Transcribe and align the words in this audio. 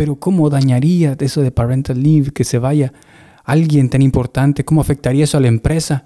pero 0.00 0.16
¿cómo 0.16 0.48
dañaría 0.48 1.14
eso 1.20 1.42
de 1.42 1.50
parental 1.50 2.02
leave 2.02 2.30
que 2.30 2.42
se 2.42 2.58
vaya 2.58 2.90
alguien 3.44 3.90
tan 3.90 4.00
importante? 4.00 4.64
¿Cómo 4.64 4.80
afectaría 4.80 5.24
eso 5.24 5.36
a 5.36 5.40
la 5.42 5.48
empresa? 5.48 6.04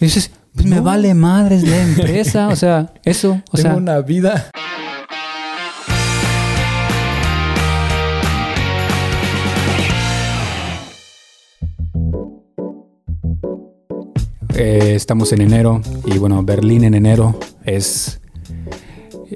Y 0.00 0.06
dices, 0.06 0.32
pues 0.52 0.66
me 0.66 0.80
vale 0.80 1.14
madres 1.14 1.62
la 1.62 1.80
empresa, 1.80 2.48
o 2.48 2.56
sea, 2.56 2.92
eso, 3.04 3.40
o 3.52 3.56
Tengo 3.56 3.68
sea, 3.68 3.76
una 3.76 4.00
vida. 4.00 4.50
Eh, 14.56 14.94
estamos 14.96 15.32
en 15.32 15.42
enero 15.42 15.80
y 16.04 16.18
bueno, 16.18 16.42
Berlín 16.42 16.82
en 16.82 16.94
enero 16.94 17.38
es... 17.62 18.20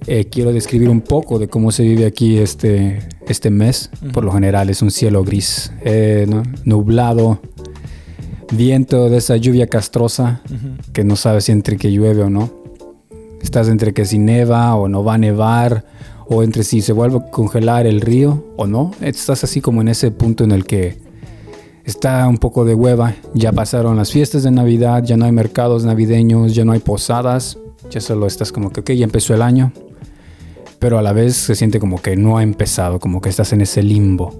eh, 0.06 0.26
quiero 0.26 0.52
describir 0.52 0.88
un 0.88 1.00
poco 1.00 1.38
de 1.38 1.48
cómo 1.48 1.72
se 1.72 1.82
vive 1.82 2.06
aquí 2.06 2.38
este, 2.38 3.00
este 3.26 3.50
mes. 3.50 3.90
Por 4.12 4.24
lo 4.24 4.32
general 4.32 4.70
es 4.70 4.82
un 4.82 4.90
cielo 4.90 5.24
gris, 5.24 5.72
eh, 5.84 6.26
¿no? 6.28 6.42
nublado, 6.64 7.40
viento 8.52 9.08
de 9.08 9.18
esa 9.18 9.36
lluvia 9.36 9.66
castrosa 9.66 10.42
que 10.92 11.04
no 11.04 11.16
sabes 11.16 11.44
si 11.44 11.52
entre 11.52 11.76
que 11.76 11.90
llueve 11.90 12.22
o 12.22 12.30
no. 12.30 12.50
Estás 13.40 13.68
entre 13.68 13.92
que 13.92 14.04
si 14.04 14.18
neva 14.18 14.74
o 14.74 14.88
no 14.88 15.04
va 15.04 15.14
a 15.14 15.18
nevar 15.18 15.84
o 16.26 16.42
entre 16.42 16.64
si 16.64 16.80
se 16.80 16.92
vuelve 16.92 17.18
a 17.18 17.30
congelar 17.30 17.86
el 17.86 18.00
río 18.00 18.44
o 18.56 18.66
no. 18.66 18.92
Estás 19.00 19.44
así 19.44 19.60
como 19.60 19.80
en 19.80 19.88
ese 19.88 20.10
punto 20.10 20.44
en 20.44 20.52
el 20.52 20.64
que 20.64 20.98
está 21.84 22.26
un 22.28 22.38
poco 22.38 22.64
de 22.64 22.74
hueva. 22.74 23.14
Ya 23.34 23.52
pasaron 23.52 23.96
las 23.96 24.12
fiestas 24.12 24.42
de 24.42 24.50
Navidad, 24.50 25.04
ya 25.04 25.16
no 25.16 25.26
hay 25.26 25.32
mercados 25.32 25.84
navideños, 25.84 26.54
ya 26.54 26.64
no 26.64 26.72
hay 26.72 26.80
posadas. 26.80 27.58
Ya 27.90 28.00
solo 28.00 28.26
estás 28.26 28.50
como 28.50 28.70
que, 28.70 28.80
ok, 28.80 28.92
ya 28.92 29.04
empezó 29.04 29.34
el 29.34 29.42
año. 29.42 29.72
Pero 30.84 30.98
a 30.98 31.02
la 31.02 31.14
vez 31.14 31.34
se 31.34 31.54
siente 31.54 31.80
como 31.80 32.02
que 32.02 32.14
no 32.14 32.36
ha 32.36 32.42
empezado, 32.42 33.00
como 33.00 33.22
que 33.22 33.30
estás 33.30 33.54
en 33.54 33.62
ese 33.62 33.82
limbo. 33.82 34.34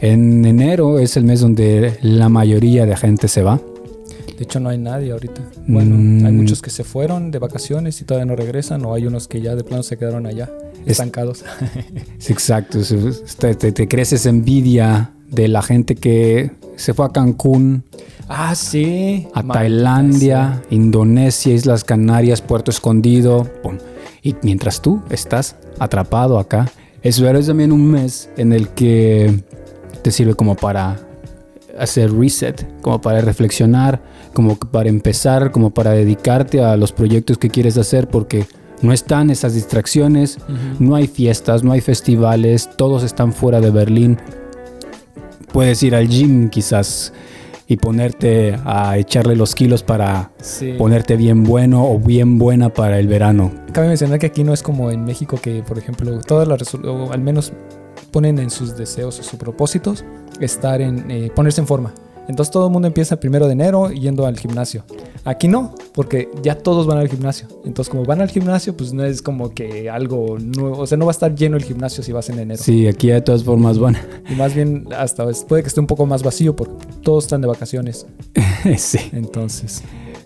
En 0.00 0.44
enero 0.44 0.98
es 0.98 1.16
el 1.16 1.22
mes 1.22 1.38
donde 1.42 1.96
la 2.02 2.28
mayoría 2.28 2.86
de 2.86 2.96
gente 2.96 3.28
se 3.28 3.44
va. 3.44 3.60
De 4.36 4.42
hecho, 4.42 4.58
no 4.58 4.68
hay 4.70 4.78
nadie 4.78 5.12
ahorita. 5.12 5.40
Bueno, 5.68 5.94
Mm. 5.96 6.26
hay 6.26 6.32
muchos 6.32 6.60
que 6.60 6.70
se 6.70 6.82
fueron 6.82 7.30
de 7.30 7.38
vacaciones 7.38 8.00
y 8.00 8.04
todavía 8.04 8.26
no 8.26 8.34
regresan, 8.34 8.84
o 8.84 8.94
hay 8.94 9.06
unos 9.06 9.28
que 9.28 9.40
ya 9.40 9.54
de 9.54 9.62
plano 9.62 9.84
se 9.84 9.96
quedaron 9.96 10.26
allá, 10.26 10.50
Es- 10.86 10.90
estancados. 10.94 11.44
Exacto, 12.28 12.80
es- 12.80 12.90
es- 12.90 13.36
te, 13.36 13.54
te, 13.54 13.70
te 13.70 13.86
crees 13.86 14.12
esa 14.12 14.30
envidia 14.30 15.12
de 15.30 15.46
la 15.46 15.62
gente 15.62 15.94
que 15.94 16.50
se 16.74 16.94
fue 16.94 17.06
a 17.06 17.10
Cancún, 17.10 17.84
ah, 18.28 18.56
sí. 18.56 19.28
a 19.34 19.44
Tailandia, 19.44 20.62
Indonesia, 20.70 21.54
Islas 21.54 21.84
Canarias, 21.84 22.40
Puerto 22.42 22.72
Escondido. 22.72 23.44
pum. 23.62 23.76
Y 24.24 24.34
mientras 24.42 24.80
tú 24.80 25.02
estás 25.10 25.54
atrapado 25.78 26.38
acá, 26.38 26.72
eso 27.02 27.28
es 27.28 27.46
también 27.46 27.70
un 27.70 27.86
mes 27.86 28.30
en 28.38 28.54
el 28.54 28.70
que 28.70 29.44
te 30.02 30.10
sirve 30.10 30.34
como 30.34 30.56
para 30.56 30.98
hacer 31.78 32.10
reset, 32.10 32.66
como 32.80 33.02
para 33.02 33.20
reflexionar, 33.20 34.02
como 34.32 34.56
para 34.56 34.88
empezar, 34.88 35.50
como 35.50 35.70
para 35.70 35.90
dedicarte 35.90 36.64
a 36.64 36.78
los 36.78 36.90
proyectos 36.90 37.36
que 37.36 37.50
quieres 37.50 37.76
hacer 37.76 38.08
porque 38.08 38.46
no 38.80 38.94
están 38.94 39.28
esas 39.28 39.52
distracciones, 39.52 40.38
no 40.78 40.94
hay 40.94 41.06
fiestas, 41.06 41.62
no 41.62 41.72
hay 41.72 41.82
festivales, 41.82 42.70
todos 42.76 43.02
están 43.02 43.34
fuera 43.34 43.60
de 43.60 43.70
Berlín. 43.70 44.18
Puedes 45.52 45.82
ir 45.82 45.94
al 45.94 46.08
gym 46.08 46.48
quizás 46.48 47.12
y 47.66 47.76
ponerte 47.76 48.58
a 48.64 48.98
echarle 48.98 49.36
los 49.36 49.54
kilos 49.54 49.82
para 49.82 50.30
Sí. 50.40 50.74
ponerte 50.78 51.16
bien 51.16 51.44
bueno 51.44 51.88
o 51.90 51.98
bien 51.98 52.38
buena 52.38 52.68
para 52.68 52.98
el 52.98 53.08
verano. 53.08 53.50
Cabe 53.72 53.88
mencionar 53.88 54.18
que 54.18 54.26
aquí 54.26 54.44
no 54.44 54.52
es 54.52 54.62
como 54.62 54.90
en 54.90 55.04
México 55.04 55.38
que, 55.40 55.62
por 55.62 55.78
ejemplo, 55.78 56.18
todas 56.20 56.46
las 56.46 56.74
o 56.74 57.12
al 57.12 57.20
menos 57.20 57.52
ponen 58.10 58.38
en 58.38 58.50
sus 58.50 58.76
deseos 58.76 59.18
o 59.18 59.22
sus 59.22 59.38
propósitos 59.38 60.04
estar 60.40 60.80
en 60.80 61.10
eh, 61.10 61.30
ponerse 61.34 61.60
en 61.60 61.66
forma. 61.66 61.92
Entonces 62.28 62.50
todo 62.50 62.66
el 62.66 62.72
mundo 62.72 62.88
empieza 62.88 63.16
el 63.16 63.18
primero 63.18 63.46
de 63.46 63.52
enero 63.52 63.90
yendo 63.90 64.26
al 64.26 64.38
gimnasio. 64.38 64.84
Aquí 65.24 65.48
no, 65.48 65.74
porque 65.92 66.28
ya 66.42 66.56
todos 66.56 66.86
van 66.86 66.98
al 66.98 67.08
gimnasio. 67.08 67.48
Entonces 67.64 67.90
como 67.90 68.04
van 68.04 68.20
al 68.20 68.30
gimnasio, 68.30 68.76
pues 68.76 68.92
no 68.92 69.04
es 69.04 69.22
como 69.22 69.54
que 69.54 69.88
algo 69.88 70.38
nuevo, 70.38 70.78
o 70.78 70.86
sea, 70.86 70.98
no 70.98 71.06
va 71.06 71.10
a 71.10 71.12
estar 71.12 71.34
lleno 71.34 71.56
el 71.56 71.64
gimnasio 71.64 72.02
si 72.02 72.12
vas 72.12 72.28
en 72.28 72.38
enero. 72.38 72.62
Sí, 72.62 72.86
aquí 72.86 73.08
de 73.08 73.20
todas 73.20 73.44
formas 73.44 73.78
van. 73.78 73.96
Y 74.28 74.34
más 74.34 74.54
bien 74.54 74.86
hasta 74.96 75.26
puede 75.48 75.62
que 75.62 75.68
esté 75.68 75.80
un 75.80 75.86
poco 75.86 76.06
más 76.06 76.22
vacío 76.22 76.54
porque 76.54 76.74
todos 77.02 77.24
están 77.24 77.40
de 77.40 77.48
vacaciones. 77.48 78.06
sí, 78.76 78.98
Entonces, 79.12 79.82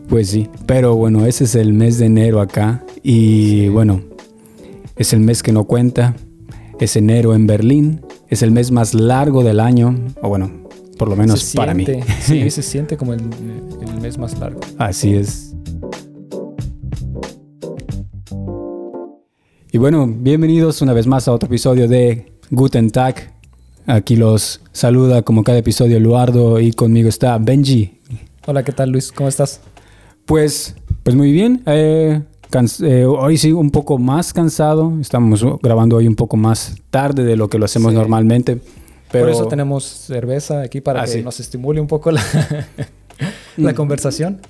pues 0.08 0.28
sí. 0.28 0.48
Pero 0.66 0.96
bueno, 0.96 1.26
ese 1.26 1.44
es 1.44 1.54
el 1.54 1.72
mes 1.72 1.98
de 1.98 2.06
enero 2.06 2.40
acá. 2.40 2.84
Y 3.02 3.68
bueno, 3.68 4.02
es 4.96 5.12
el 5.12 5.20
mes 5.20 5.42
que 5.42 5.52
no 5.52 5.64
cuenta. 5.64 6.16
Es 6.80 6.96
enero 6.96 7.34
en 7.34 7.46
Berlín. 7.46 8.00
Es 8.28 8.42
el 8.42 8.50
mes 8.50 8.70
más 8.70 8.94
largo 8.94 9.42
del 9.42 9.60
año. 9.60 9.94
O 10.22 10.28
bueno, 10.28 10.50
por 10.98 11.08
lo 11.08 11.16
menos 11.16 11.40
se 11.40 11.56
para 11.56 11.72
mí. 11.74 11.84
siente- 11.86 12.06
Sí, 12.20 12.50
se 12.50 12.62
siente 12.62 12.96
como 12.96 13.14
el, 13.14 13.20
el 13.20 14.00
mes 14.00 14.18
más 14.18 14.38
largo. 14.38 14.60
Así 14.76 15.14
es. 15.14 15.54
Y 19.70 19.78
bueno, 19.78 20.06
bienvenidos 20.08 20.80
una 20.82 20.92
vez 20.92 21.06
más 21.06 21.28
a 21.28 21.32
otro 21.32 21.46
episodio 21.46 21.88
de 21.88 22.32
Guten 22.50 22.90
Tag. 22.90 23.32
Aquí 23.86 24.16
los 24.16 24.60
saluda 24.72 25.22
como 25.22 25.44
cada 25.44 25.58
episodio 25.58 25.96
Eduardo 25.98 26.60
y 26.60 26.72
conmigo 26.72 27.08
está 27.08 27.38
Benji. 27.38 27.98
Hola, 28.46 28.62
¿qué 28.64 28.72
tal 28.72 28.90
Luis? 28.90 29.12
¿Cómo 29.12 29.28
estás? 29.28 29.60
Pues, 30.26 30.74
pues 31.02 31.14
muy 31.16 31.32
bien. 31.32 31.62
eh, 31.66 32.22
eh, 32.82 33.04
hoy 33.04 33.36
sí 33.36 33.52
un 33.52 33.70
poco 33.70 33.98
más 33.98 34.32
cansado. 34.32 34.92
Estamos 35.00 35.44
grabando 35.62 35.96
hoy 35.96 36.06
un 36.06 36.14
poco 36.16 36.36
más 36.38 36.76
tarde 36.90 37.24
de 37.24 37.36
lo 37.36 37.48
que 37.48 37.58
lo 37.58 37.66
hacemos 37.66 37.92
Sí. 37.92 37.98
normalmente. 37.98 38.58
Pero 39.10 39.24
Por 39.26 39.34
eso 39.34 39.46
tenemos 39.48 39.84
cerveza 39.84 40.60
aquí 40.60 40.80
para 40.80 41.00
Ah, 41.02 41.04
que 41.04 41.10
sí. 41.12 41.22
nos 41.22 41.40
estimule 41.40 41.80
un 41.80 41.86
poco 41.86 42.10
la, 42.10 42.22
la 43.56 43.72
Mm. 43.72 43.74
conversación. 43.74 44.40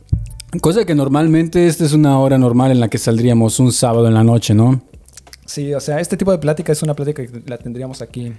cosa 0.60 0.84
que 0.84 0.94
normalmente 0.94 1.66
esta 1.66 1.84
es 1.84 1.92
una 1.92 2.18
hora 2.18 2.38
normal 2.38 2.70
en 2.70 2.80
la 2.80 2.88
que 2.88 2.98
saldríamos 2.98 3.60
un 3.60 3.70
sábado 3.72 4.08
en 4.08 4.14
la 4.14 4.24
noche, 4.24 4.54
¿no? 4.54 4.82
Sí, 5.46 5.72
o 5.74 5.80
sea, 5.80 6.00
este 6.00 6.16
tipo 6.16 6.32
de 6.32 6.38
plática 6.38 6.72
es 6.72 6.82
una 6.82 6.94
plática 6.94 7.24
que 7.24 7.42
la 7.46 7.56
tendríamos 7.58 8.02
aquí 8.02 8.32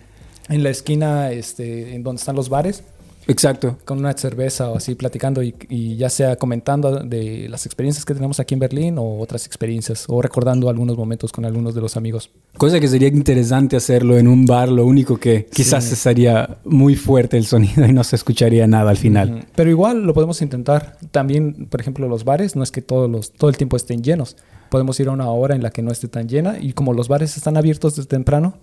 en 0.50 0.64
la 0.64 0.70
esquina, 0.70 1.32
este, 1.32 1.96
en 1.96 2.04
donde 2.04 2.20
están 2.20 2.36
los 2.36 2.50
bares, 2.50 2.84
Exacto. 3.30 3.78
con 3.86 4.00
una 4.00 4.14
cerveza 4.14 4.70
o 4.70 4.78
así 4.78 4.96
platicando 4.96 5.42
y, 5.44 5.56
y 5.70 5.96
ya 5.98 6.10
sea 6.10 6.36
comentando 6.36 7.00
de 7.04 7.48
las 7.50 7.66
experiencias 7.66 8.04
que 8.06 8.14
tenemos 8.14 8.40
aquí 8.40 8.54
en 8.56 8.60
Berlín 8.60 8.98
o 8.98 9.20
otras 9.20 9.46
experiencias 9.46 10.06
o 10.08 10.22
recordando 10.22 10.70
algunos 10.70 10.98
momentos 10.98 11.32
con 11.32 11.46
algunos 11.46 11.74
de 11.76 11.82
los 11.82 11.96
amigos. 11.98 12.32
Cosa 12.58 12.80
que 12.80 12.88
sería 12.88 13.08
interesante 13.08 13.78
hacerlo 13.78 14.18
en 14.18 14.28
un 14.28 14.46
bar, 14.46 14.70
lo 14.70 14.86
único 14.86 15.18
que 15.18 15.46
quizás 15.54 15.86
Sí. 15.86 15.94
estaría 15.94 16.58
muy 16.66 16.96
fuerte 16.96 17.38
el 17.38 17.46
sonido 17.46 17.86
y 17.86 17.94
no 17.94 18.04
se 18.04 18.16
escucharía 18.16 18.68
nada 18.68 18.90
al 18.90 18.98
final. 18.98 19.46
Pero 19.56 19.70
igual 19.70 20.04
lo 20.04 20.14
podemos 20.14 20.42
intentar. 20.42 20.98
También, 21.12 21.68
por 21.70 21.80
ejemplo, 21.82 22.08
los 22.08 22.24
bares, 22.24 22.56
no 22.56 22.64
es 22.64 22.72
que 22.72 22.82
todos 22.82 23.10
los, 23.10 23.32
todo 23.32 23.50
el 23.50 23.58
tiempo 23.58 23.78
estén 23.78 24.04
llenos. 24.04 24.36
Podemos 24.70 25.00
ir 25.00 25.08
a 25.08 25.12
una 25.12 25.30
hora 25.30 25.56
en 25.56 25.64
la 25.64 25.72
que 25.72 25.82
no 25.82 25.92
esté 25.92 26.08
tan 26.08 26.28
llena 26.28 26.58
y 26.60 26.74
como 26.74 26.94
los 26.94 27.08
bares 27.08 27.38
están 27.38 27.58
abiertos 27.58 27.96
desde 27.96 28.08
temprano, 28.10 28.56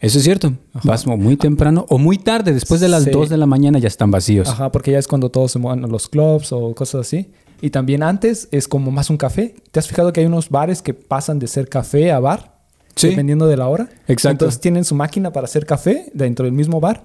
Eso 0.00 0.18
es 0.18 0.24
cierto. 0.24 0.52
Vas 0.84 1.06
mo- 1.06 1.16
muy 1.16 1.36
temprano 1.36 1.84
o 1.88 1.98
muy 1.98 2.18
tarde, 2.18 2.52
después 2.52 2.80
de 2.80 2.88
las 2.88 3.04
Sí. 3.04 3.10
2 3.10 3.28
de 3.28 3.36
la 3.36 3.46
mañana 3.46 3.78
ya 3.78 3.88
están 3.88 4.10
vacíos. 4.10 4.48
Ajá, 4.48 4.70
porque 4.70 4.92
ya 4.92 4.98
es 4.98 5.08
cuando 5.08 5.28
todos 5.30 5.52
se 5.52 5.58
mueven 5.58 5.84
a 5.84 5.88
los 5.88 6.08
clubs 6.08 6.52
o 6.52 6.74
cosas 6.74 7.02
así. 7.06 7.30
Y 7.60 7.70
también 7.70 8.04
antes 8.04 8.48
es 8.52 8.68
como 8.68 8.90
más 8.92 9.10
un 9.10 9.16
café. 9.16 9.54
¿Te 9.72 9.80
has 9.80 9.88
fijado 9.88 10.12
que 10.12 10.20
hay 10.20 10.26
unos 10.26 10.48
bares 10.50 10.80
que 10.82 10.94
pasan 10.94 11.40
de 11.40 11.48
ser 11.48 11.68
café 11.68 12.12
a 12.12 12.20
bar? 12.20 12.56
Sí. 12.94 13.08
Dependiendo 13.10 13.46
de 13.48 13.56
la 13.56 13.66
hora. 13.68 13.88
Exacto. 14.06 14.30
Entonces 14.44 14.60
tienen 14.60 14.84
su 14.84 14.94
máquina 14.94 15.32
para 15.32 15.46
hacer 15.46 15.66
café 15.66 16.06
dentro 16.14 16.44
del 16.44 16.52
mismo 16.52 16.80
bar. 16.80 17.04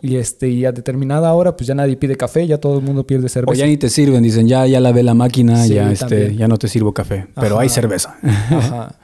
Y, 0.00 0.16
este, 0.16 0.48
y 0.48 0.64
a 0.64 0.72
determinada 0.72 1.32
hora, 1.32 1.56
pues 1.56 1.68
ya 1.68 1.76
nadie 1.76 1.96
pide 1.96 2.16
café, 2.16 2.44
ya 2.48 2.58
todo 2.58 2.78
el 2.78 2.84
mundo 2.84 3.06
pierde 3.06 3.26
O 3.26 3.28
cerveza. 3.28 3.56
ya 3.60 3.66
ni 3.66 3.76
te 3.76 3.88
sirven, 3.88 4.20
dicen, 4.24 4.48
ya, 4.48 4.66
ya 4.66 4.80
lavé 4.80 5.04
la 5.04 5.14
máquina, 5.14 5.62
Sí, 5.64 5.74
ya, 5.74 5.92
este, 5.92 6.34
ya 6.34 6.48
no 6.48 6.58
te 6.58 6.66
sirvo 6.66 6.92
café, 6.92 7.28
pero 7.36 7.54
Ajá. 7.54 7.62
hay 7.62 7.68
cerveza. 7.68 8.16
Ajá. 8.20 8.96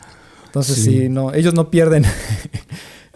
Entonces 0.46 0.74
Sí. 0.84 1.02
sí. 1.02 1.08
no, 1.08 1.32
ellos 1.34 1.54
no 1.54 1.70
pierden 1.70 2.04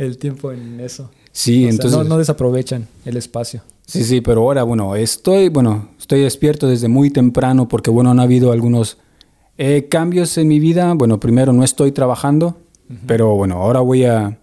el 0.03 0.19
tiempo 0.19 0.53
en 0.53 0.81
eso. 0.81 1.11
Sí, 1.33 1.59
O 1.59 1.61
sea, 1.63 1.71
entonces... 1.71 1.99
no, 1.99 2.05
no 2.05 2.19
desaprovechan 2.19 2.87
el 3.05 3.17
espacio. 3.17 3.63
Sí, 3.87 4.05
sí, 4.05 4.21
pero 4.21 4.43
ahora, 4.43 4.63
bueno, 4.63 4.95
estoy, 4.97 5.49
bueno, 5.49 5.89
estoy 5.99 6.21
despierto 6.21 6.69
desde 6.69 6.89
muy 6.89 7.11
temprano 7.11 7.69
porque, 7.69 7.91
bueno, 7.91 8.11
han 8.11 8.21
habido 8.21 8.53
algunos 8.53 8.99
eh, 9.59 9.89
cambios 9.91 10.39
en 10.39 10.49
mi 10.49 10.61
vida. 10.61 10.93
Bueno, 10.95 11.21
primero 11.21 11.53
no 11.53 11.65
estoy 11.65 11.93
trabajando, 11.93 12.57
pero 13.07 13.35
bueno, 13.35 13.57
ahora 13.57 13.81
voy 13.81 14.05
a, 14.05 14.39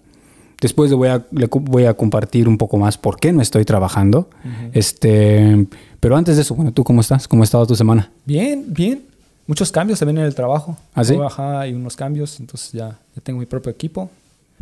después 0.62 0.92
voy 0.94 1.08
a, 1.08 1.26
le 1.32 1.48
voy 1.52 1.86
a 1.86 1.94
compartir 1.94 2.48
un 2.48 2.58
poco 2.58 2.78
más 2.78 2.98
por 2.98 3.20
qué 3.20 3.32
no 3.32 3.42
estoy 3.42 3.66
trabajando. 3.66 4.30
Este, 4.74 5.68
pero 6.00 6.16
antes 6.16 6.36
de 6.36 6.44
eso, 6.44 6.56
bueno, 6.56 6.72
¿tú 6.72 6.84
cómo 6.84 7.02
estás? 7.02 7.28
¿Cómo 7.28 7.44
ha 7.44 7.46
estado 7.46 7.66
tu 7.66 7.76
semana? 7.76 8.12
Bien, 8.26 8.66
bien. 8.68 9.04
Muchos 9.48 9.72
cambios 9.72 9.98
también 9.98 10.20
en 10.20 10.26
el 10.26 10.36
trabajo. 10.36 10.78
¿Ah, 10.94 11.04
sí? 11.04 11.16
Ajá, 11.16 11.62
hay 11.62 11.74
unos 11.74 11.96
cambios, 11.96 12.40
entonces 12.40 12.72
ya, 12.72 13.00
ya 13.16 13.22
tengo 13.24 13.40
mi 13.40 13.48
propio 13.48 13.72
equipo. 13.72 14.10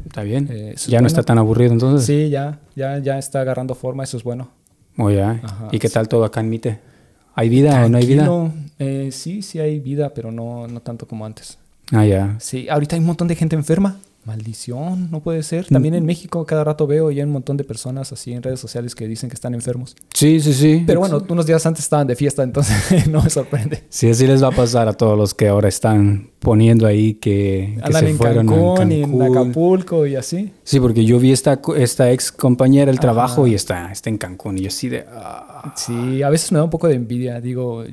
¿Está 0.06 0.24
bien? 0.24 0.48
Eh, 0.52 0.76
ya 0.88 1.02
no 1.02 1.08
está 1.08 1.24
tan 1.24 1.38
aburrido 1.38 1.74
entonces. 1.74 2.06
Sí, 2.06 2.30
ya, 2.30 2.60
ya, 2.76 3.00
ya 3.00 3.18
está 3.18 3.42
agarrando 3.42 3.76
forma, 3.76 4.04
eso 4.04 4.18
es 4.18 4.24
bueno. 4.24 4.50
Ya. 4.98 5.40
Ajá, 5.44 5.68
¿Y 5.72 5.80
qué 5.80 5.88
sí. 5.88 5.94
tal 5.94 6.08
todo 6.08 6.26
acá 6.26 6.40
en 6.40 6.50
Mite? 6.50 6.80
¿Hay 7.36 7.50
vida 7.50 7.86
o 7.86 7.90
no 7.90 7.98
hay 7.98 8.06
vida? 8.08 8.28
Eh, 8.80 9.10
sí, 9.12 9.42
sí 9.44 9.60
hay 9.60 9.80
vida, 9.80 10.14
pero 10.14 10.32
no, 10.32 10.68
no 10.68 10.82
tanto 10.82 11.08
como 11.08 11.26
antes. 11.26 11.60
Ah, 11.92 12.06
ya. 12.06 12.36
Sí, 12.40 12.68
ahorita 12.68 12.96
hay 12.96 13.00
un 13.00 13.06
montón 13.06 13.28
de 13.28 13.36
gente 13.36 13.56
enferma. 13.56 13.98
Maldición, 14.28 15.10
no 15.10 15.22
puede 15.22 15.42
ser. 15.42 15.66
También 15.68 15.96
en 15.96 16.06
México 16.06 16.46
cada 16.46 16.66
rato 16.66 16.86
veo 16.86 17.10
ya 17.12 17.24
un 17.24 17.32
montón 17.32 17.56
de 17.56 17.64
personas 17.64 18.12
así 18.12 18.34
en 18.34 18.44
redes 18.44 18.60
sociales 18.60 18.94
que 18.94 19.08
dicen 19.08 19.30
que 19.30 19.36
están 19.36 19.54
enfermos. 19.54 19.96
Sí, 20.14 20.42
sí, 20.42 20.54
sí. 20.54 20.84
Pero 20.86 21.00
bueno, 21.00 21.24
unos 21.30 21.46
días 21.46 21.66
antes 21.66 21.86
estaban 21.86 22.06
de 22.08 22.16
fiesta, 22.16 22.44
entonces 22.44 23.08
no 23.10 23.24
me 23.24 23.30
sorprende. 23.30 23.84
Sí, 23.90 24.10
así 24.10 24.28
les 24.28 24.44
va 24.44 24.50
a 24.50 24.52
pasar 24.52 24.90
a 24.90 24.94
todos 24.94 25.18
los 25.18 25.34
que 25.34 25.48
ahora 25.48 25.70
están 25.70 26.30
poniendo 26.40 26.86
ahí 26.86 27.14
que, 27.16 27.80
que 27.86 27.94
se 27.94 28.10
en 28.10 28.18
fueron 28.18 28.48
Cancún, 28.48 28.92
a 28.92 28.94
y 28.94 29.02
en 29.02 29.18
Cancún. 29.18 29.38
Acapulco 29.38 30.06
y 30.06 30.16
así. 30.18 30.52
Sí, 30.64 30.80
porque 30.80 31.06
yo 31.06 31.20
vi 31.20 31.32
esta, 31.32 31.62
esta 31.78 32.12
ex 32.12 32.32
compañera 32.32 32.88
del 32.88 32.96
Ajá. 32.96 33.02
trabajo 33.02 33.48
y 33.48 33.56
está, 33.56 33.92
está 33.92 34.10
en 34.10 34.18
Cancún. 34.18 34.58
Y 34.58 34.64
yo 34.64 34.68
así 34.68 34.90
de... 34.90 35.06
ah. 35.10 35.74
Sí, 35.76 36.22
a 36.22 36.30
veces 36.30 36.52
me 36.52 36.58
da 36.58 36.66
un 36.66 36.70
poco 36.70 36.88
de 36.88 36.96
envidia. 36.96 37.40
Digo, 37.42 37.84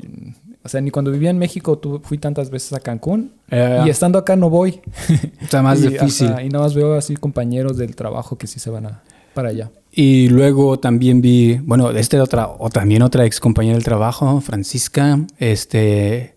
o 0.65 0.69
sea, 0.69 0.81
ni 0.81 0.91
cuando 0.91 1.11
vivía 1.11 1.31
en 1.31 1.39
México 1.39 1.79
tu- 1.79 2.01
fui 2.03 2.17
tantas 2.19 2.51
veces 2.51 2.73
a 2.73 2.81
Cancún 2.81 3.33
y 3.51 3.89
estando 3.91 4.19
acá 4.19 4.35
no 4.37 4.49
voy. 4.51 4.81
está 5.41 5.63
más 5.63 5.79
Y, 5.83 5.89
difícil. 5.89 6.29
ajá, 6.29 6.43
y 6.43 6.49
nada 6.49 6.65
más 6.65 6.75
veo 6.75 6.95
así 6.95 7.15
compañeros 7.17 7.77
del 7.77 7.95
trabajo 7.95 8.37
que 8.39 8.47
sí 8.47 8.59
se 8.59 8.71
van 8.71 8.87
a, 8.87 9.03
para 9.35 9.51
allá. 9.51 9.71
Y 9.93 10.29
luego 10.29 10.79
también 10.81 11.21
vi, 11.21 11.59
bueno, 11.63 11.91
esta 11.91 12.17
era 12.17 12.25
otra, 12.25 12.49
o 12.49 12.69
también 12.71 13.03
otra 13.03 13.25
ex 13.27 13.39
compañera 13.41 13.75
del 13.75 13.85
trabajo, 13.85 14.41
Francisca, 14.41 15.21
este, 15.39 16.35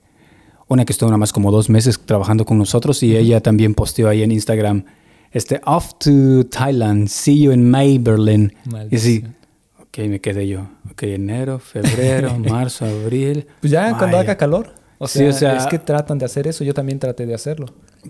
una 0.67 0.85
que 0.85 0.91
estuvo 0.93 1.09
nada 1.09 1.17
más 1.17 1.33
como 1.33 1.51
dos 1.51 1.69
meses 1.69 1.99
trabajando 2.05 2.45
con 2.45 2.57
nosotros 2.57 3.01
y 3.03 3.15
ella 3.15 3.41
también 3.41 3.73
posteó 3.73 4.09
ahí 4.09 4.21
en 4.23 4.31
Instagram, 4.31 4.83
este, 5.31 5.59
off 5.65 5.93
to 5.99 6.45
Thailand, 6.51 7.07
see 7.07 7.41
you 7.41 7.51
in 7.51 7.69
May, 7.69 7.97
Berlin. 7.97 8.53
Y 8.91 8.95
así, 8.95 9.23
Maldición. 9.97 10.05
ok, 10.05 10.11
me 10.11 10.19
quedé 10.21 10.47
yo, 10.47 10.67
ok, 10.91 11.03
enero, 11.03 11.59
febrero, 11.59 12.37
marzo, 12.49 12.85
abril. 12.85 13.47
Pues 13.61 13.71
ya 13.71 13.97
cuando 13.97 14.17
haga 14.17 14.35
calor. 14.37 14.73
O 14.99 15.07
Sí, 15.07 15.19
sea, 15.19 15.29
o 15.29 15.33
sea- 15.33 15.57
es 15.57 15.67
que 15.67 15.77
tratan 15.77 16.17
de 16.17 16.25
hacer 16.25 16.47
eso. 16.47 16.63
Yo 16.63 16.73
también 16.73 16.97
traté 16.97 17.25
de 17.27 17.35
hacerlo. 17.35 17.67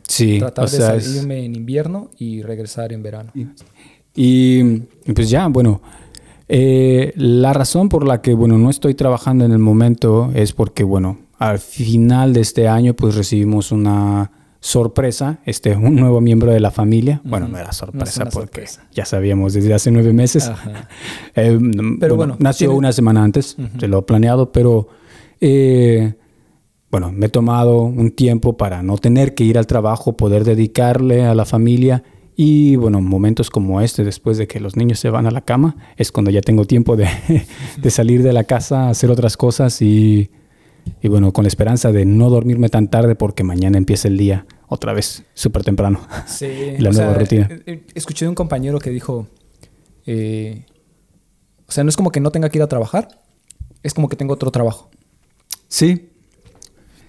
Sí, 0.07 0.39
Tratar 0.39 0.66
o 0.66 0.69
de 0.69 0.78
sea, 0.78 0.95
es- 0.95 1.04
salirme 1.06 1.44
en 1.44 1.54
invierno 1.56 2.12
y 2.18 2.42
regresar 2.44 2.94
en 2.94 3.04
verano. 3.04 3.31
Y 4.16 4.63
y 5.06 5.13
pues 5.13 5.30
ya, 5.30 5.48
bueno, 5.48 5.81
eh, 6.48 7.12
la 7.16 7.51
razón 7.54 7.89
por 7.89 8.07
la 8.07 8.22
que, 8.22 8.34
bueno, 8.34 8.57
no 8.57 8.69
estoy 8.69 8.94
trabajando 8.95 9.44
en 9.45 9.51
el 9.51 9.60
momento 9.60 10.31
es 10.34 10.54
porque, 10.54 10.84
bueno, 10.84 11.19
al 11.39 11.60
final 11.60 12.34
de 12.34 12.42
este 12.42 12.68
año, 12.69 12.94
pues 12.95 13.16
recibimos 13.16 13.72
una 13.74 14.31
sorpresa, 14.67 15.39
este, 15.45 15.75
un 15.75 15.95
nuevo 15.95 16.19
miembro 16.21 16.51
de 16.51 16.59
la 16.59 16.71
familia. 16.71 17.21
Bueno, 17.23 17.47
no 17.47 17.57
era 17.57 17.71
sorpresa 17.71 18.25
porque 18.25 18.67
sorpresa. 18.67 18.87
ya 18.93 19.05
sabíamos 19.05 19.53
desde 19.53 19.73
hace 19.73 19.91
nueve 19.91 20.13
meses. 20.13 20.51
Eh, 21.35 21.57
Pero 21.99 22.15
bueno, 22.15 22.33
bueno, 22.33 22.35
nació 22.39 22.67
tiene- 22.69 22.77
una 22.79 22.91
semana 22.91 23.23
antes 23.23 23.55
Ujú. 23.59 23.77
de 23.77 23.87
lo 23.87 24.05
planeado, 24.05 24.51
pero 24.51 24.87
eh, 25.39 26.15
bueno, 26.91 27.11
me 27.11 27.27
he 27.27 27.29
tomado 27.29 27.81
un 27.83 28.11
tiempo 28.11 28.57
para 28.57 28.81
no 28.83 28.97
tener 28.97 29.35
que 29.35 29.43
ir 29.43 29.57
al 29.57 29.67
trabajo, 29.67 30.17
poder 30.17 30.43
dedicarle 30.43 31.23
a 31.25 31.35
la 31.35 31.45
familia 31.45 32.03
y 32.35 32.75
bueno, 32.75 33.01
momentos 33.01 33.49
como 33.49 33.81
este, 33.81 34.03
después 34.03 34.37
de 34.37 34.47
que 34.47 34.59
los 34.59 34.75
niños 34.75 34.99
se 34.99 35.09
van 35.09 35.25
a 35.27 35.31
la 35.31 35.41
cama, 35.41 35.75
es 35.95 36.11
cuando 36.11 36.31
ya 36.31 36.41
tengo 36.41 36.65
tiempo 36.65 36.95
de, 36.95 37.07
de 37.77 37.89
salir 37.91 38.23
de 38.23 38.33
la 38.33 38.43
casa, 38.45 38.89
hacer 38.89 39.11
otras 39.11 39.37
cosas 39.37 39.81
y, 39.81 40.29
y 41.01 41.07
bueno, 41.07 41.31
con 41.33 41.43
la 41.43 41.49
esperanza 41.49 41.91
de 41.91 42.05
no 42.05 42.29
dormirme 42.31 42.69
tan 42.69 42.87
tarde 42.89 43.13
porque 43.15 43.43
mañana 43.43 43.77
empieza 43.77 44.07
el 44.07 44.17
día 44.17 44.45
otra 44.67 44.93
vez 44.93 45.23
súper 45.33 45.63
temprano. 45.63 45.99
Sí, 46.27 46.75
La 46.79 46.91
nueva 46.91 47.11
sea, 47.13 47.19
rutina. 47.19 47.47
eh, 47.49 47.61
eh, 47.65 47.83
Escuché 47.95 48.25
de 48.25 48.29
un 48.29 48.35
compañero 48.35 48.79
que 48.79 48.89
dijo, 48.89 49.27
eh, 50.05 50.65
o 51.67 51.71
sea, 51.71 51.83
no 51.83 51.89
es 51.89 51.97
como 51.97 52.11
que 52.11 52.19
no 52.19 52.31
tenga 52.31 52.49
que 52.49 52.57
ir 52.57 52.61
a 52.63 52.67
trabajar, 52.67 53.21
es 53.83 53.93
como 53.93 54.09
que 54.09 54.15
tengo 54.15 54.33
otro 54.33 54.51
trabajo. 54.51 54.89
Sí, 55.67 56.09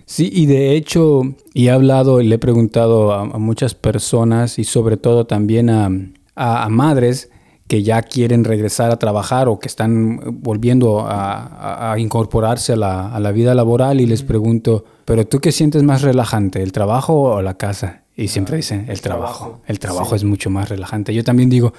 sí, 0.06 0.30
y 0.32 0.46
de 0.46 0.74
hecho, 0.74 1.22
y 1.54 1.66
he 1.66 1.70
hablado 1.70 2.20
y 2.20 2.26
le 2.26 2.36
he 2.36 2.38
preguntado 2.38 3.12
a, 3.12 3.22
a 3.22 3.38
muchas 3.38 3.74
personas 3.74 4.58
y 4.58 4.64
sobre 4.64 4.96
todo 4.96 5.26
también 5.26 5.70
a, 5.70 5.86
a- 6.34 6.64
a 6.64 6.68
madres 6.68 7.30
que 7.68 7.82
ya 7.82 8.02
quieren 8.02 8.44
regresar 8.44 8.90
a 8.90 8.98
trabajar 8.98 9.48
o 9.48 9.60
que 9.60 9.68
están 9.68 10.40
volviendo 10.42 11.04
a, 11.06 11.94
incorporarse 11.98 12.72
a 12.72 12.76
la, 12.76 13.14
a 13.14 13.20
la 13.20 13.30
vida 13.30 13.54
laboral 13.54 14.00
y 14.00 14.06
les 14.06 14.22
pregunto, 14.22 14.84
¿pero 15.04 15.26
tú 15.26 15.38
qué 15.40 15.52
sientes 15.52 15.82
más 15.82 16.02
relajante, 16.02 16.62
el 16.62 16.72
trabajo 16.72 17.22
o 17.34 17.42
la 17.42 17.54
casa? 17.54 18.02
Y 18.16 18.28
siempre 18.28 18.56
dicen, 18.56 18.86
el, 18.88 19.00
trabajo. 19.00 19.60
El 19.66 19.78
trabajo 19.78 20.10
Sí. 20.10 20.16
es 20.16 20.24
mucho 20.24 20.50
más 20.50 20.68
relajante. 20.68 21.14
Yo 21.14 21.22
también 21.22 21.50
digo, 21.50 21.72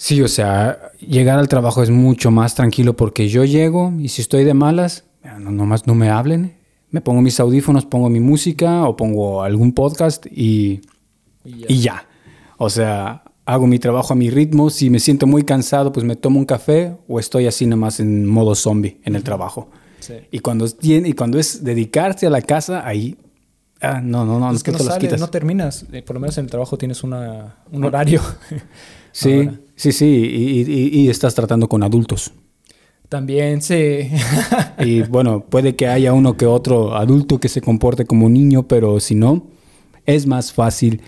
Sí, 0.00 0.22
o 0.22 0.28
sea, 0.28 0.92
llegar 1.00 1.40
al 1.40 1.48
trabajo 1.48 1.82
es 1.82 1.90
mucho 1.90 2.30
más 2.30 2.54
tranquilo 2.54 2.94
porque 2.94 3.28
yo 3.28 3.44
llego 3.44 3.92
y 3.98 4.10
si 4.10 4.22
estoy 4.22 4.44
de 4.44 4.54
malas, 4.54 5.04
no, 5.40 5.50
nomás 5.50 5.88
no 5.88 5.96
me 5.96 6.08
hablen. 6.08 6.54
Me 6.90 7.00
pongo 7.00 7.20
mis 7.20 7.40
audífonos, 7.40 7.84
pongo 7.84 8.08
mi 8.08 8.20
música 8.20 8.84
o 8.84 8.94
pongo 8.94 9.42
algún 9.42 9.72
podcast 9.72 10.24
y, 10.30 10.82
Y 11.44 11.58
ya. 11.58 11.66
y 11.68 11.80
ya. 11.80 12.06
O 12.58 12.70
sea, 12.70 13.24
hago 13.54 13.66
mi 13.66 13.78
trabajo 13.78 14.12
a 14.12 14.16
mi 14.16 14.30
ritmo. 14.30 14.68
Si 14.70 14.90
me 14.90 15.00
siento 15.00 15.26
muy 15.26 15.42
cansado, 15.42 15.90
pues 15.92 16.04
me 16.04 16.16
tomo 16.16 16.38
un 16.38 16.44
café 16.44 16.96
o 17.08 17.18
estoy 17.18 17.46
así 17.46 17.66
nomás 17.66 17.98
en 17.98 18.26
modo 18.26 18.54
zombie 18.54 19.00
en 19.04 19.16
el 19.16 19.22
trabajo. 19.24 19.70
Sí. 20.00 20.14
Y 20.30 20.40
cuando, 20.40 20.64
es, 20.66 20.76
tiene- 20.76 21.08
y 21.08 21.12
cuando 21.14 21.38
es 21.38 21.64
dedicarse 21.64 22.26
a 22.26 22.30
la 22.30 22.42
casa, 22.42 22.86
ahí... 22.86 23.16
Ah, 23.80 24.00
no, 24.02 24.24
no, 24.24 24.38
no, 24.40 24.50
es 24.52 24.62
que 24.62 24.72
no 24.72 24.78
no, 24.78 24.78
te 24.78 24.84
los 24.84 24.94
sale, 24.94 25.06
quitas. 25.06 25.20
no 25.20 25.28
terminas. 25.30 25.86
Eh, 25.92 26.02
por 26.02 26.14
lo 26.14 26.20
menos 26.20 26.36
en 26.38 26.44
el 26.46 26.50
trabajo 26.50 26.76
tienes 26.76 27.02
una, 27.04 27.56
un 27.72 27.84
horario. 27.84 28.20
Sí, 29.12 29.32
Ahora. 29.32 29.54
sí, 29.74 29.90
sí. 29.92 30.04
Y, 30.06 30.70
y- 30.70 31.00
y 31.00 31.08
estás 31.08 31.34
tratando 31.34 31.68
con 31.68 31.82
adultos. 31.82 32.32
También 33.08 33.62
se... 33.62 34.10
Y 34.78 35.02
bueno, 35.02 35.40
puede 35.40 35.74
que 35.74 35.88
haya 35.88 36.12
uno 36.12 36.36
que 36.36 36.44
otro 36.46 36.94
adulto 36.94 37.40
que 37.40 37.48
se 37.48 37.60
comporte 37.62 38.04
como 38.04 38.28
niño, 38.28 38.68
pero 38.68 39.00
si 39.00 39.14
no, 39.14 39.46
es 40.06 40.26
más 40.26 40.52
fácil 40.52 41.00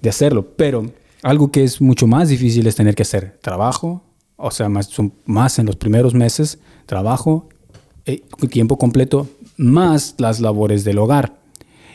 de 0.00 0.08
hacerlo. 0.08 0.54
Pero 0.56 0.92
algo 1.22 1.50
que 1.50 1.64
es 1.64 1.80
mucho 1.80 2.06
más 2.06 2.28
difícil 2.28 2.66
es 2.66 2.76
tener 2.76 2.94
que 2.94 3.02
hacer 3.02 3.38
trabajo, 3.42 4.02
o 4.36 4.50
sea, 4.50 4.68
más, 4.68 4.86
son 4.86 5.12
más 5.26 5.58
en 5.58 5.66
los 5.66 5.76
primeros 5.76 6.14
meses, 6.14 6.58
trabajo, 6.86 7.48
eh, 8.06 8.22
tiempo 8.50 8.78
completo, 8.78 9.28
más 9.56 10.14
las 10.18 10.40
labores 10.40 10.84
del 10.84 10.98
hogar. 10.98 11.38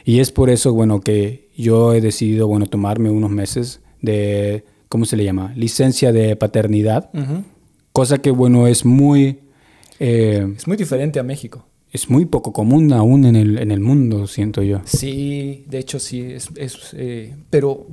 Y 0.04 0.20
es 0.20 0.32
por 0.32 0.50
eso, 0.52 0.74
bueno, 0.74 1.02
que 1.02 1.50
yo 1.58 1.94
he 1.94 2.02
decidido, 2.02 2.48
bueno, 2.48 2.68
tomarme 2.68 3.10
unos 3.10 3.32
meses 3.32 3.82
de, 4.02 4.64
¿cómo 4.90 5.06
se 5.06 5.18
le 5.18 5.24
llama? 5.24 5.52
Licencia 5.56 6.12
de 6.12 6.36
paternidad, 6.36 7.10
cosa 7.92 8.20
que, 8.20 8.30
bueno, 8.30 8.68
es 8.68 8.86
muy... 8.86 9.40
eh, 10.00 10.54
Es 10.58 10.68
muy 10.68 10.78
diferente 10.78 11.20
a 11.20 11.24
México. 11.24 11.66
es 11.92 12.10
muy 12.10 12.26
poco 12.26 12.54
común 12.54 12.94
aún 12.94 13.26
en 13.26 13.36
el, 13.36 13.58
en 13.58 13.72
el 13.72 13.80
mundo, 13.80 14.28
siento 14.28 14.62
yo. 14.62 14.82
Sí, 14.86 15.64
de 15.68 15.80
hecho 15.80 15.98
sí, 15.98 16.22
es, 16.22 16.50
es, 16.56 16.78
eh, 16.94 17.34
pero 17.50 17.88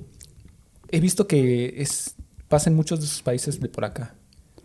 he 0.93 1.01
visto 1.01 1.27
que 1.27 1.75
es, 1.79 2.15
pasa 2.49 2.71
en 2.71 2.77
muchos 2.77 3.01
de 3.01 3.07
esos 3.07 3.23
países 3.23 3.61
de 3.61 3.69
por 3.69 3.85
acá. 3.85 4.15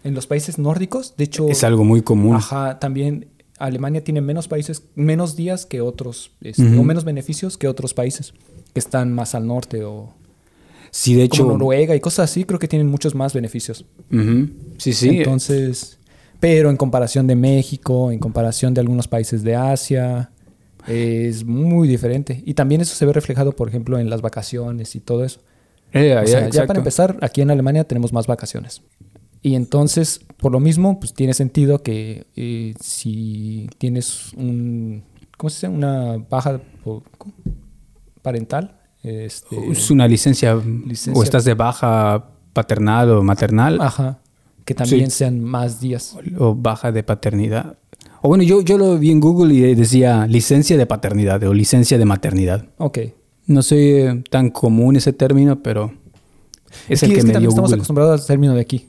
En 0.03 0.13
los 0.13 0.27
países 0.27 0.59
nórdicos, 0.59 1.15
de 1.17 1.23
hecho, 1.23 1.49
Es 1.49 1.63
algo 1.63 1.83
muy 1.83 2.01
común. 2.03 2.35
ajá, 2.35 2.79
también 2.79 3.29
Alemania 3.57 4.03
tiene 4.03 4.21
menos 4.21 4.47
países, 4.47 4.83
menos 4.95 5.35
días 5.35 5.65
que 5.65 5.81
otros, 5.81 6.31
este, 6.41 6.63
o 6.77 6.83
menos 6.83 7.03
beneficios 7.03 7.57
que 7.57 7.67
otros 7.67 7.93
países 7.95 8.33
que 8.73 8.79
están 8.79 9.11
más 9.13 9.33
al 9.33 9.47
norte 9.47 9.83
o 9.83 10.13
Sí, 10.91 11.15
de 11.15 11.23
hecho. 11.23 11.43
como 11.43 11.57
Noruega 11.57 11.95
y 11.95 11.99
cosas 11.99 12.29
así, 12.29 12.43
creo 12.43 12.59
que 12.59 12.67
tienen 12.67 12.87
muchos 12.87 13.15
más 13.15 13.33
beneficios. 13.33 13.85
Sí, 14.77 14.93
sí. 14.93 15.09
Entonces, 15.17 15.97
pero 16.39 16.69
en 16.69 16.77
comparación 16.77 17.27
de 17.27 17.35
México, 17.35 18.11
en 18.11 18.19
comparación 18.19 18.73
de 18.73 18.81
algunos 18.81 19.07
países 19.07 19.43
de 19.43 19.55
Asia, 19.55 20.31
es 20.87 21.43
muy 21.43 21.87
diferente. 21.87 22.41
Y 22.45 22.53
también 22.53 22.81
eso 22.81 22.95
se 22.95 23.05
ve 23.05 23.11
reflejado, 23.13 23.51
por 23.51 23.67
ejemplo, 23.67 23.99
en 23.99 24.09
las 24.09 24.21
vacaciones 24.21 24.95
y 24.95 24.99
todo 24.99 25.25
eso. 25.25 25.41
Eh, 25.93 26.13
O 26.17 26.21
ya, 26.21 26.27
sea, 26.27 26.49
ya 26.49 26.67
para 26.67 26.79
empezar, 26.79 27.17
aquí 27.21 27.41
en 27.41 27.49
Alemania 27.51 27.83
tenemos 27.85 28.11
más 28.13 28.27
vacaciones. 28.27 28.81
Y 29.41 29.55
entonces, 29.55 30.19
por 30.37 30.51
lo 30.51 30.59
mismo, 30.59 30.99
pues 30.99 31.13
tiene 31.13 31.33
sentido 31.33 31.81
que 31.83 32.27
eh, 32.35 32.73
si 32.81 33.69
tienes 33.77 34.33
un, 34.35 35.03
¿cómo 35.37 35.49
se 35.49 35.67
dice? 35.67 35.77
Una 35.77 36.17
baja 36.29 36.59
parental, 38.21 38.79
este, 39.03 39.55
Es 39.71 39.89
una 39.91 40.07
licencia, 40.07 40.55
Licencia. 40.55 41.13
o 41.19 41.23
estás 41.23 41.45
de 41.45 41.53
baja 41.53 42.29
paternal 42.53 43.09
o 43.11 43.23
maternal 43.23 43.79
ajá, 43.79 44.19
que 44.65 44.73
también 44.73 45.09
Sí. 45.11 45.17
sean 45.19 45.41
más 45.41 45.79
días. 45.79 46.17
o 46.37 46.55
baja 46.55 46.91
de 46.91 47.03
paternidad. 47.03 47.77
O 48.21 48.29
bueno, 48.29 48.43
yo, 48.43 48.61
yo 48.61 48.77
lo 48.77 48.97
vi 48.97 49.11
en 49.11 49.19
Google 49.19 49.53
y 49.53 49.75
decía 49.75 50.25
licencia 50.27 50.75
de 50.77 50.85
paternidad 50.87 51.41
o 51.43 51.53
licencia 51.53 51.97
de 51.97 52.05
maternidad. 52.05 52.65
Ok. 52.77 52.97
No 53.47 53.61
sé 53.61 54.01
eh, 54.07 54.23
tan 54.29 54.49
común 54.49 54.95
ese 54.97 55.13
término, 55.13 55.61
pero 55.63 55.91
es 56.89 57.01
el 57.03 57.11
que 57.13 57.19
es 57.19 57.25
que 57.25 57.33
me 57.33 57.39
dio 57.39 57.49
estamos 57.49 57.69
Google. 57.69 57.75
acostumbrados 57.79 58.21
al 58.21 58.27
término 58.27 58.53
de 58.53 58.61
aquí. 58.61 58.87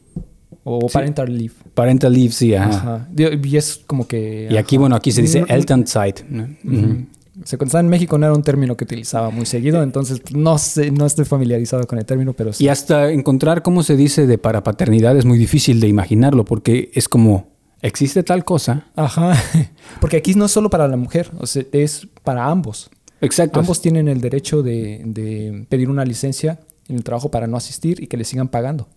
O 0.65 0.81
Sí. 0.89 0.93
parental 0.93 1.37
leave. 1.39 1.55
Parental 1.75 2.13
leave, 2.13 2.33
sí, 2.33 2.55
ajá. 2.55 2.71
Ajá. 2.71 3.09
Y 3.17 3.57
es 3.57 3.81
como 3.87 4.07
que... 4.07 4.49
Y 4.51 4.57
aquí, 4.57 4.77
ajá. 4.77 4.81
bueno, 4.81 4.97
aquí 4.97 5.13
se 5.13 5.23
dice 5.23 5.41
no- 5.41 5.47
Elternside. 5.47 6.25
¿no? 6.29 6.43
Ujú. 6.65 6.77
Ujú. 6.77 7.07
O 7.41 7.47
sea, 7.47 7.57
cuando 7.57 7.67
estaba 7.69 7.81
en 7.81 7.89
México 7.89 8.19
no 8.19 8.27
era 8.27 8.35
un 8.35 8.43
término 8.43 8.77
que 8.77 8.83
utilizaba 8.83 9.31
muy 9.31 9.47
seguido, 9.47 9.81
entonces 9.85 10.21
no 10.35 10.59
sé, 10.59 10.91
no 10.91 11.07
estoy 11.07 11.25
familiarizado 11.25 11.87
con 11.87 11.99
el 12.01 12.05
término, 12.05 12.33
pero 12.33 12.53
sí. 12.53 12.65
Y 12.65 12.69
hasta 12.69 13.13
encontrar 13.13 13.63
cómo 13.63 13.85
se 13.85 13.97
dice 13.97 14.27
de 14.27 14.39
para 14.39 14.65
paternidad 14.65 15.17
es 15.17 15.25
muy 15.25 15.39
difícil 15.39 15.79
de 15.79 15.87
imaginarlo 15.87 16.45
porque 16.45 16.91
es 16.95 17.09
como, 17.09 17.47
existe 17.81 18.25
tal 18.25 18.45
cosa. 18.45 18.87
Ajá. 18.97 19.35
Porque 20.01 20.17
aquí 20.17 20.35
no 20.35 20.47
es 20.47 20.51
solo 20.51 20.69
para 20.69 20.89
la 20.89 20.97
mujer, 20.97 21.31
o 21.39 21.47
sea, 21.47 21.63
es 21.73 22.09
para 22.25 22.47
ambos. 22.47 22.91
Exacto. 23.21 23.61
Ambos 23.61 23.81
tienen 23.81 24.09
el 24.09 24.21
derecho 24.21 24.63
de, 24.63 25.03
de 25.05 25.67
pedir 25.69 25.91
una 25.91 26.05
licencia 26.05 26.61
en 26.89 26.97
el 26.97 27.05
trabajo 27.05 27.31
para 27.31 27.47
no 27.47 27.57
asistir 27.57 28.03
y 28.03 28.07
que 28.07 28.17
le 28.17 28.25
sigan 28.25 28.49
pagando. 28.49 28.89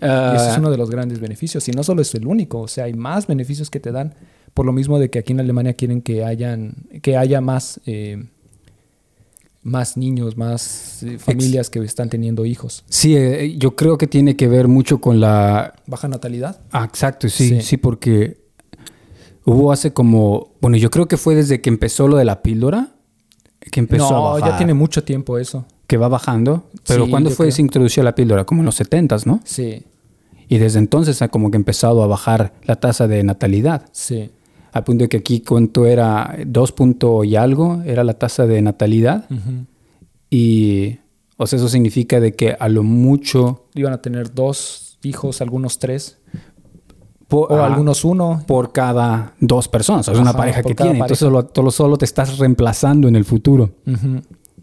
y 0.00 0.04
Ah, 0.04 0.34
ese 0.36 0.50
es 0.52 0.58
uno 0.58 0.70
de 0.70 0.76
los 0.76 0.90
grandes 0.90 1.20
beneficios. 1.20 1.68
Y 1.68 1.72
no 1.72 1.82
solo 1.82 2.02
es 2.02 2.14
el 2.14 2.26
único, 2.26 2.60
o 2.60 2.68
sea, 2.68 2.84
hay 2.84 2.94
más 2.94 3.26
beneficios 3.26 3.70
que 3.70 3.80
te 3.80 3.92
dan 3.92 4.14
por 4.54 4.66
lo 4.66 4.72
mismo 4.72 4.98
de 4.98 5.08
que 5.10 5.18
aquí 5.18 5.32
en 5.32 5.40
Alemania 5.40 5.74
quieren 5.74 6.02
que 6.02 6.24
hayan 6.24 6.74
que 7.02 7.16
haya 7.16 7.40
más 7.40 7.80
eh, 7.86 8.24
más 9.62 9.96
niños, 9.96 10.36
más 10.36 11.02
eh, 11.04 11.18
familias 11.18 11.70
que 11.70 11.78
están 11.80 12.10
teniendo 12.10 12.44
hijos. 12.44 12.84
sí, 12.88 13.16
eh, 13.16 13.56
yo 13.58 13.76
creo 13.76 13.96
que 13.96 14.06
tiene 14.08 14.34
que 14.36 14.48
ver 14.48 14.66
mucho 14.66 15.00
con 15.00 15.20
la... 15.20 15.74
Baja 15.86 16.08
natalidad. 16.08 16.60
Ah, 16.72 16.84
exacto, 16.84 17.28
sí, 17.28 17.48
Sí. 17.48 17.60
sí, 17.62 17.76
porque 17.76 18.38
hubo 19.44 19.70
hace 19.70 19.92
como... 19.92 20.52
Bueno, 20.60 20.76
yo 20.78 20.90
creo 20.90 21.06
que 21.06 21.16
fue 21.16 21.36
desde 21.36 21.60
que 21.60 21.70
empezó 21.70 22.08
lo 22.08 22.16
de 22.16 22.24
la 22.24 22.42
píldora 22.42 22.91
que 23.70 23.80
empezó 23.80 24.10
no, 24.10 24.28
a 24.28 24.32
bajar. 24.34 24.50
ya 24.52 24.56
tiene 24.58 24.74
mucho 24.74 25.04
tiempo 25.04 25.38
eso. 25.38 25.64
Que 25.86 25.96
va 25.96 26.08
bajando. 26.08 26.64
Pero 26.86 27.04
Sí, 27.04 27.10
¿cuándo 27.10 27.30
fue 27.30 27.50
se 27.52 27.60
introdució 27.62 28.02
la 28.02 28.14
píldora? 28.14 28.44
Como 28.44 28.62
en 28.62 28.66
los 28.66 28.80
70s, 28.80 29.26
¿no? 29.26 29.40
Sí, 29.44 29.84
Y 30.48 30.58
desde 30.58 30.78
entonces 30.78 31.20
ha 31.22 31.28
como 31.28 31.50
que 31.50 31.56
empezado 31.56 32.02
a 32.02 32.06
bajar 32.06 32.52
la 32.64 32.76
tasa 32.76 33.06
de 33.08 33.22
natalidad. 33.22 33.86
sí. 33.92 34.30
Al 34.74 34.84
punto 34.84 35.04
de 35.04 35.10
que 35.10 35.18
aquí 35.18 35.40
cuánto 35.40 35.84
era 35.84 36.34
2 36.46 36.72
punto 36.72 37.24
y 37.24 37.36
algo 37.36 37.82
era 37.84 38.04
la 38.04 38.14
tasa 38.14 38.46
de 38.46 38.62
natalidad. 38.62 39.26
Y, 40.30 40.98
o 41.36 41.46
sea, 41.46 41.58
eso 41.58 41.68
significa 41.68 42.20
de 42.20 42.34
que 42.34 42.56
a 42.58 42.68
lo 42.70 42.82
mucho... 42.82 43.66
Iban 43.74 43.92
a 43.92 44.00
tener 44.00 44.32
dos 44.32 44.98
hijos, 45.02 45.42
algunos 45.42 45.78
tres, 45.78 46.18
o 47.40 47.62
algunos 47.62 48.04
uno. 48.04 48.42
por 48.46 48.72
cada 48.72 49.34
dos 49.40 49.68
personas. 49.68 50.08
O 50.08 50.12
sea, 50.12 50.14
es 50.14 50.20
una 50.20 50.32
pareja 50.36 50.62
que 50.62 50.74
tiene. 50.74 50.98
pareja. 50.98 51.04
Entonces 51.04 51.52
solo, 51.54 51.70
solo, 51.70 51.96
te 51.96 52.04
estás 52.04 52.38
reemplazando 52.38 53.08
en 53.08 53.16
el 53.16 53.24
futuro. 53.24 53.70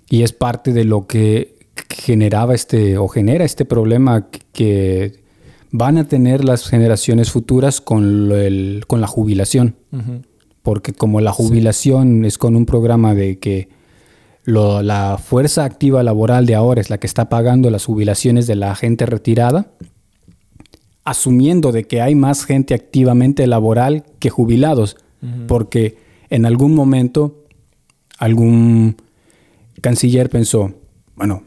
Y 0.10 0.24
es 0.24 0.32
parte 0.34 0.74
de 0.74 0.86
lo 0.86 1.06
que 1.08 1.56
generaba 1.90 2.56
este, 2.56 2.98
o 2.98 3.08
genera 3.08 3.46
este 3.46 3.66
problema 3.66 4.28
que 4.54 5.20
van 5.72 5.98
a 5.98 6.08
tener 6.08 6.44
las 6.44 6.68
generaciones 6.68 7.30
futuras 7.32 7.80
con, 7.82 8.32
el- 8.32 8.84
con 8.88 9.02
la 9.02 9.08
jubilación. 9.08 9.76
Porque 10.64 10.94
como 10.94 11.22
la 11.22 11.32
jubilación 11.32 12.26
es 12.26 12.38
con 12.38 12.56
un 12.56 12.66
programa 12.66 13.14
de 13.16 13.40
que 13.40 13.70
lo- 14.44 14.82
la 14.82 15.18
fuerza 15.24 15.64
activa 15.64 16.02
laboral 16.04 16.46
de 16.48 16.56
ahora 16.56 16.82
es 16.82 16.90
la 16.90 16.98
que 16.98 17.08
está 17.08 17.30
pagando 17.30 17.70
las 17.70 17.86
jubilaciones 17.86 18.48
de 18.48 18.56
la 18.56 18.76
gente 18.76 19.06
retirada, 19.06 19.68
asumiendo 21.10 21.72
de 21.72 21.86
que 21.86 22.02
hay 22.02 22.16
más 22.16 22.46
gente 22.46 22.74
activamente 22.74 23.46
laboral 23.48 24.04
que 24.20 24.30
jubilados, 24.30 24.98
porque 25.48 25.98
en 26.30 26.46
algún 26.46 26.74
momento 26.76 27.44
algún 28.18 28.96
canciller 29.82 30.30
pensó, 30.30 30.74
bueno, 31.16 31.44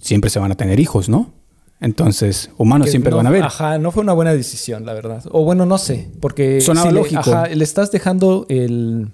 siempre 0.00 0.30
se 0.30 0.38
van 0.38 0.52
a 0.52 0.56
tener 0.56 0.78
hijos, 0.80 1.08
¿no? 1.08 1.32
Entonces, 1.80 2.50
humanos 2.58 2.86
Que 2.86 2.90
siempre 2.90 3.10
no- 3.10 3.16
van 3.18 3.26
a 3.26 3.28
haber. 3.30 3.42
Ajá, 3.44 3.78
no 3.78 3.90
fue 3.90 4.02
una 4.02 4.12
buena 4.12 4.32
decisión, 4.34 4.84
la 4.84 4.92
verdad. 4.92 5.24
O 5.30 5.44
bueno, 5.44 5.64
no 5.64 5.78
sé, 5.78 6.10
porque 6.20 6.60
Sonaba 6.60 6.88
si 6.88 6.94
le- 6.94 7.00
lógico. 7.00 7.20
ajá, 7.20 7.46
le 7.48 7.64
estás 7.64 7.90
dejando 7.90 8.44
el 8.48 9.08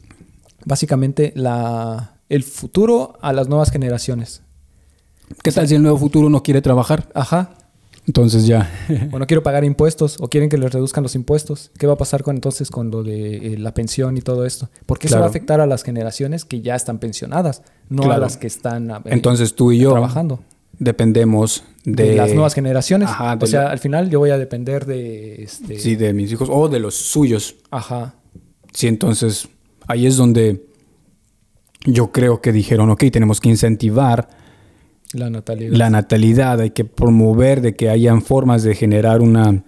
básicamente 0.65 1.33
la 1.37 2.13
el 2.29 2.43
futuro 2.43 3.17
a 3.23 3.33
las 3.33 3.49
nuevas 3.49 3.71
generaciones. 3.71 4.43
¿Qué 5.45 5.53
tal 5.53 5.69
si 5.69 5.77
el 5.77 5.83
nuevo 5.83 5.97
futuro 5.99 6.29
no 6.29 6.43
quiere 6.43 6.61
trabajar? 6.61 7.09
Ajá. 7.15 7.51
Entonces 8.07 8.47
ya. 8.47 8.71
O 9.13 9.19
no 9.19 9.27
quiero 9.27 9.43
pagar 9.43 9.65
impuestos 9.65 10.17
o 10.21 10.29
quieren 10.29 10.49
que 10.49 10.59
les 10.59 10.73
reduzcan 10.73 11.03
los 11.03 11.15
impuestos. 11.15 11.71
¿Qué 11.79 11.87
va 11.87 11.95
a 11.95 11.99
pasar 11.99 12.23
con 12.23 12.37
entonces 12.37 12.71
con 12.71 12.91
lo 12.91 13.03
de 13.03 13.55
eh, 13.55 13.59
la 13.59 13.75
pensión 13.75 14.17
y 14.17 14.21
todo 14.21 14.45
esto? 14.47 14.69
Porque 14.87 15.09
eso 15.09 15.19
va 15.19 15.27
a 15.27 15.29
afectar 15.29 15.61
a 15.61 15.67
las 15.67 15.83
generaciones 15.83 16.45
que 16.45 16.61
ya 16.61 16.75
están 16.77 16.99
pensionadas, 16.99 17.63
no 17.89 18.11
a 18.13 18.19
las 18.19 18.37
que 18.37 18.47
están 18.47 18.91
eh, 18.91 18.95
Entonces 19.07 19.55
tú 19.55 19.73
y 19.73 19.79
yo 19.81 19.91
trabajando. 19.93 20.41
dependemos 20.79 21.65
de, 21.85 22.05
De, 22.11 22.15
las 22.17 22.33
nuevas 22.33 22.55
generaciones. 22.55 23.09
Ajá, 23.09 23.39
o 23.41 23.47
sea, 23.47 23.65
la- 23.65 23.71
al 23.71 23.79
final 23.81 24.09
yo 24.11 24.19
voy 24.21 24.31
a 24.31 24.39
depender 24.39 24.87
de 24.87 25.43
este 25.43 25.79
Sí, 25.79 25.97
de 25.97 26.13
mis 26.13 26.31
hijos 26.33 26.49
o 26.51 26.69
de 26.69 26.79
los 26.81 26.95
suyos. 26.95 27.57
Ajá. 27.71 28.15
Sí, 28.73 28.87
entonces 28.89 29.49
ahí 29.89 30.07
es 30.07 30.17
donde 30.17 30.65
yo 31.85 32.13
creo 32.13 32.41
que 32.41 32.53
dijeron, 32.53 32.91
ok, 32.91 33.05
tenemos 33.13 33.41
que 33.41 33.49
incentivar 33.49 34.29
La 35.13 35.31
natalidad. 35.31 35.73
la 35.77 35.91
natalidad, 35.91 36.61
hay 36.61 36.71
que 36.71 36.85
promover 36.85 37.61
de 37.61 37.75
que 37.77 37.89
hayan 37.91 38.23
formas 38.23 38.63
de 38.63 38.75
generar 38.75 39.21
una 39.21 39.65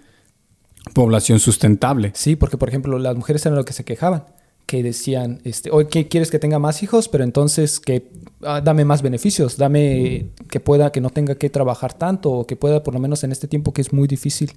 población 0.93 1.39
sustentable. 1.39 2.11
Sí, 2.15 2.35
porque 2.35 2.57
por 2.57 2.69
ejemplo, 2.69 2.99
las 2.99 3.15
mujeres 3.15 3.45
eran 3.45 3.55
lo 3.57 3.65
que 3.65 3.73
se 3.73 3.83
quejaban, 3.83 4.23
que 4.65 4.83
decían, 4.83 5.39
este, 5.43 5.71
oye, 5.71 5.87
¿qué 5.87 6.07
quieres 6.07 6.29
que 6.31 6.39
tenga 6.39 6.59
más 6.59 6.83
hijos? 6.83 7.07
Pero 7.09 7.23
entonces 7.23 7.79
que 7.79 8.09
ah, 8.43 8.61
dame 8.63 8.85
más 8.85 9.01
beneficios, 9.01 9.57
dame 9.57 10.27
que 10.49 10.59
pueda, 10.59 10.91
que 10.91 11.01
no 11.01 11.09
tenga 11.09 11.35
que 11.35 11.49
trabajar 11.49 11.93
tanto, 11.93 12.31
o 12.31 12.47
que 12.47 12.55
pueda, 12.55 12.83
por 12.83 12.93
lo 12.93 12.99
menos 12.99 13.23
en 13.23 13.31
este 13.31 13.47
tiempo 13.47 13.73
que 13.73 13.81
es 13.81 13.93
muy 13.93 14.07
difícil 14.07 14.51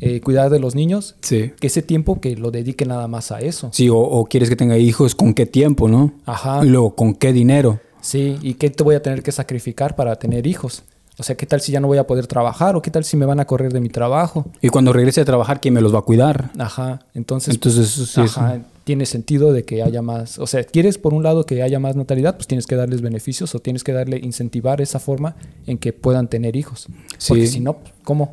eh, 0.00 0.20
cuidar 0.20 0.50
de 0.50 0.60
los 0.60 0.74
niños, 0.74 1.16
Sí. 1.22 1.52
que 1.58 1.66
ese 1.66 1.82
tiempo 1.82 2.20
que 2.20 2.36
lo 2.36 2.50
dedique 2.50 2.84
nada 2.84 3.08
más 3.08 3.32
a 3.32 3.40
eso. 3.40 3.70
Sí, 3.72 3.88
o, 3.88 3.96
o 3.98 4.24
quieres 4.26 4.48
que 4.48 4.56
tenga 4.56 4.76
hijos, 4.78 5.14
¿con 5.14 5.34
qué 5.34 5.46
tiempo, 5.46 5.88
no? 5.88 6.12
Ajá. 6.26 6.62
Luego, 6.62 6.94
¿con 6.94 7.14
qué 7.14 7.32
dinero? 7.32 7.80
Sí, 8.08 8.38
¿y 8.40 8.54
qué 8.54 8.70
te 8.70 8.82
voy 8.82 8.94
a 8.94 9.02
tener 9.02 9.22
que 9.22 9.32
sacrificar 9.32 9.94
para 9.94 10.16
tener 10.16 10.46
hijos? 10.46 10.82
O 11.18 11.22
sea, 11.22 11.36
¿qué 11.36 11.44
tal 11.44 11.60
si 11.60 11.72
ya 11.72 11.80
no 11.80 11.88
voy 11.88 11.98
a 11.98 12.06
poder 12.06 12.26
trabajar? 12.26 12.74
¿O 12.74 12.80
qué 12.80 12.90
tal 12.90 13.04
si 13.04 13.18
me 13.18 13.26
van 13.26 13.38
a 13.38 13.44
correr 13.44 13.70
de 13.70 13.80
mi 13.80 13.90
trabajo? 13.90 14.46
Y 14.62 14.68
cuando 14.70 14.94
regrese 14.94 15.20
a 15.20 15.24
trabajar, 15.26 15.60
¿quién 15.60 15.74
me 15.74 15.82
los 15.82 15.92
va 15.94 15.98
a 15.98 16.02
cuidar? 16.02 16.50
Ajá, 16.58 17.00
entonces 17.12 17.54
Entonces, 17.54 17.86
eso 17.92 18.06
sí 18.06 18.22
es- 18.22 18.38
Ajá, 18.38 18.60
tiene 18.84 19.04
sentido 19.04 19.52
de 19.52 19.64
que 19.64 19.82
haya 19.82 20.00
más, 20.00 20.38
o 20.38 20.46
sea, 20.46 20.64
quieres 20.64 20.96
por 20.96 21.12
un 21.12 21.22
lado 21.22 21.44
que 21.44 21.62
haya 21.62 21.78
más 21.78 21.96
natalidad, 21.96 22.36
pues 22.36 22.46
tienes 22.46 22.66
que 22.66 22.76
darles 22.76 23.02
beneficios 23.02 23.54
o 23.54 23.58
tienes 23.58 23.84
que 23.84 23.92
darle 23.92 24.18
incentivar 24.22 24.80
esa 24.80 24.98
forma 25.00 25.36
en 25.66 25.76
que 25.76 25.92
puedan 25.92 26.28
tener 26.28 26.56
hijos. 26.56 26.86
Porque 27.28 27.46
Sí. 27.46 27.52
si 27.54 27.60
no, 27.60 27.76
¿cómo? 28.04 28.30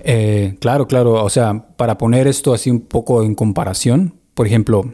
Eh, 0.00 0.56
claro, 0.58 0.88
claro. 0.88 1.22
O 1.22 1.30
sea, 1.30 1.66
para 1.76 1.96
poner 1.96 2.26
esto 2.26 2.52
así 2.52 2.70
un 2.70 2.80
poco 2.80 3.22
en 3.22 3.36
comparación, 3.36 4.14
por 4.34 4.48
ejemplo, 4.48 4.92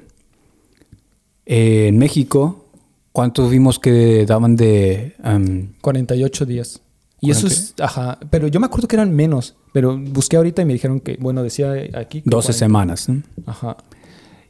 eh, 1.46 1.86
en 1.88 1.96
México, 1.98 2.66
¿cuántos 3.12 3.50
vimos 3.50 3.78
que 3.78 4.24
daban 4.26 4.56
de... 4.56 5.14
em, 5.22 5.72
48 5.80 6.46
días. 6.46 6.80
Y 7.20 7.32
eso 7.32 7.48
es, 7.48 7.74
ajá, 7.80 8.18
pero 8.30 8.46
yo 8.46 8.60
me 8.60 8.66
acuerdo 8.66 8.86
que 8.86 8.94
eran 8.94 9.12
menos, 9.12 9.56
pero 9.72 9.98
busqué 9.98 10.36
ahorita 10.36 10.62
y 10.62 10.64
me 10.64 10.72
dijeron 10.72 11.00
que, 11.00 11.16
bueno, 11.20 11.42
decía 11.42 11.72
aquí 11.94 12.22
que 12.22 12.30
12 12.30 12.46
40. 12.46 12.52
semanas? 12.52 13.08
Ajá. 13.44 13.76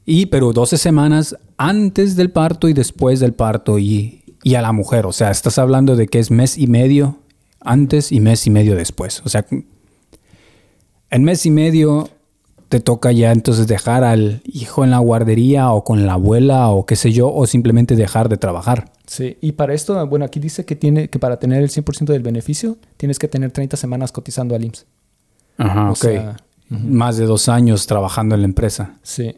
Y, 0.05 0.27
pero 0.27 0.53
12 0.53 0.77
semanas 0.77 1.37
antes 1.57 2.15
del 2.15 2.31
parto 2.31 2.69
y 2.69 2.75
después 2.75 3.21
del 3.21 3.33
parto 3.33 3.79
y, 3.79 4.23
y 4.43 4.55
a 4.55 4.63
la 4.63 4.73
mujer. 4.73 5.07
O 5.07 5.13
sea, 5.13 5.31
estás 5.31 5.59
hablando 5.59 5.97
de 5.97 6.09
que 6.09 6.19
es 6.19 6.31
mes 6.31 6.59
y 6.59 6.67
medio 6.67 7.21
antes 7.61 8.13
y 8.13 8.21
mes 8.21 8.47
y 8.47 8.51
medio 8.51 8.75
después. 8.75 9.23
O 9.25 9.29
sea, 9.31 9.47
en 11.11 11.25
mes 11.25 11.47
y 11.47 11.51
medio 11.51 12.11
te 12.69 12.81
toca 12.81 13.13
ya 13.13 13.33
entonces 13.33 13.67
dejar 13.67 14.05
al 14.05 14.43
hijo 14.45 14.85
en 14.85 14.91
la 14.91 14.99
guardería 14.99 15.71
o 15.73 15.85
con 15.85 16.07
la 16.07 16.15
abuela 16.15 16.69
o 16.69 16.85
qué 16.87 16.97
sé 16.97 17.13
yo, 17.13 17.33
o 17.33 17.47
simplemente 17.47 17.97
dejar 17.97 18.29
de 18.29 18.37
trabajar. 18.37 18.93
Sí, 19.07 19.39
y 19.41 19.53
para 19.53 19.73
esto, 19.73 20.07
bueno, 20.07 20.25
aquí 20.27 20.39
dice 20.39 20.65
que 20.67 20.77
tiene 20.77 21.09
que 21.09 21.19
para 21.19 21.39
tener 21.39 21.63
el 21.63 21.71
100% 21.71 22.13
del 22.13 22.23
beneficio, 22.23 22.77
tienes 22.99 23.19
que 23.19 23.27
tener 23.29 23.51
30 23.53 23.77
semanas 23.79 24.13
cotizando 24.13 24.55
al 24.55 24.65
IMSS. 24.65 24.87
Ajá, 25.57 25.89
O 25.89 25.91
ok. 25.93 25.97
sea, 25.97 26.37
Más 26.69 27.17
de 27.17 27.25
dos 27.25 27.49
años 27.49 27.87
trabajando 27.87 28.35
en 28.35 28.43
la 28.43 28.47
empresa. 28.47 28.97
Sí. 29.03 29.35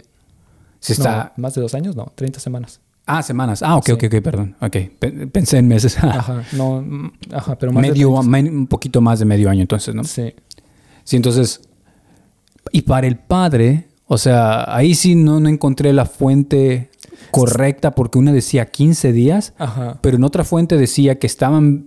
Si 0.80 0.92
está... 0.94 1.32
No, 1.36 1.42
más 1.44 1.54
de 1.54 1.60
dos 1.60 1.74
años, 1.74 1.94
no, 1.94 2.10
30 2.16 2.40
semanas. 2.40 2.80
Ah, 3.06 3.22
semanas. 3.22 3.62
Ah, 3.62 3.76
ok, 3.76 3.86
Sí. 3.86 3.92
ok, 3.92 4.04
ok, 4.06 4.22
perdón. 4.22 4.56
Ok, 4.60 4.76
Pe- 4.98 5.26
pensé 5.28 5.58
en 5.58 5.68
meses. 5.68 5.96
Ajá, 6.02 6.42
no, 6.56 6.82
mm, 6.82 7.12
ajá, 7.32 7.56
pero 7.56 7.70
más 7.72 7.82
de 7.82 7.88
medio, 7.90 8.08
30. 8.14 8.28
men- 8.28 8.48
un 8.56 8.66
poquito 8.66 9.00
más 9.00 9.18
de 9.20 9.24
medio 9.24 9.48
año 9.50 9.60
entonces, 9.60 9.94
¿no? 9.94 10.02
Sí. 10.04 10.34
Sí, 11.04 11.16
entonces, 11.16 11.60
y 12.72 12.82
para 12.82 13.06
el 13.06 13.16
padre, 13.16 13.88
o 14.06 14.18
sea, 14.18 14.74
ahí 14.74 14.94
sí 14.94 15.14
no, 15.14 15.40
no 15.40 15.48
encontré 15.48 15.92
la 15.92 16.04
fuente 16.06 16.90
correcta 17.30 17.92
porque 17.92 18.18
una 18.18 18.32
decía 18.32 18.66
15 18.66 19.12
días, 19.12 19.54
Ajá. 19.58 19.98
pero 20.02 20.16
en 20.16 20.24
otra 20.24 20.44
fuente 20.44 20.76
decía 20.76 21.18
que 21.18 21.26
estaban 21.26 21.86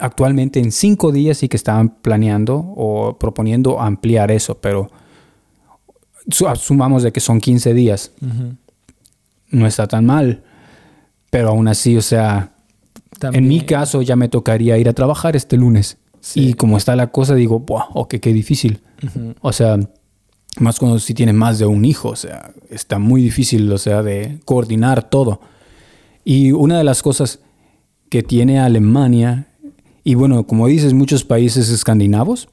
actualmente 0.00 0.58
en 0.60 0.72
5 0.72 1.12
días 1.12 1.42
y 1.42 1.48
que 1.48 1.56
estaban 1.56 1.90
planeando 2.02 2.56
o 2.76 3.16
proponiendo 3.18 3.80
ampliar 3.80 4.30
eso, 4.30 4.58
pero 4.60 4.90
su- 6.28 6.48
asumamos 6.48 7.02
de 7.02 7.12
que 7.12 7.20
son 7.20 7.40
15 7.40 7.74
días, 7.74 8.12
no 9.50 9.66
está 9.66 9.86
tan 9.86 10.06
mal, 10.06 10.42
pero 11.30 11.48
aún 11.50 11.68
así, 11.68 11.96
o 11.96 12.02
sea, 12.02 12.52
También- 13.18 13.44
en 13.44 13.48
mi 13.48 13.60
caso 13.62 14.02
ya 14.02 14.16
me 14.16 14.28
tocaría 14.28 14.78
ir 14.78 14.88
a 14.88 14.92
trabajar 14.92 15.36
este 15.36 15.56
lunes. 15.56 15.98
Sí. 16.20 16.48
Y 16.50 16.54
como 16.54 16.76
está 16.76 16.94
la 16.96 17.08
cosa, 17.08 17.34
digo, 17.34 17.58
Buah, 17.60 17.86
ok, 17.94 18.14
qué 18.20 18.32
difícil. 18.32 18.80
O 19.40 19.52
sea, 19.52 19.78
más 20.58 20.78
cuando 20.78 20.98
si 20.98 21.14
tienes 21.14 21.34
más 21.34 21.58
de 21.58 21.66
un 21.66 21.84
hijo, 21.84 22.10
o 22.10 22.16
sea, 22.16 22.52
está 22.70 22.98
muy 22.98 23.22
difícil, 23.22 23.70
o 23.72 23.78
sea, 23.78 24.02
de 24.02 24.38
coordinar 24.44 25.08
todo. 25.08 25.40
Y 26.24 26.52
una 26.52 26.78
de 26.78 26.84
las 26.84 27.02
cosas 27.02 27.40
que 28.10 28.22
tiene 28.22 28.60
Alemania, 28.60 29.48
y 30.04 30.14
bueno, 30.14 30.46
como 30.46 30.66
dices, 30.66 30.92
muchos 30.92 31.24
países 31.24 31.70
escandinavos, 31.70 32.48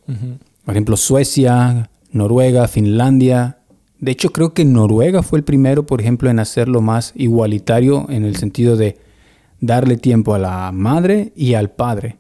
por 0.64 0.74
ejemplo, 0.74 0.98
Suecia, 0.98 1.90
Noruega, 2.12 2.68
Finlandia. 2.68 3.58
De 4.00 4.12
hecho, 4.12 4.32
creo 4.32 4.54
que 4.54 4.66
Noruega 4.66 5.24
fue 5.24 5.40
el 5.40 5.44
primero, 5.44 5.86
por 5.86 6.00
ejemplo, 6.00 6.30
en 6.30 6.40
hacerlo 6.40 6.82
más 6.82 7.12
igualitario 7.16 8.06
en 8.10 8.24
el 8.24 8.36
sentido 8.38 8.78
de 8.78 8.98
darle 9.60 9.98
tiempo 9.98 10.34
a 10.34 10.40
la 10.40 10.72
madre 10.72 11.34
y 11.36 11.56
al 11.56 11.72
padre. 11.72 12.18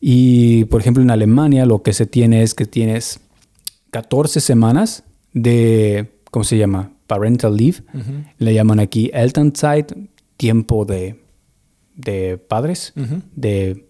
Y, 0.00 0.64
por 0.64 0.80
ejemplo, 0.80 1.02
en 1.02 1.10
Alemania 1.10 1.66
lo 1.66 1.82
que 1.82 1.92
se 1.92 2.06
tiene 2.06 2.42
es 2.42 2.54
que 2.54 2.66
tienes 2.66 3.20
14 3.92 4.40
semanas 4.40 5.04
de, 5.34 6.18
¿cómo 6.30 6.44
se 6.44 6.56
llama? 6.56 6.92
Parental 7.06 7.56
leave. 7.56 7.78
Le 8.38 8.54
llaman 8.54 8.80
aquí 8.80 9.10
Elternzeit, 9.12 9.92
tiempo 10.38 10.86
de, 10.86 11.22
de 11.94 12.38
padres, 12.38 12.94
de 13.36 13.86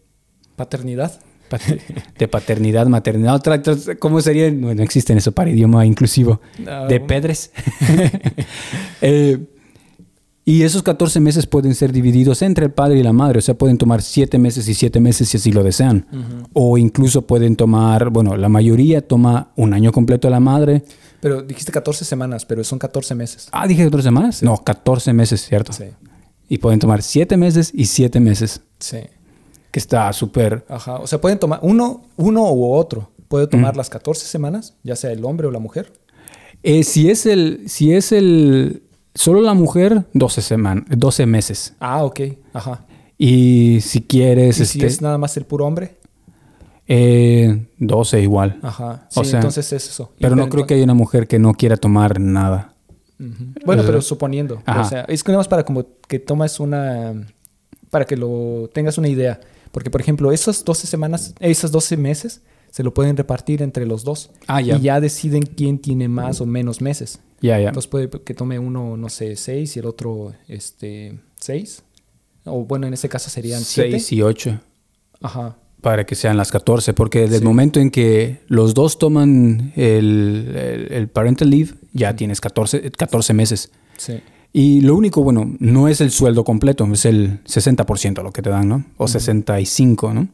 paternidad. 0.57 1.19
De 2.19 2.29
paternidad, 2.29 2.87
maternidad. 2.87 3.35
Otra, 3.35 3.61
¿Cómo 3.99 4.23
sería? 4.23 4.51
No, 4.51 4.71
existe 4.71 5.13
en 5.13 5.19
eso 5.19 5.33
para 5.33 5.51
idioma 5.51 5.85
inclusivo. 5.85 6.41
De 6.89 6.99
pedres. 6.99 7.53
eh, 9.03 9.39
y 10.45 10.63
esos 10.65 10.83
14 10.83 11.21
meses 11.21 11.47
pueden 11.47 11.75
ser 11.75 11.93
divididos 11.93 12.43
entre 12.43 12.65
el 12.67 12.73
padre 12.73 12.99
y 12.99 13.03
la 13.05 13.13
madre, 13.13 13.39
o 13.39 13.43
sea, 13.43 13.55
pueden 13.55 13.79
tomar 13.79 14.03
7 14.03 14.39
meses 14.39 14.67
y 14.67 14.75
7 14.75 14.99
meses 15.01 15.29
si 15.29 15.37
así 15.37 15.53
lo 15.53 15.63
desean. 15.63 16.07
O 16.53 16.77
incluso 16.79 17.23
pueden 17.23 17.55
tomar, 17.55 18.11
bueno, 18.11 18.37
la 18.37 18.49
mayoría 18.49 19.07
toma 19.07 19.53
un 19.57 19.73
año 19.73 19.93
completo 19.93 20.29
la 20.31 20.41
madre. 20.41 20.83
Pero 21.21 21.43
dijiste 21.43 21.71
14 21.71 22.05
semanas, 22.05 22.45
pero 22.45 22.65
son 22.65 22.81
14 22.81 23.15
meses. 23.15 23.49
Ah, 23.53 23.69
dije 23.69 23.85
14 23.85 24.03
semanas. 24.03 24.43
No, 24.43 24.57
14 24.57 25.13
meses, 25.13 25.47
¿cierto? 25.47 25.73
Sí. 25.73 25.85
Y 26.49 26.59
pueden 26.59 26.81
tomar 26.81 27.03
7 27.03 27.37
meses 27.37 27.71
y 27.73 27.87
7 27.87 28.19
meses. 28.19 28.63
Sí. 28.81 28.99
Que 29.71 29.79
está 29.79 30.13
súper... 30.13 30.67
Ajá, 30.69 30.97
o 30.97 31.07
sea, 31.07 31.21
pueden 31.21 31.39
tomar 31.39 31.61
uno, 31.63 32.03
uno 32.17 32.53
u 32.53 32.73
otro. 32.75 33.13
Puede 33.29 33.47
tomar 33.47 33.77
las 33.77 33.89
14 33.89 34.27
semanas, 34.27 34.75
ya 34.83 34.97
sea 34.97 35.13
el 35.13 35.25
hombre 35.25 35.47
o 35.47 35.53
la 35.53 35.61
mujer. 35.61 35.93
Eh, 36.65 36.83
si 36.83 37.11
es 37.11 37.27
el, 37.27 37.63
si 37.69 37.95
es 37.95 38.13
el, 38.13 38.83
Solo 39.15 39.41
la 39.41 39.55
mujer, 39.55 40.07
12 40.15 40.43
semanas, 40.43 40.85
12 40.89 41.27
meses. 41.27 41.75
Ah, 41.81 42.05
ok. 42.05 42.21
Ajá. 42.53 42.87
Y 43.19 43.81
si 43.83 44.03
quieres. 44.03 44.59
¿Y 44.59 44.67
si 44.67 44.79
este, 44.79 44.87
es 44.87 45.03
nada 45.03 45.19
más 45.19 45.37
el 45.37 45.45
puro 45.45 45.67
hombre? 45.67 45.99
Eh, 46.89 47.67
12 47.79 48.21
igual. 48.21 48.59
Ajá. 48.63 49.07
Sí, 49.11 49.21
entonces 49.33 49.73
es 49.73 49.89
eso. 49.89 50.13
Pero 50.19 50.35
no 50.35 50.49
creo 50.49 50.67
que 50.67 50.75
haya 50.75 50.85
una 50.85 50.95
mujer 50.95 51.29
que 51.29 51.39
no 51.39 51.55
quiera 51.55 51.77
tomar 51.77 52.21
nada. 52.21 52.75
Bueno, 53.65 53.83
pero 53.87 54.03
suponiendo. 54.03 54.63
O 54.67 54.85
sea, 54.85 55.03
es 55.03 55.23
que 55.23 55.31
nada 55.31 55.39
más 55.41 55.49
para 55.49 55.65
como 55.65 55.87
que 56.09 56.19
tomas 56.19 56.59
una. 56.59 57.13
Para 57.91 58.07
que 58.07 58.17
lo 58.17 58.71
tengas 58.73 58.99
una 58.99 59.09
idea. 59.09 59.41
Porque, 59.71 59.91
por 59.91 60.01
ejemplo, 60.01 60.33
esas 60.33 60.65
12 60.65 60.87
semanas, 60.87 61.35
esas 61.41 61.71
12 61.71 61.97
meses, 61.97 62.43
se 62.73 62.83
lo 62.83 62.95
pueden 62.95 63.19
repartir 63.19 63.63
entre 63.63 63.87
los 63.87 64.03
dos. 64.03 64.31
Ah, 64.47 64.63
ya. 64.63 64.79
Y 64.79 64.81
ya 64.81 64.99
deciden 64.99 65.43
quién 65.43 65.79
tiene 65.79 66.09
más 66.09 66.41
o 66.41 66.47
menos 66.47 66.81
meses. 66.81 67.21
Ya, 67.43 67.61
ya. 67.61 67.69
Entonces 67.69 67.89
puede 67.89 68.09
que 68.09 68.33
tome 68.33 68.59
uno, 68.59 68.97
no 68.97 69.09
sé, 69.11 69.37
seis 69.37 69.77
y 69.77 69.81
el 69.81 69.87
otro, 69.87 70.33
este, 70.49 71.19
seis. 71.39 71.83
O 72.45 72.65
bueno, 72.65 72.87
en 72.87 72.95
ese 72.95 73.11
caso 73.11 73.29
serían 73.29 73.63
siete. 73.63 73.91
Seis 73.91 74.13
y 74.13 74.23
ocho. 74.23 74.59
Ajá. 75.21 75.59
Para 75.83 76.07
que 76.07 76.15
sean 76.15 76.39
las 76.39 76.51
14, 76.51 76.95
porque 76.95 77.21
desde 77.21 77.37
el 77.37 77.43
momento 77.45 77.79
en 77.79 77.91
que 77.91 78.41
los 78.47 78.73
dos 78.73 78.99
toman 78.99 79.73
el, 79.77 80.89
el, 80.91 81.09
parental 81.09 81.51
leave, 81.51 81.73
ya 81.93 82.17
tienes 82.17 82.41
14, 82.41 82.91
14 82.93 83.35
meses. 83.35 83.71
Sí. 83.99 84.21
Y 84.53 84.81
lo 84.81 84.97
único, 84.97 85.23
bueno, 85.23 85.57
no 85.59 85.89
es 85.89 86.01
el 86.01 86.11
sueldo 86.11 86.45
completo, 86.45 86.89
es 86.93 87.05
el 87.05 87.43
60% 87.45 88.23
lo 88.23 88.33
que 88.33 88.43
te 88.43 88.51
dan, 88.51 88.69
¿no? 88.69 88.85
O 88.97 89.09
65, 89.09 90.15
¿no? 90.15 90.29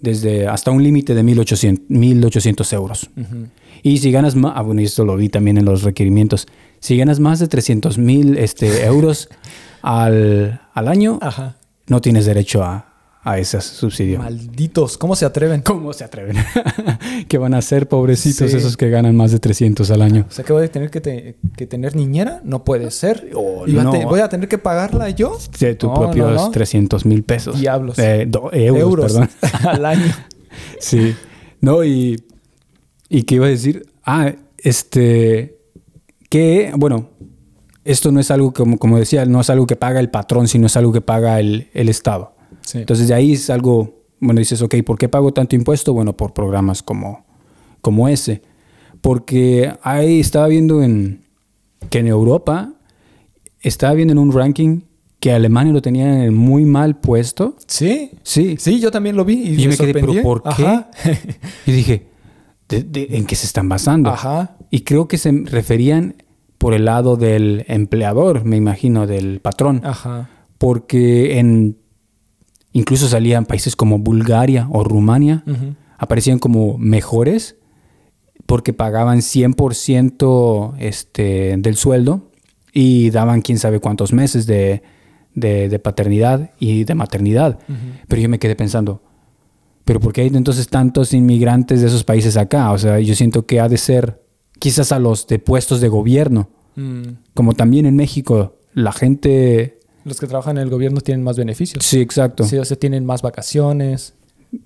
Desde 0.00 0.46
hasta 0.46 0.70
un 0.70 0.82
límite 0.82 1.14
de 1.14 1.22
1.800, 1.22 1.82
1800 1.88 2.72
euros. 2.72 3.10
Y 3.82 3.98
si 3.98 4.10
ganas 4.10 4.34
más, 4.34 4.52
ah, 4.56 4.62
bueno, 4.62 4.80
esto 4.80 5.04
lo 5.04 5.16
vi 5.16 5.28
también 5.28 5.58
en 5.58 5.64
los 5.64 5.82
requerimientos, 5.82 6.46
si 6.80 6.96
ganas 6.96 7.20
más 7.20 7.38
de 7.38 7.48
300 7.48 7.98
mil 7.98 8.36
este, 8.38 8.84
euros 8.84 9.28
al, 9.82 10.60
al 10.72 10.88
año, 10.88 11.18
no 11.86 12.00
tienes 12.00 12.26
derecho 12.26 12.62
a, 12.62 12.87
a 13.28 13.38
ese 13.38 13.60
subsidio. 13.60 14.18
Malditos, 14.18 14.96
¿cómo 14.96 15.14
se 15.14 15.26
atreven? 15.26 15.60
¿Cómo 15.60 15.92
se 15.92 16.02
atreven? 16.02 16.36
¿Qué 17.28 17.36
van 17.36 17.52
a 17.52 17.58
hacer, 17.58 17.86
pobrecitos, 17.86 18.54
esos 18.54 18.78
que 18.78 18.88
ganan 18.88 19.14
más 19.14 19.32
de 19.32 19.38
300 19.38 19.90
al 19.90 20.00
año? 20.00 20.24
O 20.26 20.32
sea, 20.32 20.46
que 20.46 20.54
voy 20.54 20.64
a 20.64 20.72
tener 20.72 20.90
que, 20.90 21.00
tener 21.66 21.94
niñera, 21.94 22.40
no 22.42 22.64
puede 22.64 22.90
ser. 22.90 23.30
Oh, 23.34 23.66
¿Voy 24.06 24.20
a 24.20 24.30
tener 24.30 24.48
que 24.48 24.56
pagarla 24.56 25.10
yo? 25.10 25.36
De 25.60 25.74
tus 25.74 25.90
propios 25.90 26.50
300 26.50 27.04
mil 27.04 27.22
pesos. 27.22 27.60
Diablos. 27.60 27.98
Eh, 27.98 28.30
euros, 28.52 29.12
perdón. 29.12 29.30
al 29.68 29.84
año. 29.84 30.14
sí. 30.80 31.14
No, 31.60 31.84
y, 31.84 32.24
y 33.10 33.24
qué 33.24 33.34
iba 33.34 33.46
a 33.46 33.50
decir, 33.50 33.84
ah, 34.06 34.32
este, 34.56 35.58
que, 36.30 36.72
bueno, 36.76 37.10
esto 37.84 38.10
no 38.10 38.20
es 38.20 38.30
algo 38.30 38.54
como, 38.54 38.78
como 38.78 38.98
decía, 38.98 39.26
no 39.26 39.42
es 39.42 39.50
algo 39.50 39.66
que 39.66 39.76
paga 39.76 40.00
el 40.00 40.08
patrón, 40.08 40.48
sino 40.48 40.66
es 40.66 40.78
algo 40.78 40.94
que 40.94 41.02
paga 41.02 41.40
el, 41.40 41.68
el 41.74 41.90
Estado. 41.90 42.37
Entonces 42.74 43.08
de 43.08 43.14
ahí 43.14 43.32
es 43.32 43.50
algo, 43.50 44.04
bueno, 44.20 44.38
dices, 44.38 44.62
ok, 44.62 44.76
¿por 44.84 44.98
qué 44.98 45.08
pago 45.08 45.32
tanto 45.32 45.56
impuesto? 45.56 45.92
Bueno, 45.92 46.16
por 46.16 46.32
programas 46.32 46.82
como, 46.82 47.24
como 47.80 48.08
ese. 48.08 48.42
Porque 49.00 49.72
ahí 49.82 50.20
estaba 50.20 50.48
viendo 50.48 50.82
en, 50.82 51.24
que 51.90 52.00
en 52.00 52.08
Europa, 52.08 52.74
estaba 53.60 53.94
viendo 53.94 54.12
en 54.12 54.18
un 54.18 54.32
ranking 54.32 54.80
que 55.20 55.32
Alemania 55.32 55.72
lo 55.72 55.82
tenía 55.82 56.24
en 56.24 56.34
muy 56.34 56.64
mal 56.64 56.98
puesto. 56.98 57.56
Sí. 57.66 58.12
Sí. 58.22 58.56
Sí, 58.58 58.80
yo 58.80 58.90
también 58.90 59.16
lo 59.16 59.24
vi. 59.24 59.34
Y, 59.34 59.68
me, 59.68 59.76
quedé, 59.76 59.92
¿pero 59.92 60.22
por 60.22 60.42
qué? 60.54 60.84
y 61.66 61.72
dije, 61.72 62.06
en 62.70 63.26
qué 63.26 63.34
se 63.34 63.46
están 63.46 63.68
basando? 63.68 64.10
Ajá. 64.10 64.56
Y 64.70 64.80
creo 64.80 65.08
que 65.08 65.18
se 65.18 65.32
referían 65.44 66.22
por 66.58 66.74
el 66.74 66.84
lado 66.84 67.16
del 67.16 67.64
empleador, 67.68 68.44
me 68.44 68.56
imagino, 68.56 69.06
del 69.06 69.40
patrón. 69.40 69.80
Ajá. 69.84 70.28
Porque 70.58 71.38
en 71.38 71.78
Incluso 72.78 73.08
salían 73.08 73.44
países 73.44 73.74
como 73.74 73.98
Bulgaria 73.98 74.68
o 74.70 74.84
Rumania, 74.84 75.42
aparecían 75.98 76.38
como 76.38 76.78
mejores 76.78 77.56
porque 78.46 78.72
pagaban 78.72 79.18
100% 79.18 80.74
este, 80.78 81.56
del 81.58 81.74
sueldo 81.74 82.30
y 82.72 83.10
daban 83.10 83.42
quién 83.42 83.58
sabe 83.58 83.80
cuántos 83.80 84.12
meses 84.12 84.46
de, 84.46 84.80
paternidad 85.82 86.52
y 86.60 86.84
de 86.84 86.94
maternidad. 86.94 87.58
Pero 88.06 88.22
yo 88.22 88.28
me 88.28 88.38
quedé 88.38 88.54
pensando, 88.54 89.02
¿pero 89.84 89.98
por 89.98 90.12
qué 90.12 90.20
hay 90.20 90.28
entonces 90.28 90.68
tantos 90.68 91.12
inmigrantes 91.12 91.80
de 91.80 91.88
esos 91.88 92.04
países 92.04 92.36
acá? 92.36 92.70
O 92.70 92.78
sea, 92.78 93.00
yo 93.00 93.16
siento 93.16 93.44
que 93.44 93.58
ha 93.58 93.68
de 93.68 93.76
ser 93.76 94.22
quizás 94.60 94.92
a 94.92 95.00
los 95.00 95.26
de 95.26 95.40
puestos 95.40 95.80
de 95.80 95.88
gobierno. 95.88 96.48
Mm. 96.76 97.02
Como 97.34 97.54
también 97.54 97.86
en 97.86 97.96
México, 97.96 98.56
la 98.72 98.92
gente 98.92 99.77
los 100.04 100.20
que 100.20 100.26
trabajan 100.26 100.56
en 100.56 100.64
el 100.64 100.70
gobierno 100.70 101.00
tienen 101.00 101.22
más 101.24 101.36
beneficios. 101.36 101.84
Sí, 101.84 102.00
exacto. 102.00 102.44
Sí, 102.44 102.56
o 102.56 102.64
sea, 102.64 102.76
tienen 102.76 103.04
más 103.04 103.22
vacaciones, 103.22 104.14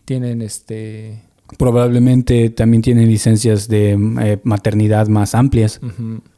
tienen 0.05 0.43
este... 0.43 1.23
Probablemente 1.59 2.49
también 2.51 2.83
tienen 2.83 3.09
licencias 3.09 3.69
de 3.69 3.91
eh, 3.93 4.41
maternidad 4.43 5.09
más 5.09 5.35
amplias. 5.35 5.81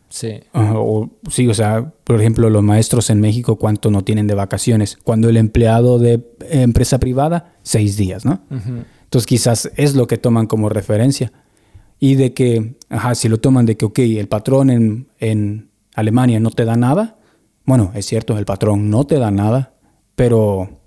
Sí. 0.08 0.40
o, 0.52 1.10
sí, 1.30 1.46
o 1.48 1.54
sea, 1.54 1.92
por 2.04 2.20
ejemplo, 2.20 2.50
los 2.50 2.62
maestros 2.62 3.10
en 3.10 3.20
México, 3.20 3.56
¿cuánto 3.56 3.90
no 3.90 4.02
tienen 4.02 4.26
de 4.26 4.34
vacaciones? 4.34 4.96
Cuando 5.02 5.28
el 5.28 5.36
empleado 5.36 5.98
de 5.98 6.24
empresa 6.50 6.98
privada, 6.98 7.54
seis 7.62 7.96
días, 7.96 8.24
¿no? 8.24 8.42
Entonces 8.50 9.26
quizás 9.26 9.70
es 9.76 9.94
lo 9.94 10.06
que 10.06 10.18
toman 10.18 10.46
como 10.46 10.68
referencia. 10.68 11.32
Y 12.00 12.16
de 12.16 12.32
que, 12.32 12.76
ajá, 12.88 13.14
si 13.14 13.28
lo 13.28 13.38
toman 13.38 13.66
de 13.66 13.76
que, 13.76 13.84
ok, 13.84 13.98
el 14.00 14.28
patrón 14.28 14.70
en, 14.70 15.08
en 15.18 15.68
Alemania 15.94 16.40
no 16.40 16.50
te 16.50 16.64
da 16.64 16.76
nada, 16.76 17.18
bueno, 17.64 17.92
es 17.94 18.06
cierto, 18.06 18.36
el 18.38 18.44
patrón 18.44 18.90
no 18.90 19.06
te 19.06 19.18
da 19.18 19.30
nada, 19.30 19.74
pero, 20.14 20.80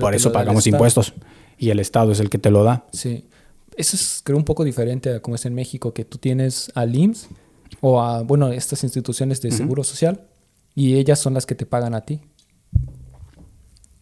por 0.00 0.14
eso 0.14 0.32
pagamos 0.32 0.66
impuestos 0.66 1.14
y 1.58 1.70
el 1.70 1.78
Estado 1.78 2.12
es 2.12 2.20
el 2.20 2.28
que 2.28 2.38
te 2.38 2.50
lo 2.50 2.64
da. 2.64 2.86
Sí. 2.92 3.28
Eso 3.76 3.96
es, 3.96 4.20
creo, 4.22 4.36
un 4.36 4.44
poco 4.44 4.64
diferente 4.64 5.14
a 5.14 5.20
como 5.20 5.36
es 5.36 5.46
en 5.46 5.54
México, 5.54 5.94
que 5.94 6.04
tú 6.04 6.18
tienes 6.18 6.70
al 6.74 6.94
IMSS 6.94 7.28
o 7.80 8.02
a, 8.02 8.22
bueno, 8.22 8.52
estas 8.52 8.84
instituciones 8.84 9.40
de 9.40 9.50
seguro 9.50 9.82
social 9.82 10.26
y 10.74 10.94
ellas 10.96 11.18
son 11.18 11.34
las 11.34 11.46
que 11.46 11.54
te 11.54 11.66
pagan 11.66 11.94
a 11.94 12.02
ti. 12.02 12.20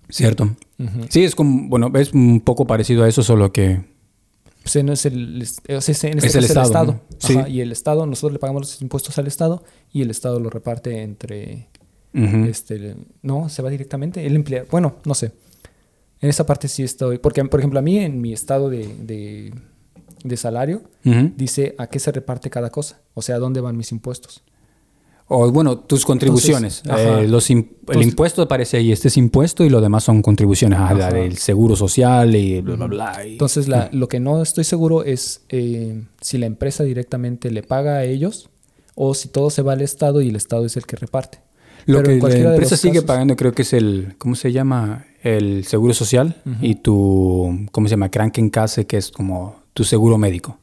Cierto. 0.09 0.57
Sí, 1.09 1.25
es 1.25 1.35
como, 1.35 1.69
bueno, 1.69 1.93
es 1.95 2.13
un 2.13 2.41
poco 2.41 2.67
parecido 2.67 3.05
a 3.05 3.09
eso, 3.09 3.23
solo 3.23 3.53
que... 3.53 3.85
Pues 4.63 4.85
no 4.85 4.93
es 4.93 5.07
el, 5.07 5.41
es, 5.41 5.61
este 5.89 6.11
el, 6.11 6.45
Estado. 6.45 7.01
sí. 7.19 7.39
y 7.49 7.61
el 7.61 7.73
Estado, 7.73 8.05
nosotros 8.05 8.33
le 8.33 8.39
pagamos 8.39 8.63
los 8.63 8.83
impuestos 8.83 9.17
al 9.19 9.27
Estado 9.27 9.65
y 9.91 10.03
el 10.03 10.11
Estado 10.11 10.39
lo 10.39 10.51
reparte 10.51 11.03
entre 11.03 11.70
este, 12.13 12.97
no, 13.23 13.49
se 13.49 13.63
va 13.63 13.71
directamente. 13.71 14.27
El 14.27 14.37
empleado, 14.37 14.67
bueno, 14.71 14.97
no 15.05 15.15
sé. 15.15 15.33
En 16.21 16.29
esa 16.29 16.45
parte 16.45 16.69
sí 16.69 16.83
estoy. 16.83 17.19
Porque, 17.19 17.45
por 17.45 17.61
ejemplo, 17.61 17.79
a 17.79 17.83
mí 17.83 17.99
en 17.99 18.21
mi 18.21 18.33
estado 18.33 18.69
de, 18.69 19.53
de, 20.23 20.37
salario 20.37 20.83
dice 21.03 21.75
a 21.79 21.87
qué 21.87 21.99
se 21.99 22.13
reparte 22.13 22.51
cada 22.51 22.71
cosa. 22.71 23.01
O 23.15 23.23
sea, 23.23 23.37
a 23.37 23.39
dónde 23.39 23.61
van 23.61 23.77
mis 23.77 23.93
impuestos. 23.93 24.43
O 25.33 25.49
bueno, 25.53 25.79
tus 25.79 26.05
contribuciones. 26.05 26.83
Eh, 26.99 27.29
los 27.29 27.49
el 27.51 28.03
impuesto 28.03 28.43
aparece 28.43 28.79
ahí, 28.79 28.91
este 28.91 29.07
es 29.07 29.17
impuesto 29.17 29.65
y 29.65 29.71
lo 29.71 29.81
demás 29.81 30.03
son 30.03 30.23
contribuciones. 30.23 30.81
el 31.15 31.37
seguro 31.39 31.77
social 31.77 32.35
y 32.35 32.61
bla, 32.61 32.75
bla, 32.75 32.87
bla. 32.87 33.25
Entonces, 33.25 33.69
lo 33.69 34.09
que 34.09 34.19
no 34.19 34.43
estoy 34.43 34.65
seguro 34.65 35.05
es 35.05 35.45
eh, 35.49 36.03
si 36.21 36.37
la 36.37 36.47
empresa 36.47 36.83
directamente 36.83 37.53
le 37.53 37.63
paga 37.63 37.99
a 37.99 38.05
ellos 38.05 38.51
o 38.97 39.15
si 39.15 39.29
todo 39.29 39.51
se 39.51 39.63
va 39.63 39.75
al 39.75 39.83
Estado 39.83 40.21
y 40.21 40.31
el 40.31 40.37
Estado 40.37 40.67
es 40.67 40.77
el 40.77 40.85
que 40.85 40.97
reparte. 40.97 41.39
Lo 41.87 42.03
que 42.03 42.17
la 42.19 42.51
empresa 42.53 42.77
sigue 42.77 43.03
pagando 43.03 43.37
creo 43.37 43.53
que 43.53 43.63
es 43.63 43.73
el, 43.73 44.15
¿cómo 44.19 44.35
se 44.35 44.53
llama? 44.53 45.07
el 45.23 45.65
seguro 45.67 45.93
social 45.93 46.41
y 46.63 46.77
tu, 46.77 47.67
¿cómo 47.73 47.89
se 47.89 47.91
llama? 47.91 48.09
Krankenkasse, 48.11 48.87
que 48.87 48.97
es 48.97 49.11
como 49.11 49.57
tu 49.75 49.85
seguro 49.85 50.17
médico. 50.19 50.59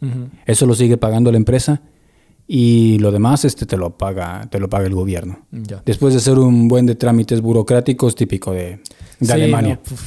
Eso 0.45 0.65
lo 0.65 0.73
sigue 0.73 0.97
pagando 0.97 1.31
la 1.31 1.37
empresa 1.37 1.81
y 2.47 2.97
lo 2.99 3.11
demás 3.11 3.45
este 3.45 3.65
te 3.65 3.77
lo 3.77 3.97
paga, 3.97 4.47
te 4.49 4.59
lo 4.59 4.69
paga 4.69 4.87
el 4.87 4.95
gobierno. 4.95 5.39
Ya. 5.51 5.83
Después 5.85 6.13
de 6.13 6.19
hacer 6.19 6.39
un 6.39 6.67
buen 6.67 6.85
de 6.87 6.95
trámites 6.95 7.41
burocráticos 7.41 8.15
típico 8.15 8.51
de, 8.51 8.79
de 9.19 9.25
Sí, 9.27 9.31
Alemania. 9.31 9.79
no, 9.91 9.97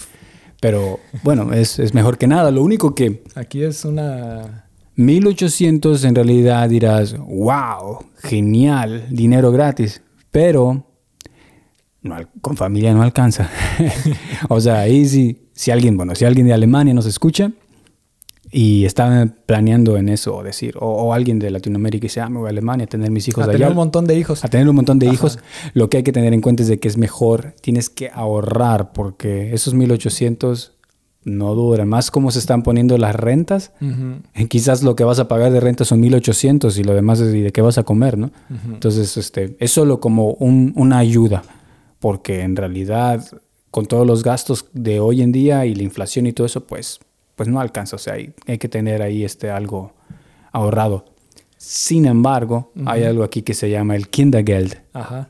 Pero 0.61 0.99
bueno, 1.23 1.53
es, 1.53 1.79
es 1.79 1.95
mejor 1.95 2.19
que 2.19 2.27
nada. 2.27 2.51
Lo 2.51 2.63
único 2.63 2.95
que 2.95 3.23
aquí 3.37 3.63
es 3.63 3.85
una... 3.85 4.65
1800 4.97 6.05
en 6.05 6.15
realidad 6.15 6.69
dirás, 6.69 7.17
wow, 7.17 8.05
genial, 8.19 9.07
dinero 9.11 9.53
gratis. 9.53 10.03
Pero 10.31 10.87
no, 12.03 12.17
con 12.41 12.57
familia 12.57 12.93
no 12.95 13.03
alcanza. 13.03 13.51
o 14.49 14.61
sea, 14.61 14.81
ahí 14.81 15.07
sí, 15.07 15.49
si 15.53 15.71
alguien, 15.71 15.97
bueno, 15.97 16.15
si 16.15 16.25
alguien 16.25 16.47
de 16.47 16.53
Alemania 16.55 16.95
nos 16.95 17.07
escucha 17.07 17.53
y 18.53 18.85
está 18.85 19.29
planeando 19.47 19.97
en 19.97 20.09
eso, 20.09 20.35
o 20.37 20.43
decir, 20.43 20.75
o, 20.81 20.87
o 20.87 21.13
alguien 21.13 21.39
de 21.39 21.51
Latinoamérica 21.51 22.03
dice, 22.03 22.21
ah, 22.21 22.29
me 22.29 22.39
voy 22.39 22.47
a 22.47 22.51
Alemania 22.51 22.85
a 22.85 22.89
tener 22.89 23.11
mis 23.11 23.29
hijos 23.29 23.43
A 23.43 23.45
allá. 23.45 23.53
tener 23.53 23.69
un 23.69 23.77
montón 23.77 24.07
de 24.07 24.19
hijos. 24.19 24.45
a 24.45 24.49
tener 24.49 24.69
un 24.69 24.75
montón 24.77 24.99
de 24.99 25.07
Ajá. 25.07 25.15
hijos, 25.15 25.39
lo 25.75 25.89
que 25.89 25.99
hay 25.99 26.03
que 26.03 26.13
tener 26.13 26.33
en 26.35 26.41
cuenta 26.41 26.63
es 26.63 26.69
de 26.69 26.81
que 26.81 26.89
es 26.89 26.97
mejor, 26.97 27.55
tienes 27.61 27.91
que 27.91 28.11
ahorrar 28.13 28.93
porque 28.93 29.55
esos 29.55 29.75
1800 29.75 30.73
no 31.23 31.55
duran. 31.55 31.87
Más 31.87 32.11
como 32.11 32.31
se 32.31 32.39
están 32.41 32.63
poniendo 32.63 32.97
las 32.99 33.15
rentas, 33.15 33.73
eh, 34.35 34.47
quizás 34.49 34.83
lo 34.83 34.97
que 34.97 35.05
vas 35.05 35.19
a 35.21 35.29
pagar 35.29 35.53
de 35.53 35.61
renta 35.61 35.85
son 35.85 36.01
1800 36.01 36.77
y 36.79 36.83
lo 36.83 36.95
demás 36.95 37.21
es 37.21 37.33
y 37.35 37.43
de 37.43 37.53
qué 37.53 37.61
vas 37.61 37.77
a 37.79 37.83
comer, 37.85 38.17
¿no? 38.19 38.29
ujú. 38.49 38.73
Entonces, 38.75 39.17
este, 39.19 39.55
es 39.61 39.71
solo 39.71 40.01
como 40.01 40.31
un- 40.33 40.73
una 40.77 40.97
ayuda, 40.99 41.43
porque 42.01 42.41
en 42.41 42.57
realidad 42.57 43.25
con 43.71 43.87
todos 43.87 44.07
los 44.07 44.25
gastos 44.25 44.67
de 44.73 44.99
hoy 44.99 45.23
en 45.23 45.31
día 45.31 45.65
y 45.65 45.75
la 45.75 45.85
inflación 45.85 46.27
y 46.27 46.33
todo 46.33 46.47
eso, 46.47 46.67
pues, 46.67 46.99
pues 47.37 47.49
no 47.49 47.61
alcanza. 47.61 47.97
O 47.97 47.99
sea, 47.99 48.15
hay, 48.15 48.35
hay 48.47 48.59
que 48.59 48.69
tener 48.69 49.03
ahí 49.03 49.25
este, 49.25 49.51
algo 49.51 49.93
ahorrado. 50.51 51.05
Sin 51.57 52.07
embargo, 52.07 52.73
hay 52.87 53.05
algo 53.05 53.23
aquí 53.23 53.43
que 53.43 53.55
se 53.55 53.71
llama 53.71 53.95
el 53.95 54.09
Kindergeld, 54.09 54.79
Ajá. 54.95 55.29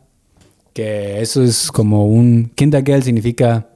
que 0.72 1.20
eso 1.20 1.42
es 1.42 1.72
como 1.72 2.06
un... 2.06 2.52
Kindergeld 2.54 3.02
significa 3.02 3.68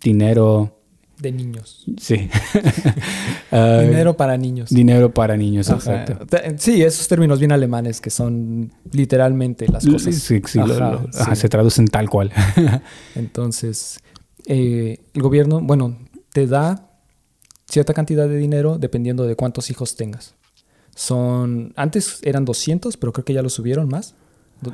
dinero... 0.00 0.72
De 1.18 1.32
niños. 1.32 1.84
Sí. 1.98 2.28
Ah, 3.52 3.78
Dinero 3.80 4.16
para 4.16 4.36
niños. 4.36 4.70
Dinero 4.70 5.14
para 5.14 5.36
niños, 5.36 5.70
Ajá. 5.70 6.02
exacto. 6.02 6.26
Sí, 6.58 6.82
esos 6.82 7.06
términos 7.08 7.38
bien 7.38 7.52
alemanes 7.52 8.00
que 8.00 8.10
son 8.10 8.72
literalmente 8.90 9.68
las 9.68 9.86
cosas. 9.86 10.14
Sí, 10.16 10.42
sí, 10.44 10.58
lo- 10.58 10.64
Ajá, 10.64 10.90
lo- 10.92 11.08
ajá, 11.14 11.34
sí. 11.34 11.40
se 11.42 11.48
traducen 11.48 11.86
tal 11.86 12.10
cual. 12.10 12.32
Entonces, 13.14 14.00
eh, 14.46 14.98
el 15.14 15.22
gobierno, 15.22 15.60
bueno, 15.62 15.96
te 16.32 16.46
da 16.48 16.90
cierta 17.68 17.94
cantidad 17.94 18.28
de 18.28 18.36
dinero 18.36 18.78
dependiendo 18.78 19.24
de 19.24 19.36
cuántos 19.36 19.70
hijos 19.70 19.96
tengas. 19.96 20.34
Son, 20.94 21.72
antes 21.76 22.18
eran 22.22 22.44
200, 22.44 22.96
pero 22.96 23.12
creo 23.12 23.24
que 23.24 23.32
ya 23.32 23.42
lo 23.42 23.48
subieron 23.48 23.88
más. 23.88 24.14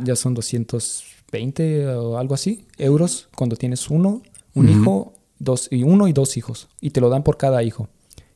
Ya 0.03 0.17
son 0.17 0.35
220 0.35 1.87
o 1.89 2.17
algo 2.19 2.35
así, 2.35 2.67
euros 2.79 3.29
cuando 3.37 3.57
tienes 3.57 3.91
uno, 3.91 4.23
un 4.55 4.69
hijo, 4.69 5.13
dos, 5.43 5.69
y 5.71 5.83
uno 5.83 6.09
y 6.09 6.13
dos 6.13 6.37
hijos. 6.37 6.69
Y 6.81 6.91
te 6.91 7.01
lo 7.01 7.09
dan 7.11 7.23
por 7.23 7.37
cada 7.37 7.63
hijo. 7.63 7.89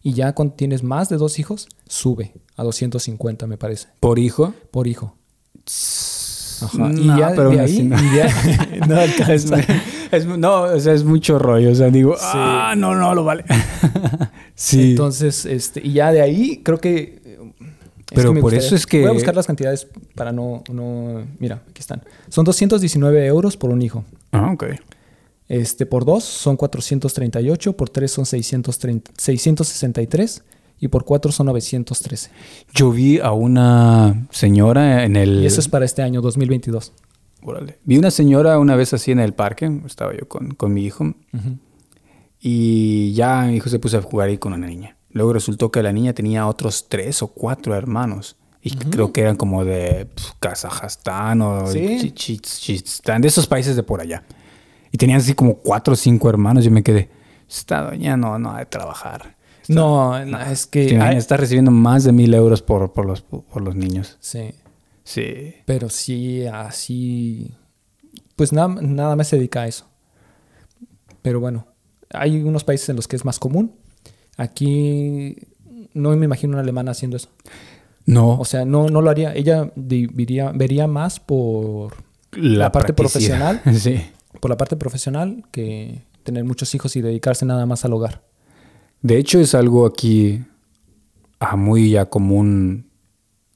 Y 0.03 0.13
ya 0.13 0.35
cuando 0.35 0.55
tienes 0.55 0.83
más 0.83 1.09
de 1.09 1.17
dos 1.17 1.39
hijos, 1.39 1.69
sube 1.89 2.33
a 2.57 2.63
250, 2.63 3.47
me 3.47 3.57
parece, 3.57 3.89
Por 4.01 4.19
hijo. 4.19 4.55
por 4.71 4.87
hijo. 4.87 5.17
Ajá. 6.63 6.89
No, 6.89 7.17
y 7.17 7.19
ya 7.19 7.33
pero 7.37 7.51
de 7.51 7.61
ahí, 7.61 7.83
no. 7.83 7.97
y 8.03 8.17
ya- 8.17 8.79
no 8.89 8.97
alcanza. 8.97 9.57
Es, 10.11 10.25
no, 10.25 10.63
o 10.63 10.81
sea, 10.81 10.95
es 10.95 11.05
mucho 11.05 11.39
rollo. 11.39 11.73
O 11.73 11.75
sea, 11.75 11.91
digo, 11.91 12.17
ah, 12.21 12.75
no, 12.77 12.95
no, 12.95 13.15
lo 13.15 13.25
vale. 13.25 13.45
sí. 14.55 14.91
Entonces, 14.93 15.45
este, 15.45 15.81
y 15.85 15.93
ya 15.95 16.13
de 16.13 16.23
ahí 16.23 16.63
creo 16.63 16.79
que. 16.79 17.21
es 17.23 18.05
Pero 18.15 18.31
que 18.31 18.35
me 18.37 18.41
por 18.41 18.53
gustaría- 18.53 18.67
eso 18.67 18.77
es 18.77 18.87
que- 18.87 19.01
Voy 19.01 19.11
a 19.11 19.13
buscar 19.13 19.35
las 19.35 19.47
cantidades 19.47 19.87
para 20.15 20.33
no, 20.33 20.63
no. 20.73 21.27
Mira, 21.41 21.63
aquí 21.69 21.81
están. 21.81 22.03
Son 22.29 22.45
219 22.45 23.27
euros 23.27 23.57
por 23.57 23.71
un 23.71 23.83
hijo. 23.83 24.05
ah, 24.33 24.51
ok. 24.53 24.65
Este, 25.49 25.87
por 25.87 26.05
dos 26.05 26.25
son 26.25 26.57
438, 26.57 27.77
por 27.77 27.89
tres 27.89 28.11
son 28.11 28.27
630, 28.27 29.13
663 29.17 30.43
y 30.81 30.89
por 30.89 31.05
cuatro 31.05 31.31
son 31.33 31.47
913. 31.47 32.31
Yo 32.75 32.91
vi 32.91 33.19
a 33.21 33.33
una 33.33 34.27
señora 34.31 35.05
en 35.05 35.17
el. 35.17 35.43
Y 35.43 35.47
eso 35.47 35.61
es 35.61 35.69
para 35.69 35.85
este 35.85 36.03
año 36.03 36.21
2022. 36.21 36.93
Órale. 37.43 37.79
Vi 37.85 37.97
una 37.97 38.11
señora 38.11 38.59
una 38.59 38.75
vez 38.75 38.93
así 38.93 39.13
en 39.13 39.21
el 39.21 39.33
parque. 39.35 39.71
Estaba 39.87 40.13
yo 40.17 40.27
con, 40.27 40.51
con 40.55 40.75
mi 40.75 40.85
hijo. 40.85 41.15
Y 42.41 43.13
ya 43.15 43.43
mi 43.45 43.57
hijo 43.57 43.69
se 43.69 43.79
puso 43.79 43.99
a 43.99 44.03
jugar 44.03 44.29
ahí 44.29 44.39
con 44.39 44.53
una 44.53 44.67
niña. 44.67 44.97
Luego 45.11 45.33
resultó 45.33 45.71
que 45.71 45.83
la 45.83 45.93
niña 45.93 46.13
tenía 46.13 46.47
otros 46.47 46.87
tres 46.89 47.23
o 47.23 47.29
cuatro 47.29 47.75
hermanos. 47.75 48.37
Y 48.63 48.71
creo 48.75 49.13
que 49.13 49.21
eran 49.21 49.37
como 49.37 49.65
de 49.65 50.09
Kazajstán 50.41 51.41
o 51.41 51.67
Sí. 51.69 51.99
Chi- 52.01 52.11
Chi- 52.11 52.39
Chistán, 52.41 53.23
de 53.23 53.29
esos 53.29 53.47
países 53.47 53.77
de 53.77 53.83
por 53.85 54.01
allá. 54.01 54.25
Y 54.97 54.99
tenían 54.99 55.19
así 55.19 55.35
como 55.35 55.57
cuatro 55.57 55.93
o 55.93 55.97
cinco 55.97 56.31
hermanos. 56.31 56.65
Yo 56.65 56.71
me 56.71 56.83
quedé, 56.83 57.11
esta 57.47 57.83
doña 57.83 58.17
no, 58.17 58.39
no 58.39 58.53
ha 58.53 58.61
de 58.61 58.65
trabajar. 58.65 59.37
No, 59.69 60.25
no, 60.25 60.41
es 60.41 60.67
que. 60.67 60.97
Está 61.15 61.37
recibiendo 61.37 61.71
más 61.71 62.05
de 62.05 62.13
mil 62.13 62.33
euros 62.33 62.63
por, 62.63 62.95
por, 62.95 63.05
los, 63.05 63.21
por 63.21 63.61
los 63.61 63.77
niños. 63.77 64.17
sí. 64.21 64.55
Sí. 65.05 65.55
Pero 65.67 65.91
sí, 65.91 66.47
así. 66.47 67.55
Pues 68.37 68.55
nada, 68.55 68.69
nada 68.81 69.17
más 69.17 69.29
se 69.29 69.37
dedica 69.37 69.63
a 69.63 69.67
eso. 69.67 69.87
Pero 71.21 71.41
bueno, 71.41 71.67
hay 72.11 72.43
unos 72.43 72.65
países 72.65 72.89
en 72.89 72.97
los 72.97 73.07
que 73.07 73.17
es 73.17 73.25
más 73.27 73.39
común. 73.39 73.75
Aquí 74.39 75.37
no 75.93 76.17
me 76.17 76.25
imagino 76.25 76.55
una 76.55 76.63
alemana 76.63 76.93
haciendo 76.93 77.19
eso. 77.19 77.29
No, 78.07 78.39
O 78.41 78.47
sea, 78.47 78.65
no, 78.65 78.89
no 78.89 79.03
lo 79.03 79.11
haría. 79.11 79.35
Ella 79.35 79.71
vería 79.77 80.87
más 80.87 81.21
por, 81.21 81.93
la 82.33 82.73
parte 82.73 82.95
practicidad. 82.95 83.61
sí. 83.75 84.01
Por 84.41 84.51
la 84.51 84.57
parte 84.57 84.77
profesional 84.77 85.45
que 85.51 86.03
tener 86.23 86.45
muchos 86.45 86.75
hijos 86.75 86.97
y 86.97 87.01
dedicarse 87.01 87.47
nada 87.47 87.67
más 87.67 87.85
al 87.85 87.93
hogar. 87.93 88.23
De 89.03 89.19
hecho, 89.19 89.39
es 89.39 89.55
algo 89.55 89.87
aquí 89.87 90.45
ah, 91.39 91.57
muy 91.57 91.91
ya 91.91 92.07
común, 92.07 92.87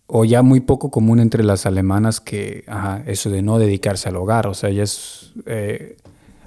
o 0.07 0.25
ya 0.25 0.43
muy 0.43 0.61
poco 0.61 0.91
común 0.91 1.21
entre 1.21 1.45
las 1.45 1.67
alemanas 1.67 2.21
que 2.21 2.65
ajá, 2.67 3.03
eso 3.07 3.31
de 3.31 3.43
no 3.43 3.59
dedicarse 3.59 4.09
al 4.09 4.17
hogar. 4.17 4.47
O 4.47 4.55
sea, 4.55 4.71
ya 4.71 4.83
es. 4.83 5.33
eh, 5.47 5.97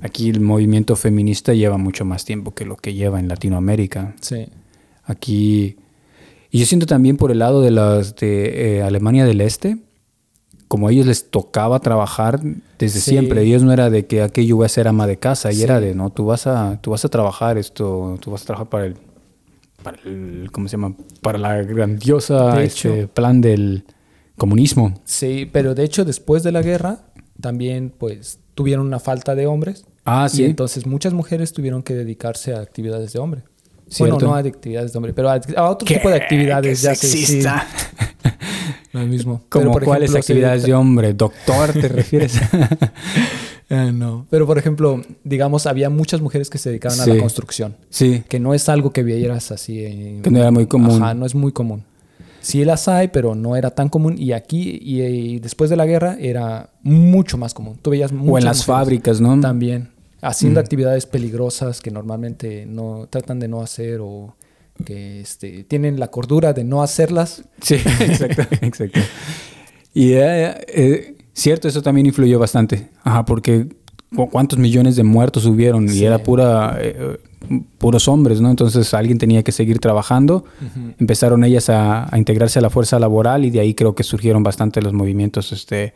aquí 0.01 0.29
el 0.29 0.41
movimiento 0.41 0.95
feminista 0.95 1.53
lleva 1.53 1.77
mucho 1.77 2.05
más 2.05 2.25
tiempo 2.25 2.53
que 2.53 2.65
lo 2.65 2.75
que 2.75 2.93
lleva 2.93 3.19
en 3.19 3.27
Latinoamérica. 3.27 4.15
Sí. 4.21 4.47
Aquí. 5.05 5.77
Y 6.51 6.59
yo 6.59 6.65
siento 6.65 6.85
también 6.85 7.17
por 7.17 7.31
el 7.31 7.39
lado 7.39 7.61
de 7.61 7.71
las 7.71 8.15
de 8.15 8.77
eh, 8.77 8.83
Alemania 8.83 9.25
del 9.25 9.41
Este, 9.41 9.77
como 10.73 10.87
a 10.87 10.91
ellos 10.91 11.05
les 11.05 11.29
tocaba 11.29 11.79
trabajar 11.79 12.39
desde 12.79 12.99
Sí. 12.99 13.11
siempre. 13.11 13.43
Ellos 13.43 13.61
no 13.61 13.71
era 13.71 13.91
de 13.91 14.07
que 14.07 14.23
aquello 14.23 14.55
voy 14.55 14.65
a 14.65 14.69
ser 14.69 14.87
ama 14.87 15.05
de 15.05 15.17
casa, 15.17 15.51
y 15.51 15.57
Sí. 15.57 15.63
era 15.63 15.79
de 15.79 15.93
no, 15.93 16.09
tú 16.09 16.25
vas 16.25 16.47
a, 16.47 16.79
tú 16.81 16.89
vas 16.89 17.05
a 17.05 17.09
trabajar 17.09 17.59
esto, 17.59 18.17
tú 18.19 18.31
vas 18.31 18.41
a 18.41 18.45
trabajar 18.45 18.69
para 18.69 18.85
el, 18.87 18.95
para 19.83 19.99
el 20.03 20.49
¿cómo 20.51 20.67
se 20.67 20.71
llama? 20.77 20.95
Para 21.21 21.37
la 21.37 21.57
grandiosa 21.61 22.55
De 22.55 22.65
este, 22.65 23.01
hecho. 23.01 23.07
plan 23.13 23.39
del 23.39 23.83
comunismo. 24.35 24.95
Sí, 25.05 25.47
pero 25.53 25.75
de 25.75 25.83
hecho 25.83 26.05
después 26.05 26.41
de 26.41 26.51
la 26.51 26.63
guerra 26.63 27.01
también 27.39 27.93
pues 27.95 28.39
tuvieron 28.55 28.87
una 28.87 28.99
falta 28.99 29.35
de 29.35 29.45
hombres. 29.45 29.85
Ah, 30.05 30.25
Y 30.33 30.35
sí. 30.37 30.45
entonces 30.45 30.87
muchas 30.87 31.13
mujeres 31.13 31.53
tuvieron 31.53 31.83
que 31.83 31.93
dedicarse 31.93 32.55
a 32.55 32.61
actividades 32.61 33.13
de 33.13 33.19
hombre. 33.19 33.43
Cierto. 33.89 34.15
Bueno, 34.15 34.29
no 34.29 34.35
a 34.35 34.39
actividades 34.39 34.91
de 34.91 34.97
hombre, 34.97 35.13
pero 35.13 35.29
a, 35.29 35.39
a 35.55 35.69
otro 35.69 35.85
tipo 35.87 36.09
de 36.09 36.15
actividades. 36.15 36.79
¿Qué 36.81 36.85
ya 36.87 36.95
sé, 36.95 37.07
sí, 37.07 37.43
lo 38.93 39.05
mismo. 39.05 39.41
Como 39.49 39.63
Pero, 39.63 39.71
por 39.71 39.83
cuáles 39.83 40.09
ejemplo, 40.11 40.19
actividades 40.19 40.63
de 40.63 40.73
hombre, 40.73 41.13
doctor, 41.13 41.73
¿te 41.73 41.87
refieres? 41.89 42.39
Ah, 43.69 43.91
no. 43.93 44.25
Pero 44.29 44.45
por 44.45 44.57
ejemplo, 44.57 45.01
digamos, 45.23 45.65
había 45.65 45.89
muchas 45.89 46.21
mujeres 46.21 46.49
que 46.49 46.57
se 46.57 46.69
dedicaban 46.69 46.99
a 46.99 47.05
la 47.07 47.17
construcción, 47.17 47.75
sí. 47.89 48.23
que 48.29 48.39
no 48.39 48.53
es 48.53 48.69
algo 48.69 48.91
que 48.91 49.03
vieras 49.03 49.51
así. 49.51 49.83
en- 49.85 50.21
Que 50.21 50.29
no 50.29 50.39
era 50.39 50.51
muy 50.51 50.67
común. 50.67 51.01
Ajá, 51.01 51.13
no 51.13 51.25
es 51.25 51.33
muy 51.35 51.51
común. 51.51 51.83
Sí 52.41 52.65
las 52.65 52.87
hay, 52.89 53.07
pero 53.07 53.35
no 53.35 53.55
era 53.55 53.71
tan 53.71 53.87
común. 53.89 54.15
Y 54.17 54.33
aquí, 54.33 54.79
y, 54.83 55.01
y 55.01 55.39
después 55.39 55.69
de 55.69 55.77
la 55.77 55.85
guerra, 55.85 56.17
era 56.19 56.69
mucho 56.83 57.37
más 57.37 57.53
común. 57.53 57.77
Tú 57.81 57.89
veías 57.91 58.11
O 58.11 58.15
en 58.15 58.19
muchas 58.19 58.43
las 58.43 58.57
mujeres 58.57 58.65
fábricas, 58.65 59.21
¿no? 59.21 59.39
También. 59.39 59.89
Haciendo 60.21 60.59
Mm. 60.59 60.63
actividades 60.63 61.05
peligrosas 61.05 61.79
que 61.81 61.89
normalmente 61.89 62.65
no 62.65 63.07
tratan 63.09 63.39
de 63.39 63.47
no 63.47 63.61
hacer 63.61 63.99
o 64.01 64.35
que 64.85 65.21
este, 65.21 65.63
tienen 65.63 65.99
la 65.99 66.07
cordura 66.09 66.53
de 66.53 66.63
no 66.63 66.81
hacerlas. 66.83 67.43
Sí, 67.61 67.75
exacto, 67.99 68.43
exacto. 68.61 68.99
Y 69.93 70.13
eh, 70.13 70.53
eh, 70.67 71.15
cierto, 71.33 71.67
eso 71.67 71.81
también 71.81 72.07
influyó 72.07 72.39
bastante. 72.39 72.89
Ajá, 73.03 73.25
porque 73.25 73.67
cu- 74.15 74.29
cuántos 74.29 74.57
millones 74.59 74.95
de 74.95 75.03
muertos 75.03 75.45
hubieron 75.45 75.87
Sí. 75.87 75.99
y 75.99 76.05
era 76.05 76.17
pura 76.23 76.77
eh, 76.81 77.17
puros 77.77 78.07
hombres, 78.07 78.41
¿no? 78.41 78.49
Entonces 78.49 78.93
alguien 78.93 79.17
tenía 79.19 79.43
que 79.43 79.51
seguir 79.51 79.79
trabajando. 79.79 80.45
Empezaron 80.97 81.43
ellas 81.43 81.69
a, 81.69 82.13
a 82.13 82.17
integrarse 82.17 82.59
a 82.59 82.61
la 82.61 82.69
fuerza 82.69 82.97
laboral 82.99 83.45
y 83.45 83.51
de 83.51 83.59
ahí 83.59 83.73
creo 83.75 83.93
que 83.95 84.03
surgieron 84.03 84.41
bastante 84.43 84.81
los 84.81 84.93
movimientos 84.93 85.51
este, 85.51 85.93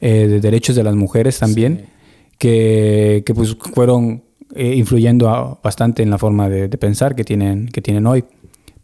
eh, 0.00 0.26
de 0.28 0.40
derechos 0.40 0.76
de 0.76 0.82
las 0.84 0.94
mujeres 0.94 1.38
también, 1.38 1.86
Sí. 1.86 2.36
que, 2.38 3.22
que 3.26 3.34
pues 3.34 3.56
fueron 3.74 4.22
eh, 4.54 4.74
influyendo 4.76 5.28
a- 5.28 5.58
bastante 5.62 6.02
en 6.02 6.10
la 6.10 6.18
forma 6.18 6.48
de, 6.48 6.68
de 6.68 6.78
pensar 6.78 7.14
que 7.14 7.24
tienen, 7.24 7.68
que 7.68 7.80
tienen 7.82 8.06
hoy. 8.06 8.24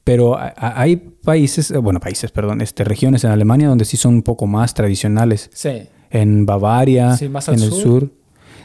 Pero 0.04 0.36
a- 0.36 0.52
a- 0.56 0.80
hay 0.80 0.96
países, 0.96 1.70
eh, 1.70 1.78
bueno, 1.78 2.00
países, 2.00 2.30
perdón, 2.30 2.60
este, 2.60 2.84
regiones 2.84 3.24
en 3.24 3.30
Alemania 3.30 3.68
donde 3.68 3.84
sí 3.84 3.96
son 3.96 4.14
un 4.14 4.22
poco 4.22 4.46
más 4.46 4.74
tradicionales. 4.74 5.50
Sí. 5.52 5.82
En 6.10 6.46
Bavaria, 6.46 7.16
Sí, 7.16 7.28
más 7.28 7.48
al 7.48 7.56
en 7.56 7.62
el 7.62 7.70
sur. 7.72 8.10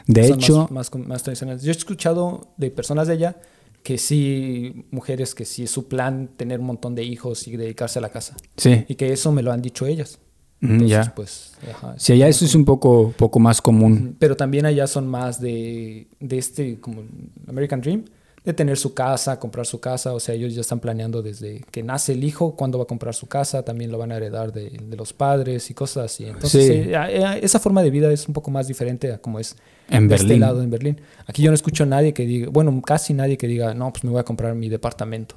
De 0.06 0.26
hecho, 0.28 0.62
más, 0.62 0.70
más, 0.70 0.90
con- 0.90 1.06
más 1.08 1.22
tradicionales. 1.22 1.62
Yo 1.62 1.70
he 1.70 1.76
escuchado 1.76 2.48
de 2.56 2.70
personas 2.70 3.06
de 3.08 3.14
allá 3.14 3.36
que 3.82 3.98
sí, 3.98 4.86
mujeres 4.90 5.34
que 5.34 5.44
sí 5.44 5.62
es 5.64 5.70
su 5.70 5.86
plan 5.86 6.28
tener 6.36 6.58
un 6.60 6.66
montón 6.66 6.94
de 6.96 7.04
hijos 7.04 7.46
y 7.46 7.56
dedicarse 7.56 7.98
a 8.00 8.02
la 8.02 8.08
casa. 8.08 8.36
sí, 8.56 8.84
Y 8.88 8.96
que 8.96 9.12
eso 9.12 9.30
me 9.30 9.42
lo 9.42 9.52
han 9.52 9.62
dicho 9.62 9.86
ellas. 9.86 10.18
Entonces, 10.62 10.88
ya. 10.88 11.12
pues, 11.14 11.52
ajá, 11.70 11.94
Si 11.98 12.12
allá 12.14 12.28
eso 12.28 12.44
es 12.44 12.54
un 12.54 12.64
poco, 12.64 13.12
poco 13.16 13.38
más 13.38 13.60
común. 13.60 14.16
Pero 14.18 14.36
también 14.36 14.64
allá 14.66 14.86
son 14.86 15.06
más 15.06 15.40
de, 15.40 16.08
de 16.18 16.38
este, 16.38 16.80
como 16.80 17.02
American 17.46 17.80
Dream, 17.80 18.04
de 18.44 18.52
tener 18.54 18.78
su 18.78 18.94
casa, 18.94 19.38
comprar 19.38 19.66
su 19.66 19.80
casa. 19.80 20.14
O 20.14 20.20
sea, 20.20 20.34
ellos 20.34 20.54
ya 20.54 20.60
están 20.62 20.80
planeando 20.80 21.20
desde 21.20 21.62
que 21.70 21.82
nace 21.82 22.12
el 22.12 22.24
hijo, 22.24 22.56
cuándo 22.56 22.78
va 22.78 22.84
a 22.84 22.86
comprar 22.86 23.14
su 23.14 23.26
casa, 23.26 23.64
también 23.64 23.90
lo 23.92 23.98
van 23.98 24.12
a 24.12 24.16
heredar 24.16 24.52
de, 24.52 24.70
de 24.70 24.96
los 24.96 25.12
padres 25.12 25.68
y 25.70 25.74
cosas 25.74 26.06
así. 26.06 26.24
Entonces, 26.24 26.66
Sí. 26.66 26.72
eh, 26.72 26.92
eh, 26.94 27.40
esa 27.42 27.58
forma 27.60 27.82
de 27.82 27.90
vida 27.90 28.10
es 28.12 28.26
un 28.28 28.32
poco 28.34 28.50
más 28.50 28.66
diferente 28.68 29.12
a 29.12 29.18
como 29.18 29.38
es 29.40 29.56
En 29.90 30.08
de 30.08 30.14
este 30.14 30.26
Berlín. 30.28 30.40
lado 30.40 30.62
en 30.62 30.70
Berlín. 30.70 31.00
Aquí 31.26 31.42
yo 31.42 31.50
no 31.50 31.54
escucho 31.54 31.82
a 31.82 31.86
nadie 31.86 32.14
que 32.14 32.24
diga, 32.24 32.48
bueno, 32.50 32.80
casi 32.82 33.12
nadie 33.14 33.36
que 33.36 33.46
diga, 33.46 33.74
no, 33.74 33.92
pues 33.92 34.04
me 34.04 34.10
voy 34.10 34.20
a 34.20 34.24
comprar 34.24 34.54
mi 34.54 34.68
departamento. 34.68 35.36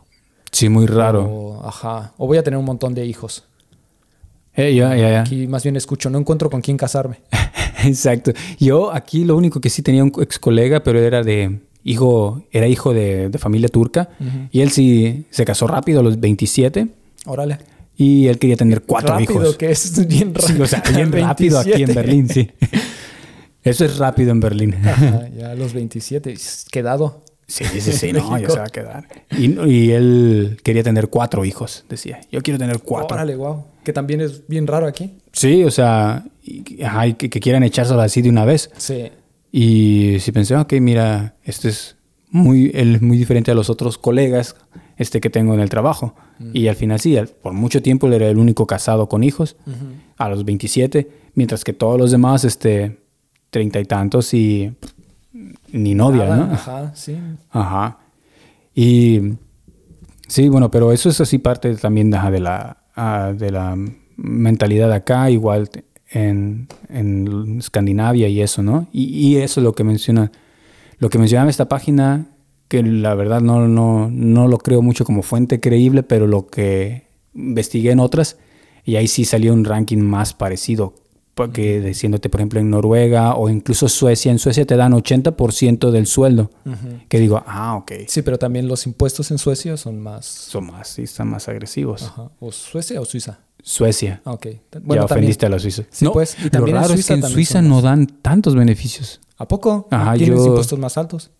Sí, 0.51 0.69
muy 0.69 0.85
raro. 0.87 1.25
O, 1.25 1.67
ajá, 1.67 2.13
o 2.17 2.25
voy 2.27 2.37
a 2.37 2.43
tener 2.43 2.57
un 2.57 2.65
montón 2.65 2.93
de 2.93 3.05
hijos. 3.05 3.43
Eh. 4.55 5.17
Aquí 5.17 5.47
más 5.47 5.63
bien 5.63 5.75
escucho, 5.75 6.09
no 6.09 6.17
encuentro 6.17 6.49
con 6.49 6.61
quién 6.61 6.77
casarme. 6.77 7.21
Exacto. 7.85 8.31
Yo 8.59 8.93
aquí 8.93 9.23
lo 9.23 9.37
único 9.37 9.61
que 9.61 9.69
sí 9.69 9.81
tenía 9.81 10.03
un 10.03 10.11
ex 10.21 10.37
colega, 10.39 10.83
pero 10.83 10.99
era 10.99 11.23
de 11.23 11.59
hijo, 11.83 12.43
era 12.51 12.67
hijo 12.67 12.93
de, 12.93 13.29
de 13.29 13.37
familia 13.37 13.69
turca. 13.69 14.09
Y 14.51 14.61
él 14.61 14.71
sí 14.71 15.25
se 15.29 15.45
casó 15.45 15.67
rápido 15.67 16.01
a 16.01 16.03
los 16.03 16.19
27 16.19 16.87
Órale. 17.25 17.59
y 17.95 18.27
él 18.27 18.37
quería 18.37 18.57
tener 18.57 18.81
cuatro 18.83 19.13
rápido, 19.17 19.43
hijos. 19.43 19.55
que 19.57 19.71
es 19.71 20.07
bien 20.07 20.33
rápido. 20.33 20.55
Sí, 20.55 20.61
o 20.61 20.67
sea, 20.67 20.83
bien 20.95 21.11
rápido 21.11 21.59
aquí 21.59 21.71
en 21.83 21.93
27. 21.93 22.01
Berlín, 22.01 22.29
sí. 22.29 22.49
Eso 23.63 23.85
es 23.85 23.97
rápido 23.97 24.31
en 24.31 24.39
Berlín. 24.39 24.75
Ajá, 24.85 25.29
ya 25.37 25.51
a 25.51 25.55
los 25.55 25.73
27, 25.73 26.35
quedado. 26.71 27.23
Sí, 27.47 27.65
sí, 27.65 27.81
sí, 27.81 28.13
no, 28.13 28.37
ya 28.37 28.47
se 28.49 28.59
va 28.59 28.65
a 28.65 28.69
quedar. 28.69 29.07
Y, 29.35 29.59
y 29.67 29.91
él 29.91 30.59
quería 30.63 30.83
tener 30.83 31.07
cuatro 31.09 31.43
hijos, 31.45 31.83
decía. 31.89 32.21
Yo 32.31 32.41
quiero 32.43 32.59
tener 32.59 32.79
cuatro. 32.79 33.15
Órale, 33.15 33.35
wow. 33.35 33.63
Que 33.89 33.93
también 33.93 34.21
es 34.21 34.47
bien 34.47 34.67
raro 34.67 34.85
aquí. 34.85 35.17
Sí, 35.33 35.63
o 35.63 35.71
sea, 35.71 36.23
y- 36.43 36.83
ajá, 36.83 37.07
y 37.07 37.13
que, 37.15 37.27
que 37.27 37.39
quieran 37.39 37.63
echárselo 37.63 37.99
así 38.01 38.21
de 38.21 38.29
una 38.29 38.45
vez. 38.45 38.69
Sí. 38.77 39.09
Y 39.51 40.17
si 40.19 40.31
pensé, 40.31 40.55
ok, 40.55 40.73
mira, 40.73 41.37
este 41.43 41.69
es 41.69 41.95
muy, 42.29 42.69
él 42.75 42.93
es 42.97 43.01
muy 43.01 43.17
diferente 43.17 43.49
a 43.49 43.55
los 43.55 43.71
otros 43.71 43.97
colegas 43.97 44.55
este 44.97 45.19
que 45.21 45.31
tengo 45.31 45.55
en 45.55 45.59
el 45.59 45.69
trabajo. 45.69 46.13
Y 46.53 46.67
al 46.67 46.75
final 46.75 46.99
sí, 46.99 47.17
por 47.41 47.53
mucho 47.53 47.81
tiempo 47.81 48.05
él 48.05 48.13
era 48.13 48.27
el 48.29 48.37
único 48.37 48.67
casado 48.67 49.09
con 49.09 49.23
hijos, 49.23 49.55
a 50.17 50.29
los 50.29 50.45
27, 50.45 51.09
mientras 51.33 51.63
que 51.63 51.73
todos 51.73 51.97
los 51.97 52.11
demás, 52.11 52.43
este, 52.45 52.99
treinta 53.49 53.79
y 53.79 53.85
tantos 53.85 54.35
y 54.35 54.71
ni 55.71 55.95
novia, 55.95 56.25
Nada, 56.25 56.35
¿no? 56.45 56.53
Ajá, 56.53 56.91
sí. 56.93 57.17
Ajá. 57.49 57.97
Y 58.75 59.19
sí, 60.27 60.47
bueno, 60.47 60.69
pero 60.69 60.91
eso 60.91 61.09
es 61.09 61.19
así 61.21 61.39
parte 61.39 61.73
también 61.75 62.11
de 62.11 62.39
la, 62.39 62.78
ah, 62.99 63.33
de 63.33 63.51
la 63.51 63.77
mentalidad 64.17 64.91
acá, 64.91 65.29
igual 65.29 65.69
en, 66.11 66.67
en 66.89 67.59
Escandinavia 67.59 68.27
y 68.27 68.41
eso, 68.41 68.61
¿no? 68.63 68.87
Y, 68.91 69.05
y 69.05 69.37
eso 69.37 69.59
es 69.59 69.63
lo 69.63 69.73
que 69.73 69.83
menciona, 69.83 70.31
lo 70.97 71.09
que 71.09 71.17
mencionaba 71.17 71.49
esta 71.49 71.69
página, 71.69 72.27
que 72.67 72.83
la 72.83 73.15
verdad 73.15 73.41
no, 73.41 73.67
no, 73.67 74.09
no 74.11 74.47
lo 74.47 74.57
creo 74.57 74.81
mucho 74.81 75.05
como 75.05 75.23
fuente 75.23 75.59
creíble, 75.59 76.03
pero 76.03 76.27
lo 76.27 76.47
que 76.47 77.07
investigué 77.33 77.91
en 77.91 77.99
otras, 77.99 78.37
y 78.85 78.95
ahí 78.95 79.07
sí 79.07 79.25
salió 79.25 79.53
un 79.53 79.65
ranking 79.65 79.99
más 79.99 80.33
parecido. 80.33 80.93
Porque 81.35 81.79
diciéndote, 81.79 82.27
por 82.29 82.41
ejemplo, 82.41 82.59
en 82.59 82.69
Noruega 82.69 83.35
o 83.35 83.49
incluso 83.49 83.87
Suecia, 83.87 84.29
en 84.31 84.39
Suecia 84.39 84.65
te 84.65 84.75
dan 84.75 84.91
80% 84.91 85.89
del 85.91 86.05
sueldo. 86.05 86.51
Que 87.07 87.17
digo, 87.19 87.41
ah, 87.47 87.75
ok. 87.77 87.91
Sí, 88.07 88.21
pero 88.23 88.37
también 88.37 88.67
los 88.67 88.85
impuestos 88.85 89.31
en 89.31 89.37
Suecia 89.37 89.77
son 89.77 89.99
más. 90.01 90.25
Son 90.25 90.65
más, 90.67 90.89
sí, 90.89 91.03
están 91.03 91.29
más 91.29 91.47
agresivos. 91.47 92.03
Ajá. 92.03 92.29
¿O 92.41 92.51
Suecia 92.51 92.99
o 92.99 93.05
Suiza? 93.05 93.39
Suecia. 93.61 94.21
Ah, 94.25 94.33
ok. 94.33 94.45
ya 94.47 94.59
también- 94.69 94.99
ofendiste 94.99 95.45
a 95.45 95.49
los 95.49 95.61
suizos. 95.61 95.85
Sí, 95.91 96.05
pues, 96.11 96.35
y 96.43 96.49
también 96.49 96.75
lo 96.75 96.81
en 96.81 96.83
raro 96.83 96.93
es 96.93 96.99
Suiza 96.99 97.07
que 97.07 97.13
en 97.15 97.21
también 97.21 97.35
Suiza 97.35 97.61
no 97.61 97.81
dan 97.81 98.07
tantos 98.07 98.55
beneficios. 98.55 99.21
¿A 99.37 99.47
poco? 99.47 99.87
Ajá, 99.91 100.13
¿Tienes 100.15 100.39
yo- 100.39 100.47
impuestos 100.47 100.77
más 100.79 100.97
altos? 100.97 101.31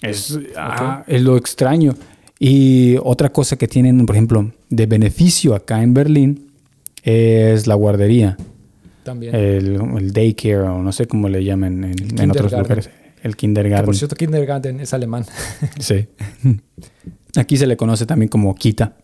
Es, 0.00 0.38
ah, 0.56 1.04
es 1.06 1.22
lo 1.22 1.36
extraño. 1.36 1.94
Y 2.38 2.96
otra 3.02 3.30
cosa 3.32 3.56
que 3.56 3.68
tienen, 3.68 4.04
por 4.06 4.14
ejemplo, 4.16 4.52
de 4.70 4.86
beneficio 4.86 5.54
acá 5.54 5.82
en 5.82 5.92
Berlín 5.94 6.50
es 7.02 7.66
la 7.66 7.74
guardería. 7.74 8.36
También. 9.04 9.34
El, 9.34 9.74
el 9.98 10.12
daycare 10.12 10.60
o 10.60 10.82
no 10.82 10.90
sé 10.92 11.06
cómo 11.06 11.28
le 11.28 11.44
llaman 11.44 11.84
en, 11.84 12.20
en 12.20 12.30
otros 12.30 12.52
lugares. 12.52 12.90
El 13.22 13.32
Que 13.32 13.36
kindergarten. 13.38 13.86
por 13.86 13.96
cierto, 13.96 14.16
kindergarten 14.16 14.80
es 14.80 14.92
alemán. 14.92 15.24
Sí. 15.78 16.06
Aquí 17.36 17.56
se 17.56 17.66
le 17.66 17.76
conoce 17.76 18.06
también 18.06 18.28
como 18.28 18.54
kita. 18.54 18.96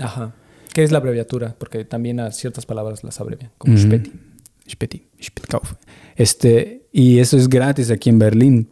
Ajá. 0.00 0.34
¿Qué 0.72 0.82
es 0.84 0.92
la 0.92 0.98
abreviatura? 0.98 1.54
Porque 1.58 1.84
también 1.84 2.20
a 2.20 2.30
ciertas 2.32 2.66
palabras 2.66 3.02
las 3.04 3.20
abrevian, 3.20 3.50
como. 3.58 3.76
Speti. 3.76 4.12
Speti, 4.70 5.06
Spetkauf. 5.22 5.74
Este, 6.16 6.86
y 6.92 7.18
eso 7.18 7.36
es 7.36 7.48
gratis 7.48 7.90
aquí 7.90 8.10
en 8.10 8.18
Berlín. 8.18 8.68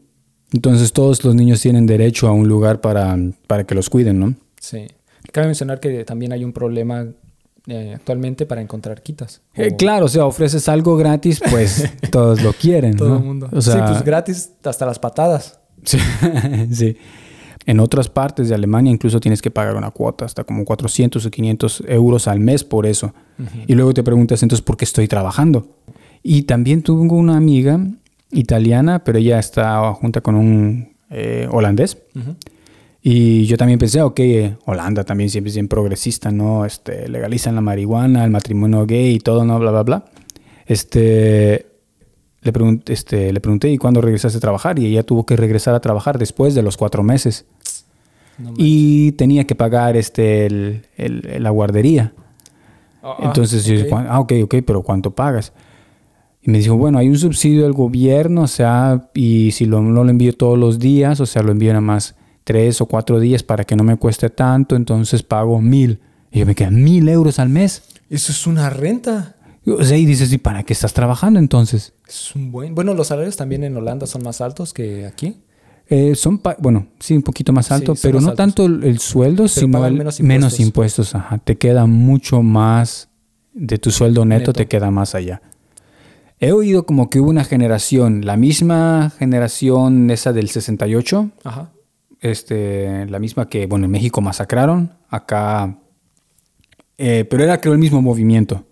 Entonces 0.52 0.92
todos 0.92 1.24
los 1.24 1.34
niños 1.34 1.60
tienen 1.60 1.86
derecho 1.86 2.28
a 2.28 2.32
un 2.32 2.46
lugar 2.48 2.80
para, 2.80 3.16
para 3.46 3.64
que 3.64 3.74
los 3.74 3.88
cuiden, 3.90 4.20
¿no? 4.20 4.34
Sí. 4.60 4.86
Cabe 5.32 5.46
mencionar 5.46 5.80
que 5.80 6.04
también 6.04 6.32
hay 6.32 6.44
un 6.44 6.52
problema 6.52 7.06
eh, 7.66 7.92
actualmente 7.96 8.46
para 8.46 8.60
encontrar 8.60 9.02
quitas. 9.02 9.42
Eh, 9.54 9.74
claro, 9.76 10.06
o 10.06 10.08
sea, 10.08 10.24
ofreces 10.26 10.68
algo 10.68 10.96
gratis, 10.96 11.40
pues 11.50 11.90
todos 12.10 12.42
lo 12.42 12.52
quieren, 12.52 12.96
Todo 12.96 13.08
¿no? 13.10 13.16
el 13.16 13.22
mundo. 13.24 13.48
O 13.52 13.60
sea, 13.60 13.74
sí, 13.74 13.92
pues 13.92 14.04
gratis 14.04 14.52
hasta 14.64 14.86
las 14.86 14.98
patadas. 14.98 15.60
sí, 15.84 15.98
sí. 16.72 16.96
En 17.66 17.80
otras 17.80 18.08
partes 18.08 18.48
de 18.48 18.54
Alemania 18.54 18.92
incluso 18.92 19.18
tienes 19.18 19.42
que 19.42 19.50
pagar 19.50 19.74
una 19.74 19.90
cuota, 19.90 20.24
hasta 20.24 20.44
como 20.44 20.64
400 20.64 21.26
o 21.26 21.30
500 21.32 21.82
euros 21.88 22.28
al 22.28 22.38
mes 22.38 22.62
por 22.62 22.86
eso. 22.86 23.12
Y 23.66 23.74
luego 23.74 23.92
te 23.92 24.04
preguntas, 24.04 24.40
entonces, 24.44 24.62
¿por 24.64 24.76
qué 24.76 24.84
estoy 24.84 25.08
trabajando? 25.08 25.76
Y 26.22 26.42
también 26.42 26.82
tuve 26.82 27.12
una 27.12 27.36
amiga 27.36 27.80
italiana, 28.30 29.02
pero 29.02 29.18
ella 29.18 29.40
está 29.40 29.92
junta 29.94 30.20
con 30.20 30.36
un 30.36 30.94
eh, 31.10 31.48
holandés. 31.50 31.98
Ujú. 32.14 32.36
Y 33.08 33.46
yo 33.46 33.56
también 33.56 33.78
pensé, 33.78 34.02
ok, 34.02 34.18
eh, 34.18 34.56
Holanda 34.64 35.04
también 35.04 35.30
siempre 35.30 35.50
es 35.50 35.54
bien 35.54 35.68
progresista, 35.68 36.32
¿no? 36.32 36.64
Este, 36.64 37.08
legalizan 37.08 37.54
la 37.54 37.60
marihuana, 37.60 38.24
el 38.24 38.32
matrimonio 38.32 38.84
gay 38.84 39.14
y 39.14 39.18
todo, 39.20 39.44
¿no? 39.44 39.60
Bla, 39.60 39.70
bla, 39.70 39.82
bla. 39.84 40.04
Este, 40.66 41.66
le, 42.42 42.52
pregunté, 42.52 42.92
este, 42.92 43.32
le 43.32 43.40
pregunté, 43.40 43.70
¿y 43.70 43.78
cuándo 43.78 44.00
regresaste 44.00 44.38
a 44.38 44.40
trabajar? 44.40 44.80
Y 44.80 44.86
ella 44.86 45.04
tuvo 45.04 45.24
que 45.24 45.36
regresar 45.36 45.72
a 45.76 45.80
trabajar 45.80 46.18
después 46.18 46.56
de 46.56 46.62
los 46.62 46.76
cuatro 46.76 47.04
meses. 47.04 47.44
No 48.38 48.54
y 48.56 49.12
tenía 49.12 49.44
que 49.44 49.54
pagar 49.54 49.96
este, 49.96 50.46
el, 50.46 50.82
el- 50.96 51.36
la 51.44 51.50
guardería. 51.50 52.12
Ah, 53.04 53.18
Entonces 53.22 53.64
yo 53.66 53.74
dije, 53.74 53.88
ah, 53.92 54.18
ok, 54.18 54.32
ok, 54.42 54.54
pero 54.66 54.82
¿cuánto 54.82 55.12
pagas? 55.12 55.52
Y 56.42 56.50
me 56.50 56.58
dijo, 56.58 56.76
bueno, 56.76 56.98
hay 56.98 57.08
un 57.08 57.18
subsidio 57.18 57.62
del 57.62 57.72
gobierno, 57.72 58.42
o 58.42 58.46
sea, 58.48 59.10
y 59.14 59.52
si 59.52 59.64
lo, 59.64 59.80
no 59.80 60.02
lo 60.02 60.10
envío 60.10 60.32
todos 60.32 60.58
los 60.58 60.80
días, 60.80 61.20
o 61.20 61.26
sea, 61.26 61.42
lo 61.44 61.52
envío 61.52 61.68
nada 61.70 61.80
más 61.82 62.16
tres 62.46 62.80
o 62.80 62.86
cuatro 62.86 63.18
días 63.18 63.42
para 63.42 63.64
que 63.64 63.74
no 63.74 63.82
me 63.82 63.96
cueste 63.96 64.30
tanto, 64.30 64.76
entonces 64.76 65.24
pago 65.24 65.60
mil. 65.60 65.98
Y 66.30 66.38
yo 66.38 66.46
me 66.46 66.54
quedan 66.54 66.82
mil 66.82 67.08
euros 67.08 67.40
al 67.40 67.48
mes. 67.48 67.82
Eso 68.08 68.30
es 68.30 68.46
una 68.46 68.70
renta. 68.70 69.34
O 69.66 69.82
sea, 69.82 69.96
y 69.98 70.06
dices, 70.06 70.32
¿y 70.32 70.38
para 70.38 70.62
qué 70.62 70.72
estás 70.72 70.92
trabajando 70.94 71.40
entonces? 71.40 71.92
Es 72.08 72.36
un 72.36 72.52
buen. 72.52 72.74
Bueno, 72.76 72.94
los 72.94 73.08
salarios 73.08 73.36
también 73.36 73.64
en 73.64 73.76
Holanda 73.76 74.06
son 74.06 74.22
más 74.22 74.40
altos 74.40 74.72
que 74.72 75.06
aquí. 75.06 75.38
Eh, 75.88 76.14
son, 76.14 76.38
pa- 76.38 76.56
bueno, 76.60 76.86
sí, 77.00 77.14
un 77.16 77.22
poquito 77.22 77.52
más 77.52 77.72
alto, 77.72 77.94
Sí, 77.96 78.02
pero 78.04 78.18
más 78.18 78.22
no 78.24 78.28
altos. 78.30 78.36
tanto 78.44 78.66
el, 78.66 78.84
el 78.84 78.98
sueldo, 79.00 79.48
sino 79.48 79.80
menos 79.80 80.20
menos 80.20 80.60
impuestos. 80.60 80.60
impuestos. 80.60 81.14
ajá. 81.16 81.38
Te 81.38 81.56
queda 81.58 81.86
mucho 81.86 82.42
más 82.42 83.08
de 83.54 83.78
tu 83.78 83.90
sueldo 83.90 84.24
neto, 84.24 84.38
Neto. 84.50 84.52
te 84.52 84.66
queda 84.66 84.90
más 84.92 85.14
allá. 85.16 85.42
He 86.38 86.52
oído 86.52 86.86
como 86.86 87.08
que 87.10 87.18
hubo 87.20 87.30
una 87.30 87.44
generación, 87.44 88.24
la 88.26 88.36
misma 88.36 89.10
generación 89.18 90.10
esa 90.10 90.32
del 90.32 90.48
68, 90.50 91.30
Ajá. 91.44 91.70
Este, 92.20 93.06
la 93.06 93.18
misma 93.18 93.48
que, 93.48 93.66
bueno, 93.66 93.84
en 93.86 93.90
México 93.90 94.20
masacraron, 94.20 94.94
acá, 95.08 95.78
eh, 96.98 97.24
pero 97.28 97.44
era 97.44 97.60
creo 97.60 97.74
el 97.74 97.78
mismo 97.78 98.00
movimiento, 98.02 98.64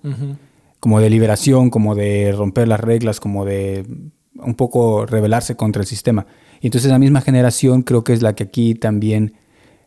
como 0.80 1.00
de 1.00 1.11
liberación, 1.11 1.70
como 1.70 1.94
de 1.94 2.33
romper 2.33 2.68
las 2.68 2.80
reglas, 2.80 3.20
como 3.20 3.44
de 3.44 3.87
un 4.35 4.54
poco 4.54 5.07
rebelarse 5.07 5.57
contra 5.57 5.83
el 5.83 5.87
sistema. 5.87 6.26
Y 6.61 6.66
entonces 6.68 6.90
la 6.90 6.98
misma 6.98 7.20
generación 7.20 7.83
creo 7.83 8.02
que 8.04 8.12
es 8.12 8.22
la 8.22 8.35
que 8.35 8.44
aquí 8.44 8.74
también 8.74 9.35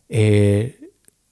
eh, 0.08 0.78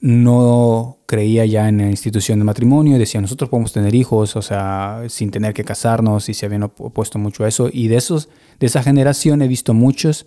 no 0.00 0.98
creía 1.06 1.46
ya 1.46 1.68
en 1.68 1.78
la 1.78 1.88
institución 1.90 2.38
de 2.38 2.44
matrimonio, 2.44 2.98
decía 2.98 3.20
nosotros 3.20 3.48
podemos 3.48 3.72
tener 3.72 3.94
hijos, 3.94 4.36
o 4.36 4.42
sea, 4.42 5.02
sin 5.08 5.30
tener 5.30 5.54
que 5.54 5.64
casarnos 5.64 6.28
y 6.28 6.34
se 6.34 6.46
habían 6.46 6.64
op- 6.64 6.80
opuesto 6.80 7.18
mucho 7.18 7.44
a 7.44 7.48
eso. 7.48 7.68
Y 7.72 7.88
de 7.88 7.96
esos, 7.96 8.28
de 8.58 8.66
esa 8.66 8.82
generación 8.82 9.40
he 9.42 9.48
visto 9.48 9.72
muchos 9.72 10.26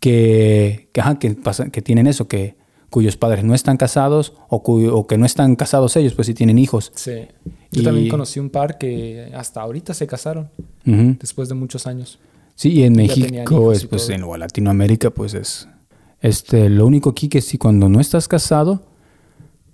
que, 0.00 0.88
que, 0.92 1.00
ajá, 1.00 1.18
que, 1.18 1.30
pasa- 1.34 1.70
que 1.70 1.82
tienen 1.82 2.06
eso, 2.06 2.28
que 2.28 2.56
cuyos 2.90 3.16
padres 3.16 3.44
no 3.44 3.54
están 3.54 3.76
casados 3.76 4.32
o, 4.48 4.62
cuyo- 4.62 4.96
o 4.96 5.06
que 5.06 5.18
no 5.18 5.26
están 5.26 5.56
casados 5.56 5.96
ellos, 5.96 6.14
pues 6.14 6.26
sí 6.26 6.34
tienen 6.34 6.58
hijos. 6.58 6.92
Sí. 6.94 7.12
Yo 7.70 7.82
Y- 7.82 7.84
también 7.84 8.08
conocí 8.08 8.40
un 8.40 8.48
par 8.50 8.78
que 8.78 9.30
hasta 9.34 9.60
ahorita 9.60 9.92
se 9.94 10.06
casaron, 10.06 10.50
después 10.84 11.48
de 11.50 11.54
muchos 11.54 11.86
años. 11.86 12.18
Sí, 12.54 12.70
y 12.72 12.82
en 12.84 12.94
Ya 12.94 13.02
México, 13.02 13.72
es, 13.72 13.84
pues 13.86 14.06
todo. 14.06 14.16
en 14.16 14.22
o 14.24 14.36
Latinoamérica, 14.36 15.10
pues 15.10 15.34
es 15.34 15.68
este 16.20 16.68
lo 16.70 16.86
único 16.86 17.10
aquí 17.10 17.28
que 17.28 17.40
si 17.40 17.58
cuando 17.58 17.88
no 17.88 18.00
estás 18.00 18.26
casado 18.26 18.82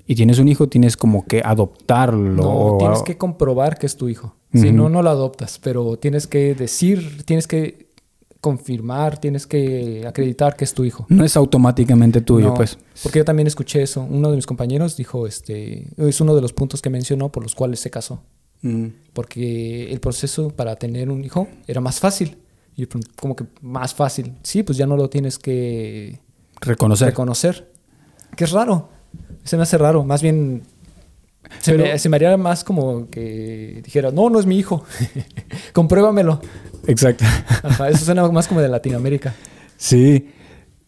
y 0.06 0.16
tienes 0.16 0.38
un 0.38 0.48
hijo, 0.48 0.68
tienes 0.68 0.96
como 0.96 1.24
que 1.24 1.40
adoptarlo. 1.42 2.42
No, 2.42 2.50
o- 2.74 2.78
tienes 2.78 3.02
que 3.02 3.16
comprobar 3.16 3.78
que 3.78 3.86
es 3.86 3.96
tu 3.96 4.08
hijo. 4.08 4.34
Si 4.52 4.70
no, 4.70 4.88
no 4.88 5.02
lo 5.02 5.10
adoptas, 5.10 5.58
pero 5.62 5.96
tienes 5.96 6.26
que 6.28 6.54
decir, 6.54 7.22
tienes 7.24 7.46
que 7.48 7.83
confirmar, 8.44 9.16
tienes 9.18 9.46
que 9.46 10.04
acreditar 10.06 10.54
que 10.54 10.64
es 10.64 10.74
tu 10.74 10.84
hijo. 10.84 11.06
no 11.08 11.24
es 11.24 11.34
automáticamente 11.34 12.20
tuyo, 12.20 12.48
No, 12.48 12.54
pues. 12.54 12.76
Porque 13.02 13.20
yo 13.20 13.24
también 13.24 13.46
escuché 13.46 13.80
eso. 13.80 14.02
Uno 14.02 14.28
de 14.28 14.36
mis 14.36 14.44
compañeros 14.44 14.98
dijo, 14.98 15.26
este, 15.26 15.88
es 15.96 16.20
uno 16.20 16.34
de 16.34 16.42
los 16.42 16.52
puntos 16.52 16.82
que 16.82 16.90
mencionó 16.90 17.32
por 17.32 17.42
los 17.42 17.54
cuales 17.54 17.80
se 17.80 17.90
casó. 17.90 18.22
Mm. 18.60 18.88
Porque 19.14 19.90
el 19.90 19.98
proceso 19.98 20.50
para 20.50 20.76
tener 20.76 21.08
un 21.08 21.24
hijo 21.24 21.48
era 21.66 21.80
más 21.80 22.00
fácil. 22.00 22.36
Y 22.76 22.82
yo 22.82 22.88
pregunté, 22.90 23.10
¿cómo 23.18 23.34
que 23.34 23.46
más 23.62 23.94
fácil? 23.94 24.34
Sí, 24.42 24.62
pues 24.62 24.76
ya 24.76 24.86
no 24.86 24.96
lo 24.98 25.08
tienes 25.08 25.38
que 25.38 26.20
Reconocer. 26.60 27.08
reconocer. 27.08 27.72
Que 28.36 28.44
es 28.44 28.50
raro. 28.50 28.90
Se 29.44 29.56
me 29.56 29.62
hace 29.62 29.78
raro. 29.78 30.04
Más 30.04 30.20
bien, 30.20 30.64
se, 31.60 31.72
Pero- 31.72 31.84
me, 31.84 31.98
se 31.98 32.08
me 32.08 32.16
haría 32.16 32.36
más 32.36 32.64
como 32.64 33.08
que 33.10 33.80
dijera, 33.84 34.10
no, 34.10 34.30
no 34.30 34.38
es 34.40 34.46
mi 34.46 34.58
hijo. 34.58 34.84
Compruébamelo. 35.72 36.40
Exacto. 36.86 37.24
Ajá, 37.62 37.88
eso 37.88 38.04
suena 38.04 38.26
más 38.28 38.46
como 38.48 38.60
de 38.60 38.68
Latinoamérica. 38.68 39.34
Sí. 39.76 40.28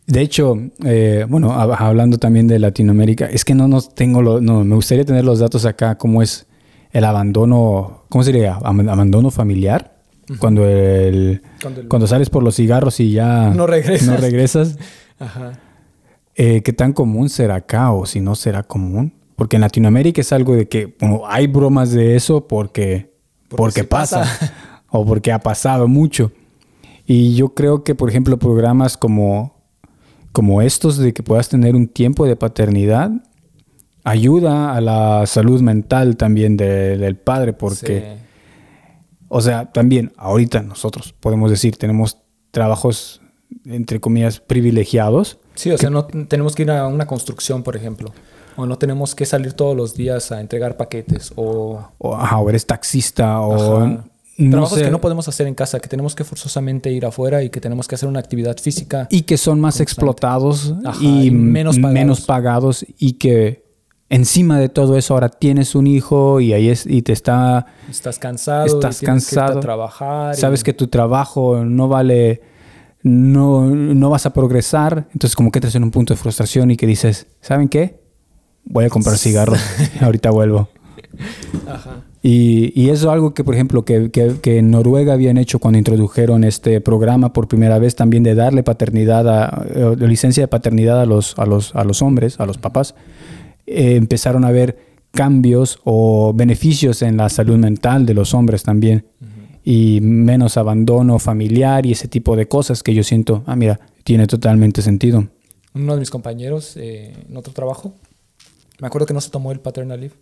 De 0.07 0.21
hecho, 0.21 0.57
eh, 0.85 1.27
bueno, 1.29 1.51
hab- 1.51 1.77
hablando 1.79 2.19
también 2.19 2.47
de 2.47 2.59
Latinoamérica, 2.59 3.27
es 3.27 3.45
que 3.45 3.55
no 3.55 3.67
nos 3.67 3.95
tengo 3.95 4.23
lo, 4.23 4.41
no, 4.41 4.63
me 4.65 4.77
gustaría 4.77 5.05
tener 5.05 5.25
los 5.25 5.41
datos 5.41 5.65
acá, 5.65 5.97
cómo 5.99 6.23
es 6.23 6.47
el 6.93 7.05
abandono, 7.05 8.05
¿cómo 8.09 8.23
sería? 8.23 8.55
Abandono 8.55 9.31
familiar. 9.31 9.97
Cuando 10.39 10.65
el, 10.69 11.43
Cuando 11.63 11.81
el- 11.83 11.89
cuando 11.89 12.07
sales 12.07 12.31
por 12.31 12.43
los 12.43 12.57
cigarros 12.57 12.99
y 13.01 13.13
ya 13.13 13.51
No 13.51 13.67
regresas. 13.67 14.07
no 14.09 14.17
regresas. 14.17 14.77
Ajá. 15.19 15.53
Eh, 16.35 16.63
¿Qué 16.63 16.73
tan 16.73 16.93
común 16.93 17.29
será 17.29 17.57
acá 17.57 17.91
o 17.93 18.07
si 18.07 18.21
no 18.21 18.35
será 18.35 18.63
común? 18.63 19.13
Porque 19.37 19.57
en 19.57 19.63
Latinoamérica 19.63 20.21
es 20.21 20.33
algo 20.33 20.55
de 20.55 20.67
que 20.69 20.97
bueno, 20.99 21.23
hay 21.27 21.47
bromas 21.47 21.93
de 21.93 22.17
eso 22.17 22.47
porque, 22.49 23.13
Porque 23.49 23.85
pasa, 23.85 24.21
pasa. 24.21 24.83
o 24.91 25.05
porque 25.05 25.31
ha 25.33 25.39
pasado 25.39 25.87
mucho. 25.89 26.33
Y 27.07 27.35
yo 27.37 27.51
creo 27.51 27.85
que, 27.85 27.95
por 27.95 28.09
ejemplo, 28.09 28.39
programas 28.39 28.97
como, 28.97 29.55
como 30.33 30.63
estos 30.63 30.97
de 30.99 31.13
que 31.13 31.23
puedas 31.23 31.49
tener 31.49 31.77
un 31.77 31.87
tiempo 31.87 32.27
de 32.27 32.35
paternidad 32.35 33.11
ayuda 34.05 34.75
a 34.75 34.81
la 34.81 35.27
salud 35.27 35.61
mental 35.61 36.17
también 36.17 36.57
de- 36.57 36.97
del 36.99 37.17
padre 37.17 37.53
porque... 37.53 38.01
Sí. 38.19 38.23
O 39.29 39.41
sea, 39.41 39.73
también 39.73 40.13
ahorita 40.17 40.63
nosotros 40.63 41.13
podemos 41.19 41.51
decir, 41.51 41.77
tenemos 41.77 42.19
trabajos, 42.53 43.21
entre 43.65 43.99
comillas, 43.99 44.39
privilegiados. 44.39 45.39
Sí, 45.57 45.73
o 45.73 45.79
sea, 45.79 45.91
no 45.91 46.05
tenemos 46.07 46.55
que 46.55 46.63
ir 46.63 46.71
a 46.71 46.87
una 46.87 47.09
construcción, 47.09 47.65
por 47.65 47.75
ejemplo. 47.75 48.13
O 48.57 48.67
no 48.67 48.79
tenemos 48.79 49.15
que 49.15 49.27
salir 49.27 49.53
todos 49.53 49.77
los 49.77 49.95
días 49.95 50.33
a 50.33 50.41
entregar 50.41 50.77
paquetes. 50.77 51.33
O, 51.37 51.81
O, 51.99 52.15
ajá, 52.17 52.39
o 52.39 52.49
eres 52.49 52.67
taxista 52.67 53.41
o... 53.41 53.77
Ajá. 53.79 54.05
no 54.39 54.51
trabajos 54.51 54.79
sé, 54.79 54.85
que 54.85 54.91
no 54.91 55.01
podemos 55.01 55.29
hacer 55.29 55.47
en 55.47 55.55
casa, 55.55 55.81
que 55.81 55.89
tenemos 55.89 56.15
que 56.15 56.25
forzosamente 56.25 56.91
ir 56.93 57.07
afuera 57.07 57.43
y 57.43 57.49
que 57.51 57.61
tenemos 57.61 57.89
que 57.89 57.95
hacer 57.95 58.09
una 58.09 58.19
actividad 58.21 58.57
física. 58.59 59.09
y 59.11 59.23
que 59.23 59.37
son 59.39 59.61
más 59.61 59.75
Constante. 59.79 59.83
explotados 59.93 60.75
Ajá, 60.85 60.99
y, 61.03 61.27
y 61.27 61.31
menos 61.31 61.77
pagados. 61.77 61.95
menos 61.95 62.21
pagados 62.23 62.87
y 62.99 63.15
que 63.15 63.65
encima 64.11 64.59
de 64.61 64.69
todo 64.69 64.97
eso 64.97 65.15
ahora 65.15 65.29
tienes 65.31 65.75
un 65.75 65.87
hijo 65.87 66.41
y 66.41 66.53
ahí 66.53 66.69
es 66.69 66.87
y 66.87 67.03
te 67.03 67.13
está 67.13 67.67
Estás 67.91 68.19
cansado. 68.19 68.65
y 68.67 68.69
Estás 68.69 68.99
tienes 69.01 69.27
que 69.27 69.35
irte 69.35 69.37
cansado. 69.37 69.59
a 69.59 69.61
trabajar. 69.63 70.35
y- 70.35 70.41
sabes 70.41 70.63
que 70.63 70.73
tu 70.75 70.87
trabajo 70.89 71.65
no 71.65 71.89
vale 71.89 72.41
no, 73.03 73.67
no 73.67 74.11
vas 74.11 74.27
a 74.27 74.33
progresar 74.33 75.07
entonces 75.13 75.35
como 75.37 75.51
que 75.51 75.59
entras 75.59 75.75
en 75.77 75.83
un 75.85 75.91
punto 75.91 76.13
de 76.15 76.19
frustración 76.19 76.71
y 76.71 76.77
que 76.77 76.87
dices 76.87 77.27
¿saben 77.41 77.69
qué? 77.69 78.01
Voy 78.67 78.85
a 78.85 78.91
comprar 78.91 79.17
cigarros 79.19 79.59
ahorita 80.01 80.31
vuelvo 80.31 80.69
Ajá. 81.69 82.03
Y, 82.23 82.73
y 82.81 82.91
eso 82.91 83.07
es 83.09 83.13
algo 83.13 83.33
que, 83.35 83.45
por 83.45 83.55
ejemplo, 83.55 83.85
que, 83.85 84.11
que- 84.11 84.35
que 84.43 84.59
en 84.59 84.71
Noruega 84.71 85.13
habían 85.13 85.39
hecho 85.39 85.59
cuando 85.61 85.79
introdujeron 85.79 86.43
este 86.45 86.81
programa 86.81 87.33
por 87.33 87.47
primera 87.47 87.79
vez 87.79 87.95
también 87.95 88.23
de 88.25 88.35
darle 88.35 88.63
paternidad, 88.65 89.29
a, 89.29 89.65
eh, 89.75 89.97
licencia 90.01 90.43
de 90.43 90.49
paternidad 90.49 91.01
a 91.01 91.07
los, 91.07 91.39
a 91.39 91.47
los, 91.47 91.75
a 91.77 91.85
los 91.85 92.03
hombres, 92.03 92.41
a 92.41 92.47
los 92.47 92.59
papás. 92.59 92.95
Eh, 93.67 93.95
empezaron 93.97 94.45
a 94.45 94.51
ver 94.51 94.77
cambios 95.13 95.79
o 95.85 96.33
beneficios 96.35 97.01
en 97.03 97.17
la 97.17 97.29
salud 97.29 97.57
mental 97.59 98.05
de 98.07 98.15
los 98.15 98.35
hombres 98.35 98.63
también. 98.65 99.07
Y 99.65 100.01
menos 100.03 100.57
abandono 100.57 101.19
familiar 101.19 101.87
y 101.87 101.93
ese 101.93 102.09
tipo 102.09 102.37
de 102.37 102.47
cosas 102.49 102.83
que 102.83 102.93
yo 102.95 103.03
siento, 103.05 103.43
ah, 103.47 103.57
mira, 103.57 103.79
tiene 104.05 104.27
totalmente 104.27 104.83
sentido. 104.83 105.27
Uno 105.75 105.95
de 105.95 106.01
mis 106.01 106.11
compañeros 106.11 106.77
eh, 106.77 107.13
en 107.29 107.37
otro 107.37 107.53
trabajo, 107.53 107.95
me 108.81 108.87
acuerdo 108.87 109.07
que 109.07 109.15
no 109.15 109.21
se 109.21 109.31
tomó 109.31 109.53
el 109.53 109.61
paternal 109.61 110.01
leave 110.01 110.15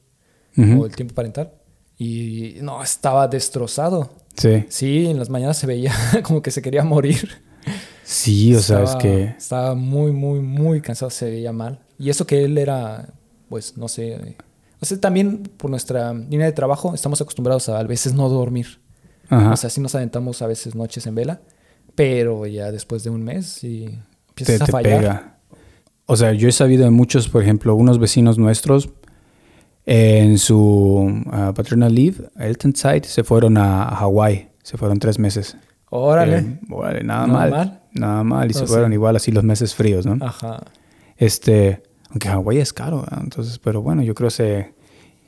o 0.78 0.86
el 0.86 0.94
tiempo 0.94 1.14
parental. 1.14 1.52
Y 1.98 2.56
no, 2.62 2.82
estaba 2.82 3.28
destrozado. 3.28 4.10
Sí. 4.36 4.64
Sí, 4.68 5.06
en 5.06 5.18
las 5.18 5.30
mañanas 5.30 5.56
se 5.58 5.66
veía 5.66 5.92
como 6.22 6.42
que 6.42 6.50
se 6.50 6.60
quería 6.62 6.82
morir. 6.84 7.28
Sí, 8.02 8.54
o 8.54 8.60
sea, 8.60 8.78
es 8.82 8.90
Estaba- 8.90 8.98
que... 9.02 9.24
Estaba 9.24 9.74
muy, 9.74 10.12
muy, 10.12 10.40
muy 10.40 10.80
cansado, 10.80 11.10
se 11.10 11.30
veía 11.30 11.52
mal. 11.52 11.80
Y 11.98 12.10
eso 12.10 12.26
que 12.26 12.44
él 12.44 12.58
era, 12.58 13.08
pues, 13.48 13.76
no 13.76 13.88
sé. 13.88 14.36
O 14.80 14.84
sea, 14.86 15.00
también 15.00 15.44
por 15.56 15.70
nuestra 15.70 16.12
línea 16.12 16.46
de 16.46 16.52
trabajo 16.52 16.94
estamos 16.94 17.20
acostumbrados 17.20 17.68
a 17.68 17.78
a 17.78 17.82
veces 17.84 18.12
no 18.12 18.28
dormir. 18.28 18.80
Ajá. 19.30 19.52
O 19.52 19.56
sea, 19.56 19.70
sí 19.70 19.80
nos 19.80 19.94
aventamos 19.94 20.42
a 20.42 20.46
veces 20.46 20.74
noches 20.74 21.06
en 21.06 21.14
vela, 21.14 21.40
pero 21.94 22.44
ya 22.46 22.70
después 22.72 23.04
de 23.04 23.10
un 23.10 23.22
mes 23.22 23.58
te, 23.60 23.84
empiezas 24.28 24.62
a 24.62 24.66
te 24.66 24.72
fallar. 24.72 24.98
pega. 25.00 25.33
O 26.06 26.16
sea, 26.16 26.32
yo 26.32 26.48
he 26.48 26.52
sabido 26.52 26.84
de 26.84 26.90
muchos, 26.90 27.28
por 27.28 27.42
ejemplo, 27.42 27.74
unos 27.74 27.98
vecinos 27.98 28.38
nuestros 28.38 28.90
en 29.86 30.38
su 30.38 31.22
ah, 31.30 31.52
paternal 31.54 31.94
leave, 31.94 32.30
Elton 32.38 32.74
Side, 32.74 33.04
se 33.04 33.22
fueron 33.24 33.56
a, 33.58 33.84
a 33.88 33.96
Hawái. 33.96 34.48
Se 34.62 34.78
fueron 34.78 34.98
tres 34.98 35.18
meses. 35.18 35.56
Órale. 35.90 36.38
Eh, 36.38 36.58
órale, 36.70 37.02
nada, 37.04 37.26
mal. 37.26 37.82
Nada 37.92 38.24
mal. 38.24 38.50
Y 38.50 38.54
se 38.54 38.60
sí. 38.60 38.66
fueron 38.66 38.92
igual 38.94 39.16
así 39.16 39.30
los 39.30 39.44
meses 39.44 39.74
fríos, 39.74 40.06
¿no? 40.06 40.24
Ajá. 40.24 40.62
Este, 41.16 41.82
aunque 42.10 42.28
Hawái 42.28 42.58
es 42.58 42.72
caro, 42.72 43.04
entonces, 43.20 43.58
pero 43.58 43.82
bueno, 43.82 44.02
yo 44.02 44.14
creo 44.14 44.28
que 44.28 44.34
se 44.34 44.74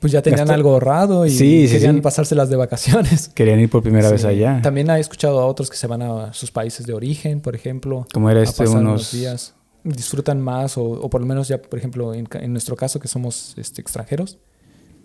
Pues 0.00 0.12
ya 0.12 0.22
tenían 0.22 0.46
Gastó- 0.46 0.54
algo 0.54 0.70
ahorrado 0.72 1.26
y 1.26 1.30
Sí, 1.30 1.68
querían 1.70 1.96
sí. 1.96 2.00
pasárselas 2.00 2.48
de 2.48 2.56
vacaciones. 2.56 3.28
querían 3.34 3.60
ir 3.60 3.68
por 3.68 3.82
primera 3.82 4.10
vez 4.10 4.24
allá. 4.24 4.60
También 4.62 4.88
he 4.90 4.98
escuchado 4.98 5.38
a 5.40 5.46
otros 5.46 5.68
que 5.70 5.76
se 5.76 5.86
van 5.86 6.00
a 6.02 6.32
sus 6.32 6.50
países 6.50 6.86
de 6.86 6.94
origen, 6.94 7.40
por 7.40 7.54
ejemplo. 7.54 8.06
Como 8.12 8.30
era 8.30 8.40
a 8.40 8.42
este, 8.42 8.66
unos... 8.66 9.12
días. 9.12 9.54
Disfrutan 9.86 10.40
más, 10.40 10.76
o, 10.76 10.82
o 10.84 11.08
por 11.08 11.20
lo 11.20 11.26
menos 11.28 11.46
ya, 11.48 11.62
por 11.62 11.78
ejemplo, 11.78 12.12
en, 12.12 12.26
nuestro 12.52 12.74
caso, 12.74 12.98
que 12.98 13.06
somos 13.08 13.54
este, 13.56 13.80
extranjeros, 13.80 14.38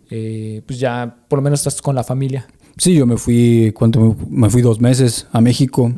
eh, 0.09 0.61
pues 0.65 0.79
ya 0.79 1.17
por 1.27 1.37
lo 1.37 1.43
menos 1.43 1.59
estás 1.59 1.81
con 1.81 1.95
la 1.95 2.03
familia. 2.03 2.47
Sí, 2.77 2.95
yo 2.95 3.05
me 3.05 3.17
fui, 3.17 3.71
¿cuánto? 3.75 4.15
me- 4.29 4.49
fui 4.49 4.61
dos 4.61 4.79
meses 4.81 5.27
a 5.31 5.39
México. 5.41 5.91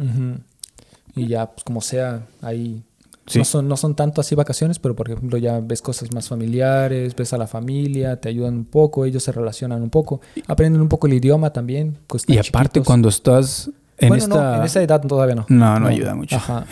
Y 1.16 1.28
ya, 1.28 1.52
pues 1.52 1.64
como 1.64 1.82
sea, 1.82 2.28
ahí 2.42 2.84
Sí. 3.26 3.40
no, 3.40 3.46
son, 3.46 3.68
no 3.70 3.78
son 3.78 3.96
tanto 3.96 4.20
así 4.20 4.36
vacaciones, 4.36 4.80
pero 4.80 4.98
por 4.98 5.10
ejemplo 5.10 5.38
ya 5.38 5.62
ves 5.62 5.82
cosas 5.82 6.12
más 6.14 6.28
familiares, 6.28 7.16
ves 7.16 7.32
a 7.32 7.38
la 7.38 7.48
familia, 7.48 8.20
te 8.20 8.28
ayudan 8.28 8.54
un 8.56 8.66
poco, 8.66 9.06
ellos 9.06 9.24
se 9.24 9.32
relacionan 9.32 9.82
un 9.82 9.90
poco, 9.90 10.20
aprenden 10.48 10.82
un 10.82 10.90
poco 10.90 11.08
el 11.08 11.14
idioma 11.14 11.54
también. 11.54 12.00
pues, 12.08 12.24
Y 12.28 12.38
aparte 12.38 12.68
chiquitos. 12.80 12.88
cuando 12.88 13.08
estás 13.08 13.70
en 14.04 14.10
bueno, 14.10 14.24
esta... 14.24 14.52
no, 14.52 14.56
en 14.58 14.64
esa 14.64 14.82
edad 14.82 15.02
todavía 15.02 15.36
no. 15.36 15.46
No, 15.50 15.80
no 15.80 15.88
ayuda 15.88 16.16
mucho. 16.16 16.36
Ajá, 16.36 16.66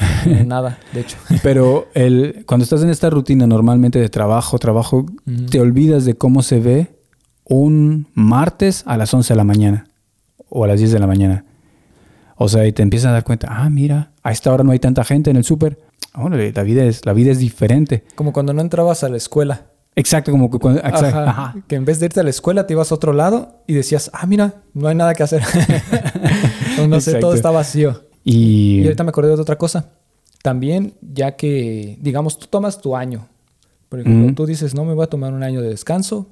nada, 0.45 0.77
de 0.93 1.01
hecho. 1.01 1.17
Pero 1.43 1.87
el, 1.93 2.43
cuando 2.45 2.63
estás 2.63 2.83
en 2.83 2.89
esta 2.89 3.09
rutina 3.09 3.47
normalmente 3.47 3.99
de 3.99 4.09
trabajo, 4.09 4.59
trabajo, 4.59 5.05
te 5.49 5.59
olvidas 5.59 6.05
de 6.05 6.15
cómo 6.15 6.41
se 6.41 6.59
ve 6.59 6.99
un 7.45 8.07
martes 8.13 8.83
a 8.85 8.97
las 8.97 9.13
11 9.13 9.33
de 9.33 9.37
la 9.37 9.43
mañana 9.43 9.87
o 10.49 10.63
a 10.63 10.67
las 10.67 10.79
10 10.79 10.91
de 10.91 10.99
la 10.99 11.07
mañana. 11.07 11.45
O 12.35 12.49
sea, 12.49 12.65
y 12.65 12.71
te 12.71 12.81
empiezas 12.81 13.09
a 13.09 13.13
dar 13.13 13.23
cuenta, 13.23 13.47
ah, 13.49 13.69
mira, 13.69 14.11
a 14.23 14.31
esta 14.31 14.51
hora 14.51 14.63
no 14.63 14.71
hay 14.71 14.79
tanta 14.79 15.03
gente 15.03 15.29
en 15.29 15.37
el 15.37 15.43
súper. 15.43 15.79
Órale, 16.13 16.51
la 16.51 16.63
vida 16.63 16.83
es, 16.83 17.05
la 17.05 17.13
vida 17.13 17.31
es 17.31 17.39
diferente. 17.39 18.03
Como 18.15 18.33
cuando 18.33 18.53
no 18.53 18.61
entrabas 18.61 19.03
a 19.03 19.09
la 19.09 19.17
escuela. 19.17 19.67
Exacto, 19.95 20.31
como 20.31 20.49
que 20.49 20.57
cuando... 20.59 20.79
exacto, 20.79 21.05
Ajá. 21.19 21.29
ajá. 21.29 21.55
Que 21.67 21.75
en 21.75 21.85
vez 21.85 21.99
de 21.99 22.05
irte 22.07 22.19
a 22.19 22.23
la 22.23 22.29
escuela 22.29 22.65
te 22.65 22.73
ibas 22.73 22.91
a 22.91 22.95
otro 22.95 23.11
lado 23.13 23.63
y 23.67 23.73
decías, 23.73 24.09
ah, 24.13 24.25
mira, 24.25 24.63
no 24.73 24.87
hay 24.87 24.95
nada 24.95 25.13
que 25.13 25.23
hacer. 25.23 25.43
no 26.87 26.99
sé, 27.01 27.15
todo 27.19 27.33
está 27.33 27.51
vacío. 27.51 28.03
Y, 28.23 28.79
Y 28.81 28.83
ahorita 28.85 29.03
me 29.03 29.09
acordé 29.09 29.35
de 29.35 29.41
otra 29.41 29.57
cosa. 29.57 29.89
También, 30.43 30.93
ya 31.01 31.35
que, 31.35 31.97
digamos, 32.01 32.39
tú 32.39 32.47
tomas 32.47 32.79
tu 32.81 32.95
año. 32.95 33.27
Por 33.89 33.99
ejemplo, 33.99 34.33
tú 34.33 34.45
dices, 34.45 34.73
no 34.73 34.85
me 34.85 34.93
voy 34.93 35.03
a 35.03 35.07
tomar 35.07 35.33
un 35.33 35.43
año 35.43 35.61
de 35.61 35.69
descanso. 35.69 36.27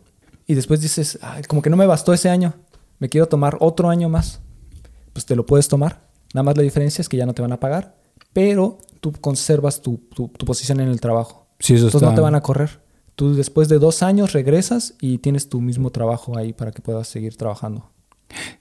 Y 0.48 0.56
después 0.56 0.82
dices, 0.82 1.20
"Ay, 1.22 1.44
como 1.44 1.62
que 1.62 1.70
no 1.70 1.78
me 1.78 1.86
bastó 1.86 2.14
ese 2.14 2.30
año. 2.30 2.54
Me 3.00 3.10
quiero 3.10 3.28
tomar 3.28 3.58
otro 3.60 3.90
año 3.90 4.10
más. 4.10 4.40
Pues 5.14 5.26
te 5.26 5.36
lo 5.36 5.46
puedes 5.46 5.68
tomar. 5.68 6.08
Nada 6.34 6.44
más 6.44 6.58
la 6.58 6.64
diferencia 6.64 7.02
es 7.02 7.10
que 7.10 7.18
ya 7.18 7.26
no 7.26 7.34
te 7.34 7.42
van 7.42 7.52
a 7.52 7.60
pagar. 7.60 7.96
Pero 8.34 8.80
tú 9.00 9.12
conservas 9.12 9.82
tu, 9.82 9.98
tu- 10.16 10.30
tu 10.30 10.46
posición 10.46 10.80
en 10.80 10.88
el 10.90 11.00
trabajo. 11.02 11.48
Sí, 11.60 11.74
eso 11.76 11.86
Entonces 11.88 12.02
está... 12.02 12.10
no 12.12 12.16
te 12.16 12.22
van 12.22 12.36
a 12.36 12.42
correr. 12.42 12.80
Tú 13.20 13.36
después 13.36 13.68
de 13.68 13.80
dos 13.80 14.02
años 14.02 14.32
regresas 14.32 14.94
y 15.02 15.18
tienes 15.18 15.50
tu 15.50 15.60
mismo 15.60 15.90
trabajo 15.90 16.38
ahí 16.38 16.54
para 16.54 16.72
que 16.72 16.82
puedas 16.82 17.06
seguir 17.06 17.36
trabajando. 17.36 17.90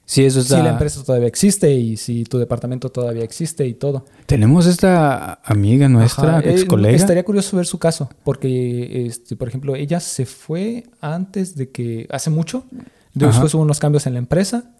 Sí, 0.04 0.24
eso 0.24 0.40
está... 0.40 0.56
Si 0.56 0.62
la 0.64 0.70
empresa 0.70 1.04
todavía 1.04 1.28
existe 1.28 1.72
y 1.72 1.96
si 1.96 2.24
tu 2.24 2.38
departamento 2.38 2.88
todavía 2.88 3.22
existe 3.22 3.64
y 3.68 3.74
todo. 3.74 4.04
Tenemos 4.26 4.66
esta 4.66 5.34
amiga 5.44 5.88
nuestra, 5.88 6.38
Ajá, 6.38 6.50
ex 6.50 6.62
eh, 6.62 6.66
colega. 6.66 6.96
Estaría 6.96 7.22
curioso 7.22 7.56
ver 7.56 7.66
su 7.66 7.78
caso, 7.78 8.10
porque, 8.24 9.06
este, 9.06 9.36
por 9.36 9.46
ejemplo, 9.46 9.76
ella 9.76 10.00
se 10.00 10.26
fue 10.26 10.86
antes 11.00 11.54
de 11.54 11.70
que, 11.70 12.08
hace 12.10 12.30
mucho, 12.30 12.64
después 13.14 13.54
hubo 13.54 13.62
unos 13.62 13.78
cambios 13.78 14.08
en 14.08 14.14
la 14.14 14.18
empresa, 14.18 14.72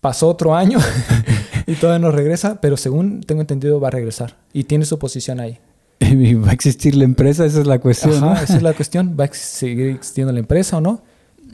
pasó 0.00 0.28
otro 0.30 0.54
año 0.54 0.78
y 1.66 1.74
todavía 1.74 1.98
no 1.98 2.10
regresa, 2.10 2.58
pero 2.62 2.78
según 2.78 3.20
tengo 3.20 3.42
entendido 3.42 3.80
va 3.80 3.88
a 3.88 3.90
regresar 3.90 4.38
y 4.54 4.64
tiene 4.64 4.86
su 4.86 4.98
posición 4.98 5.40
ahí. 5.40 5.58
¿Y 6.12 6.34
¿Va 6.34 6.50
a 6.50 6.52
existir 6.52 6.94
la 6.94 7.04
empresa? 7.04 7.44
Esa 7.46 7.60
es 7.60 7.66
la 7.66 7.78
cuestión. 7.78 8.12
esa 8.36 8.56
es 8.56 8.62
la 8.62 8.72
cuestión, 8.74 9.16
va 9.18 9.24
a 9.24 9.32
seguir 9.32 9.88
existiendo 9.88 10.32
la 10.32 10.40
empresa 10.40 10.78
o 10.78 10.80
no, 10.80 11.02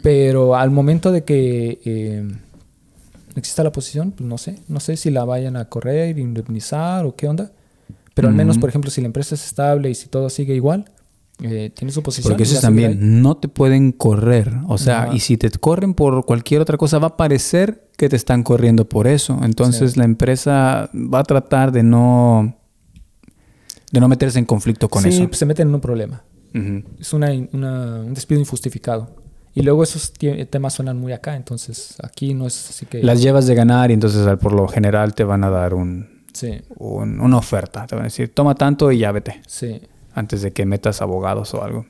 pero 0.02 0.56
al 0.56 0.70
momento 0.70 1.12
de 1.12 1.24
que 1.24 1.80
eh, 1.84 2.28
exista 3.36 3.62
la 3.62 3.72
posición, 3.72 4.12
pues 4.12 4.28
no 4.28 4.38
sé, 4.38 4.58
no 4.68 4.80
sé 4.80 4.96
si 4.96 5.10
la 5.10 5.24
vayan 5.24 5.56
a 5.56 5.66
correr, 5.66 6.18
indemnizar 6.18 7.04
o 7.04 7.14
qué 7.16 7.28
onda, 7.28 7.52
pero 8.14 8.28
al 8.28 8.34
menos, 8.34 8.58
por 8.58 8.68
ejemplo, 8.68 8.90
si 8.90 9.00
la 9.00 9.06
empresa 9.06 9.34
es 9.34 9.46
estable 9.46 9.88
y 9.88 9.94
si 9.94 10.08
todo 10.08 10.28
sigue 10.28 10.54
igual, 10.54 10.90
eh, 11.42 11.70
tiene 11.74 11.90
su 11.90 12.02
posición. 12.02 12.32
Porque 12.32 12.42
eso 12.42 12.56
es 12.56 12.60
también, 12.60 13.22
no 13.22 13.36
te 13.38 13.48
pueden 13.48 13.92
correr. 13.92 14.52
O 14.68 14.76
sea, 14.76 15.08
y 15.12 15.20
si 15.20 15.38
te 15.38 15.50
corren 15.50 15.94
por 15.94 16.26
cualquier 16.26 16.60
otra 16.60 16.76
cosa, 16.76 16.98
va 16.98 17.08
a 17.08 17.16
parecer 17.16 17.88
que 17.96 18.08
te 18.10 18.16
están 18.16 18.42
corriendo 18.42 18.86
por 18.86 19.06
eso. 19.06 19.40
Entonces 19.42 19.92
Sí. 19.92 19.98
la 19.98 20.04
empresa 20.04 20.90
va 20.94 21.20
a 21.20 21.24
tratar 21.24 21.72
de 21.72 21.82
no, 21.82 22.56
de 23.90 24.00
no 24.00 24.08
meterse 24.08 24.38
en 24.38 24.44
conflicto 24.44 24.88
con 24.88 25.02
sí, 25.02 25.08
eso. 25.10 25.26
pues 25.26 25.38
se 25.38 25.46
meten 25.46 25.68
en 25.68 25.74
un 25.74 25.80
problema. 25.80 26.22
Es 26.98 27.12
una, 27.12 27.30
una- 27.52 28.00
un 28.00 28.14
despido 28.14 28.40
injustificado. 28.40 29.14
Y 29.54 29.62
luego 29.62 29.82
esos 29.82 30.12
temas 30.50 30.74
suenan 30.74 30.96
muy 30.98 31.12
acá, 31.12 31.34
entonces 31.36 31.96
aquí 32.02 32.34
no 32.34 32.46
es 32.46 32.70
así 32.70 32.86
que... 32.86 33.02
Las 33.02 33.20
llevas 33.20 33.46
de 33.48 33.54
ganar 33.56 33.90
y 33.90 33.94
entonces 33.94 34.24
por 34.38 34.52
lo 34.52 34.68
general 34.68 35.14
te 35.14 35.24
van 35.24 35.42
a 35.44 35.50
dar 35.50 35.74
un, 35.74 36.20
Sí, 36.32 36.52
un- 36.78 37.20
una 37.20 37.36
oferta. 37.38 37.86
Te 37.86 37.96
van 37.96 38.02
a 38.04 38.08
decir, 38.08 38.32
toma 38.32 38.54
tanto 38.54 38.92
y 38.92 38.98
ya 38.98 39.10
vete. 39.12 39.40
sí. 39.46 39.80
antes 40.12 40.42
de 40.42 40.52
que 40.52 40.66
metas 40.66 41.02
abogados 41.02 41.54
o 41.54 41.62
algo. 41.64 41.86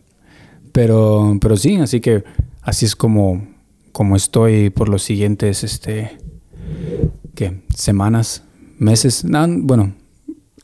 Pero, 0.72 1.36
pero 1.40 1.56
sí, 1.56 1.76
así 1.76 2.00
que 2.00 2.22
así 2.62 2.84
es 2.86 2.94
como, 2.94 3.46
como 3.92 4.14
estoy 4.16 4.70
por 4.70 4.88
los 4.90 5.02
siguientes, 5.02 5.64
este, 5.64 6.18
¿qué? 7.34 7.62
Semanas, 7.74 8.42
meses. 8.78 9.24
No, 9.24 9.46
bueno, 9.48 9.94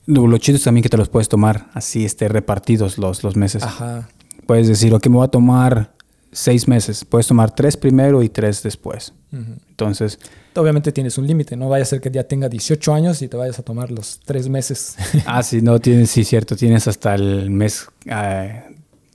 lo, 0.07 0.39
chido 0.39 0.57
es 0.57 0.65
también 0.65 0.83
que 0.83 0.89
te 0.89 0.97
los 0.97 1.09
puedes 1.09 1.29
tomar 1.29 1.69
así, 1.75 2.05
este, 2.05 2.29
repartidos 2.29 2.99
los, 2.99 3.23
los 3.23 3.37
meses. 3.37 3.63
Ajá. 3.63 4.09
Puedes 4.47 4.69
decir, 4.69 4.95
ok, 4.95 5.07
me 5.09 5.17
voy 5.17 5.25
a 5.25 5.29
tomar 5.29 5.95
seis 6.33 6.69
meses. 6.69 7.05
Puedes 7.05 7.27
tomar 7.27 7.55
tres 7.55 7.77
primero 7.77 8.23
y 8.23 8.29
tres 8.29 8.63
después. 8.63 9.13
Entonces, 9.33 10.19
Obviamente 10.57 10.91
tienes 10.91 11.19
un 11.19 11.27
límite, 11.27 11.57
no 11.57 11.69
vaya 11.69 11.83
a 11.83 11.87
ser 11.87 12.01
que 12.01 12.11
ya 12.11 12.25
tenga 12.25 12.49
18 12.49 12.95
años 12.95 13.21
y 13.21 13.29
te 13.29 13.37
vayas 13.37 13.59
a 13.59 13.63
tomar 13.63 13.91
los 13.91 14.21
tres 14.25 14.49
meses. 14.49 14.97
ah, 15.27 15.43
sí, 15.43 15.61
no, 15.61 15.79
tienes, 15.81 16.11
sí, 16.11 16.25
cierto, 16.25 16.57
tienes 16.57 16.89
hasta 16.89 17.15
el 17.15 17.51
mes 17.51 17.89
eh, 18.07 18.63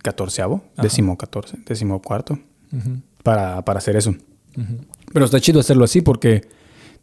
catorceavo, 0.04 0.64
Ajá. 0.74 0.84
décimo 0.84 1.18
catorce, 1.18 1.58
décimo 1.66 2.02
cuarto. 2.02 2.38
Ujú, 2.72 3.02
para, 3.24 3.64
para 3.66 3.80
hacer 3.80 3.96
eso. 3.96 4.16
Pero 5.12 5.26
está 5.26 5.40
chido 5.40 5.60
hacerlo 5.60 5.84
así 5.84 6.02
porque 6.02 6.48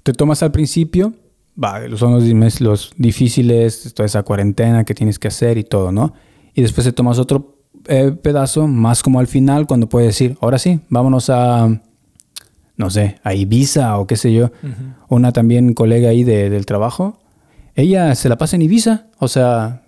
te 0.03 0.13
tomas 0.13 0.43
al 0.43 0.53
principio, 0.53 1.15
va, 1.63 1.81
son 1.97 2.13
los, 2.13 2.25
mes- 2.35 2.61
los 2.61 2.93
difíciles, 2.97 3.93
toda 3.95 4.07
esa 4.07 4.23
cuarentena 4.23 4.85
que 4.85 4.95
tienes 4.95 5.19
que 5.19 5.29
hacer 5.29 5.59
y 5.59 5.65
todo, 5.65 5.93
¿no? 5.93 6.13
Y 6.55 6.63
después 6.63 6.85
te 6.87 6.93
tomas 6.93 7.19
otro 7.19 7.57
eh, 7.87 8.13
pedazo, 8.13 8.67
más 8.67 9.03
como 9.03 9.21
al 9.21 9.27
final, 9.27 9.67
cuando 9.67 9.89
puedes 9.89 10.09
decir, 10.09 10.37
ahora 10.41 10.59
sí, 10.59 10.81
vámonos 10.89 11.31
a, 11.31 11.81
no 12.77 12.91
sé, 12.91 13.19
a 13.23 13.35
Ibiza 13.35 13.99
o 13.99 14.07
qué 14.07 14.17
sé 14.17 14.33
yo. 14.33 14.47
Ujú. 14.47 15.17
Una 15.17 15.33
también 15.33 15.75
colega 15.75 16.11
ahí 16.11 16.25
de- 16.25 16.51
del 16.51 16.67
trabajo, 16.67 17.19
ella 17.75 18.15
se 18.15 18.29
la 18.29 18.37
pasa 18.39 18.57
en 18.57 18.63
Ibiza, 18.63 19.07
o 19.19 19.29
sea, 19.29 19.83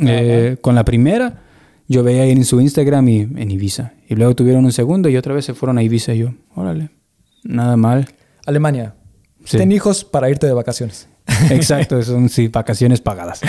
eh, 0.00 0.56
con 0.60 0.74
la 0.74 0.84
primera, 0.84 1.42
yo 1.88 2.02
veía 2.02 2.22
ahí 2.22 2.30
en 2.30 2.44
su 2.44 2.60
Instagram 2.60 3.08
y 3.08 3.20
en 3.20 3.50
Ibiza. 3.50 3.92
Y 4.08 4.14
luego 4.14 4.34
tuvieron 4.34 4.64
un 4.64 4.72
segundo 4.72 5.08
y 5.08 5.16
otra 5.16 5.34
vez 5.34 5.44
se 5.44 5.54
fueron 5.54 5.78
a 5.78 5.82
Ibiza 5.82 6.14
y 6.14 6.18
yo, 6.18 6.34
órale, 6.54 6.90
nada 7.42 7.76
mal. 7.76 8.06
Alemania. 8.46 8.94
Sí. 9.44 9.58
Ten 9.58 9.72
hijos 9.72 10.04
para 10.04 10.28
irte 10.30 10.46
de 10.46 10.52
vacaciones. 10.52 11.08
Exacto, 11.50 12.02
son 12.02 12.28
sí, 12.28 12.48
vacaciones 12.48 13.00
pagadas. 13.00 13.40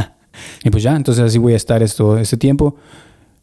y 0.64 0.70
pues 0.70 0.82
ya, 0.82 0.94
entonces 0.96 1.24
así 1.24 1.38
voy 1.38 1.52
a 1.54 1.56
estar 1.56 1.82
esto, 1.82 2.18
este 2.18 2.36
tiempo 2.36 2.76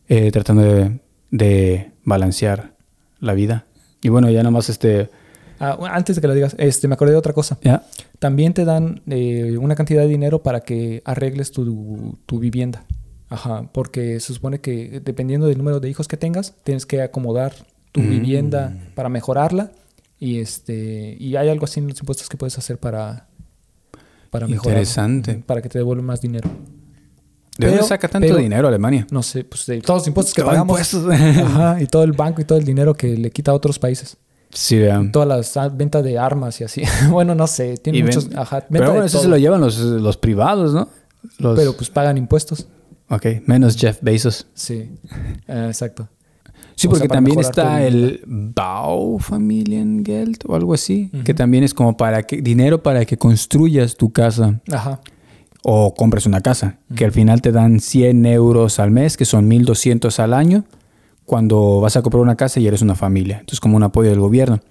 eh, 0.07 0.31
tratando 0.31 0.63
de, 0.63 0.99
de 1.31 1.91
balancear 2.03 2.73
la 3.19 3.33
vida. 3.33 3.65
Y 4.01 4.09
bueno, 4.09 4.29
ya 4.29 4.39
nada 4.39 4.51
más 4.51 4.69
este, 4.69 5.09
Ah, 5.61 5.77
antes 5.91 6.15
de 6.15 6.21
que 6.21 6.27
lo 6.29 6.33
digas, 6.33 6.55
este, 6.57 6.87
me 6.87 6.93
acordé 6.93 7.11
de 7.11 7.17
otra 7.17 7.33
cosa. 7.33 7.57
ya, 7.61 7.83
También 8.19 8.53
te 8.53 8.63
dan 8.63 9.01
eh, 9.09 9.57
una 9.59 9.75
cantidad 9.75 10.01
de 10.03 10.07
dinero 10.07 10.41
para 10.41 10.61
que 10.61 11.01
arregles 11.03 11.51
tu, 11.51 12.17
tu 12.25 12.39
vivienda. 12.39 12.85
Ajá, 13.27 13.69
porque 13.73 14.19
se 14.21 14.33
supone 14.33 14.59
que 14.61 15.01
dependiendo 15.03 15.47
del 15.47 15.57
número 15.57 15.81
de 15.81 15.89
hijos 15.89 16.07
que 16.07 16.15
tengas, 16.15 16.55
tienes 16.63 16.85
que 16.85 17.01
acomodar 17.01 17.51
tu 17.91 17.99
Mm. 17.99 18.09
vivienda 18.09 18.73
para 18.95 19.09
mejorarla. 19.09 19.71
Y 20.19 20.39
este 20.39 21.15
y 21.19 21.35
hay 21.35 21.49
algo 21.49 21.65
así 21.65 21.79
en 21.79 21.87
los 21.87 21.99
impuestos 21.99 22.27
que 22.27 22.35
puedes 22.37 22.57
hacer 22.57 22.77
para, 22.77 23.27
para 24.29 24.47
mejorar. 24.47 24.73
Interesante. 24.73 25.43
Para 25.45 25.61
que 25.61 25.69
te 25.69 25.79
devuelvan 25.79 26.05
más 26.05 26.21
dinero. 26.21 26.49
¿de 27.57 27.65
dónde 27.67 27.77
Pero- 27.79 27.87
saca 27.87 28.07
tanto 28.07 28.27
pero- 28.27 28.37
dinero 28.39 28.67
Alemania? 28.67 29.05
No 29.11 29.21
sé, 29.23 29.43
pues 29.43 29.65
de 29.65 29.81
todos 29.81 30.01
los 30.01 30.07
impuestos 30.07 30.33
que 30.33 30.43
pagamos. 30.43 30.77
impuestos. 30.79 31.05
Ajá, 31.45 31.81
y 31.81 31.87
todo 31.87 32.03
el 32.03 32.13
banco 32.13 32.41
y 32.41 32.45
todo 32.45 32.57
el 32.57 32.65
dinero 32.65 32.93
que 32.93 33.15
le 33.17 33.31
quita 33.31 33.51
a 33.51 33.53
otros 33.53 33.79
países. 33.79 34.17
Sí, 34.51 34.77
vean. 34.79 35.11
Todas 35.11 35.27
las 35.27 35.55
ah, 35.57 35.69
ventas 35.69 36.03
de 36.03 36.17
armas 36.17 36.59
y 36.59 36.63
así. 36.63 36.81
bueno, 37.09 37.35
no 37.35 37.47
sé, 37.47 37.77
tiene 37.77 38.03
muchos. 38.03 38.29
ajá, 38.35 38.65
Pero 38.69 38.89
bueno, 38.91 39.05
eso 39.05 39.21
se 39.21 39.27
lo 39.27 39.37
llevan 39.37 39.61
los, 39.61 39.77
los 39.77 40.17
privados, 40.17 40.73
¿no? 40.73 40.89
Los, 41.37 41.57
Pero 41.59 41.73
pues 41.75 41.89
pagan 41.89 42.17
impuestos. 42.17 42.67
ok, 43.09 43.25
menos 43.45 43.75
Jeff 43.77 43.99
Bezos. 44.01 44.47
Sí, 44.53 44.89
Eh, 45.47 45.65
exacto. 45.67 46.07
Sí, 46.79 46.87
porque 46.87 47.07
sea, 47.07 47.15
también 47.15 47.39
está 47.41 47.85
el 47.85 48.21
Baufamiliengeld 48.25 50.37
o 50.47 50.55
algo 50.55 50.73
así, 50.73 51.11
que 51.25 51.33
también 51.33 51.65
es 51.65 51.73
como 51.73 51.97
para 51.97 52.23
que 52.23 52.41
dinero 52.41 52.81
para 52.81 53.03
que 53.03 53.17
construyas 53.17 53.97
tu 53.97 54.13
casa 54.13 54.61
Ajá. 54.71 55.01
o 55.61 55.93
compres 55.93 56.25
una 56.25 56.39
casa, 56.39 56.79
que 56.95 57.03
al 57.03 57.11
final 57.11 57.41
te 57.41 57.51
dan 57.51 57.81
100 57.81 58.25
euros 58.27 58.79
al 58.79 58.91
mes, 58.91 59.17
que 59.17 59.25
son 59.25 59.45
1200 59.49 60.21
al 60.21 60.33
año, 60.33 60.63
cuando 61.25 61.81
vas 61.81 61.97
a 61.97 62.01
comprar 62.01 62.23
una 62.23 62.37
casa 62.37 62.61
y 62.61 62.67
eres 62.67 62.81
una 62.81 62.95
familia. 62.95 63.39
Entonces, 63.39 63.59
como 63.59 63.75
un 63.75 63.83
apoyo 63.83 64.09
del 64.09 64.21
gobierno. 64.21 64.61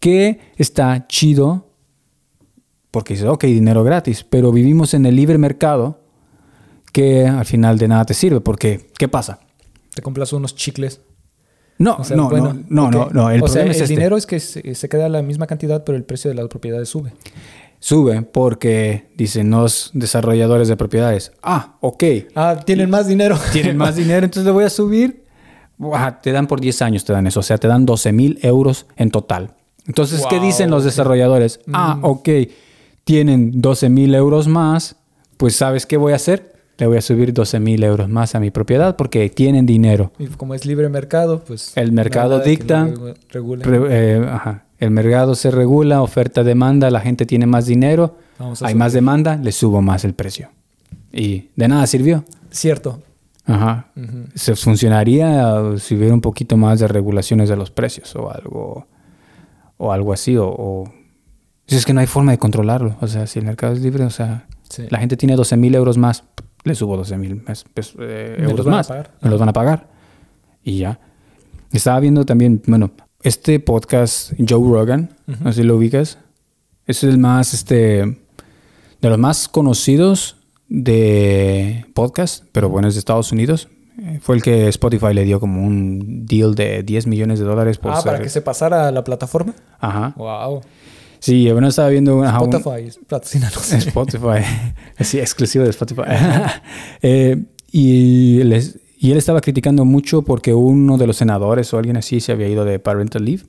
Que 0.00 0.40
está 0.56 1.06
chido, 1.06 1.68
porque 2.90 3.12
dices, 3.12 3.28
ok, 3.28 3.44
dinero 3.44 3.84
gratis, 3.84 4.24
pero 4.24 4.52
vivimos 4.52 4.94
en 4.94 5.04
el 5.04 5.16
libre 5.16 5.36
mercado 5.36 6.00
que 6.92 7.26
al 7.26 7.44
final 7.44 7.76
de 7.76 7.88
nada 7.88 8.06
te 8.06 8.14
sirve, 8.14 8.40
porque 8.40 8.88
¿qué 8.96 9.06
pasa? 9.06 9.40
Te 9.94 10.00
compras 10.00 10.32
unos 10.32 10.56
chicles. 10.56 11.02
No, 11.78 11.96
O 11.98 12.04
sea, 12.04 12.16
no, 12.16 12.28
bueno, 12.30 12.54
no, 12.68 12.90
no, 12.90 13.06
no, 13.06 13.10
no, 13.12 13.30
el 13.30 13.42
o 13.42 13.48
sea, 13.48 13.54
problema 13.62 13.70
es 13.72 13.76
el 13.78 13.82
este. 13.84 13.94
dinero 13.94 14.16
es 14.16 14.26
que 14.26 14.38
se, 14.40 14.74
se 14.74 14.88
queda 14.88 15.08
la 15.08 15.22
misma 15.22 15.46
cantidad, 15.46 15.82
pero 15.84 15.96
el 15.96 16.04
precio 16.04 16.28
de 16.30 16.36
las 16.36 16.46
propiedades 16.48 16.88
sube. 16.88 17.12
Sube 17.80 18.22
porque 18.22 19.08
dicen 19.16 19.50
los 19.50 19.90
desarrolladores 19.92 20.68
de 20.68 20.76
propiedades, 20.76 21.32
ah, 21.42 21.76
ok, 21.80 22.04
Ah, 22.36 22.56
tienen 22.64 22.88
más 22.90 23.08
dinero. 23.08 23.36
tienen 23.52 23.76
más 23.76 23.96
dinero, 23.96 24.24
entonces 24.24 24.44
le 24.46 24.52
voy 24.52 24.64
a 24.64 24.70
subir. 24.70 25.24
Buah, 25.78 26.20
te 26.20 26.30
dan 26.30 26.46
por 26.46 26.60
10 26.60 26.82
años, 26.82 27.04
te 27.04 27.12
dan 27.12 27.26
eso, 27.26 27.40
o 27.40 27.42
sea, 27.42 27.58
te 27.58 27.66
dan 27.66 27.84
12 27.84 28.12
mil 28.12 28.38
euros 28.42 28.86
en 28.96 29.10
total. 29.10 29.54
Entonces, 29.88 30.22
¿qué 30.30 30.38
dicen 30.38 30.70
los 30.70 30.84
desarrolladores? 30.84 31.58
Ah, 31.72 31.96
Mm. 31.96 32.04
ok, 32.04 32.28
tienen 33.02 33.60
12 33.60 33.88
mil 33.88 34.14
euros 34.14 34.46
más, 34.46 34.94
pues 35.36 35.56
¿sabes 35.56 35.86
qué 35.86 35.96
voy 35.96 36.12
a 36.12 36.16
hacer? 36.16 36.51
Le 36.82 36.88
voy 36.88 36.96
a 36.96 37.00
subir 37.00 37.32
12 37.32 37.60
mil 37.60 37.80
euros 37.84 38.08
más 38.08 38.34
a 38.34 38.40
mi 38.40 38.50
propiedad 38.50 38.96
porque 38.96 39.30
tienen 39.30 39.66
dinero. 39.66 40.10
Y 40.18 40.26
como 40.26 40.52
es 40.52 40.66
libre 40.66 40.88
mercado, 40.88 41.38
pues. 41.44 41.76
El 41.76 41.92
mercado 41.92 42.40
dicta. 42.40 42.88
Re- 43.30 44.16
eh, 44.16 44.26
ajá. 44.28 44.64
El 44.80 44.90
mercado 44.90 45.36
se 45.36 45.52
regula, 45.52 46.02
oferta, 46.02 46.42
demanda, 46.42 46.90
la 46.90 46.98
gente 46.98 47.24
tiene 47.24 47.46
más 47.46 47.66
dinero, 47.66 48.16
hay 48.40 48.56
subir. 48.56 48.74
más 48.74 48.92
demanda, 48.92 49.36
le 49.36 49.52
subo 49.52 49.80
más 49.80 50.04
el 50.04 50.14
precio. 50.14 50.48
Y 51.12 51.50
de 51.54 51.68
nada 51.68 51.86
sirvió. 51.86 52.24
Cierto. 52.50 53.00
Ajá. 53.46 53.86
Se 54.34 54.56
funcionaría 54.56 55.62
uh, 55.62 55.78
si 55.78 55.94
hubiera 55.94 56.12
un 56.14 56.20
poquito 56.20 56.56
más 56.56 56.80
de 56.80 56.88
regulaciones 56.88 57.48
de 57.48 57.54
los 57.54 57.70
precios 57.70 58.16
o 58.16 58.28
algo 58.28 58.88
o 59.76 59.92
algo 59.92 60.12
así 60.12 60.36
o, 60.36 60.48
o- 60.48 60.92
si 61.68 61.76
es 61.76 61.86
que 61.86 61.94
no 61.94 62.00
hay 62.00 62.08
forma 62.08 62.32
de 62.32 62.38
controlarlo. 62.38 62.96
O 63.00 63.06
sea, 63.06 63.28
si 63.28 63.38
el 63.38 63.44
mercado 63.44 63.72
es 63.72 63.80
libre, 63.80 64.02
o 64.04 64.10
sea, 64.10 64.46
Sí. 64.68 64.84
la 64.90 64.98
gente 64.98 65.16
tiene 65.16 65.36
12 65.36 65.56
mil 65.58 65.74
euros 65.76 65.96
más, 65.98 66.24
le 66.64 66.74
subo 66.74 66.96
12 66.96 67.16
mil 67.18 67.42
más, 67.46 67.64
eh, 67.98 68.36
euros 68.38 68.64
van 68.64 68.74
a 68.74 68.76
más. 68.78 68.88
pagar. 68.88 69.10
Me 69.20 69.30
los 69.30 69.38
van 69.40 69.48
a 69.48 69.52
pagar. 69.52 69.88
Y 70.62 70.78
ya. 70.78 71.00
Estaba 71.72 71.98
viendo 72.00 72.24
también, 72.24 72.62
bueno, 72.66 72.90
este 73.22 73.58
podcast, 73.60 74.32
Joe 74.38 74.60
Rogan, 74.72 75.10
Ujú. 75.28 75.44
no 75.44 75.52
sé 75.52 75.62
si 75.62 75.66
lo 75.66 75.76
ubicas, 75.76 76.18
es 76.86 77.02
el 77.04 77.18
más, 77.18 77.54
este, 77.54 78.04
de 79.00 79.08
los 79.08 79.18
más 79.18 79.48
conocidos 79.48 80.36
de 80.68 81.86
podcast, 81.94 82.44
pero 82.52 82.68
bueno, 82.68 82.88
es 82.88 82.94
de 82.94 82.98
Estados 83.00 83.32
Unidos. 83.32 83.68
Eh, 84.00 84.18
Fue 84.22 84.34
el 84.36 84.42
que 84.42 84.68
Spotify 84.68 85.12
le 85.14 85.24
dio 85.24 85.38
como 85.38 85.64
un 85.64 86.24
deal 86.26 86.54
de 86.54 86.82
10 86.82 87.06
millones 87.06 87.38
de 87.38 87.44
dólares 87.44 87.78
por 87.78 87.92
Ah, 87.92 88.00
para 88.02 88.16
ser- 88.16 88.24
que 88.24 88.30
se 88.30 88.40
pasara 88.42 88.88
a 88.88 88.90
la 88.92 89.04
plataforma. 89.04 89.54
Ajá. 89.78 90.14
Wow. 90.16 90.62
Sí, 91.22 91.48
bueno, 91.52 91.68
estaba 91.68 91.88
viendo... 91.88 92.20
ajá, 92.24 92.40
un- 92.42 92.52
Spotify, 92.52 92.98
patrocínanos. 93.08 93.72
Spotify. 93.72 94.42
sí, 95.00 95.20
exclusivo 95.20 95.62
de 95.64 95.70
Spotify. 95.70 96.02
Eh, 97.02 97.44
y, 97.70 98.42
les- 98.42 98.78
y 98.98 99.12
él 99.12 99.18
estaba 99.18 99.40
criticando 99.40 99.84
mucho 99.84 100.22
porque 100.22 100.52
uno 100.52 100.98
de 100.98 101.06
los 101.06 101.16
senadores 101.16 101.72
o 101.72 101.78
alguien 101.78 101.96
así 101.96 102.18
se 102.20 102.32
había 102.32 102.48
ido 102.48 102.64
de 102.64 102.80
parental 102.80 103.24
leave. 103.24 103.44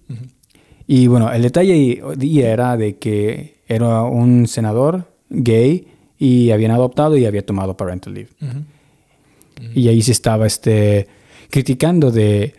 Y 0.85 1.07
bueno, 1.07 1.31
el 1.31 1.41
detalle 1.41 1.99
era 2.41 2.77
de 2.77 2.97
que 2.97 3.55
era 3.67 4.03
un 4.03 4.47
senador 4.47 5.11
gay 5.29 5.87
y 6.19 6.51
habían 6.51 6.71
adoptado 6.71 7.17
y 7.17 7.25
había 7.25 7.43
tomado 7.43 7.75
parental 7.75 8.13
leave. 8.13 8.29
Ujú. 8.41 9.71
Y 9.73 9.87
ahí 9.87 10.01
se 10.03 10.11
estaba 10.11 10.45
este, 10.45 11.07
criticando 11.49 12.11
de... 12.11 12.53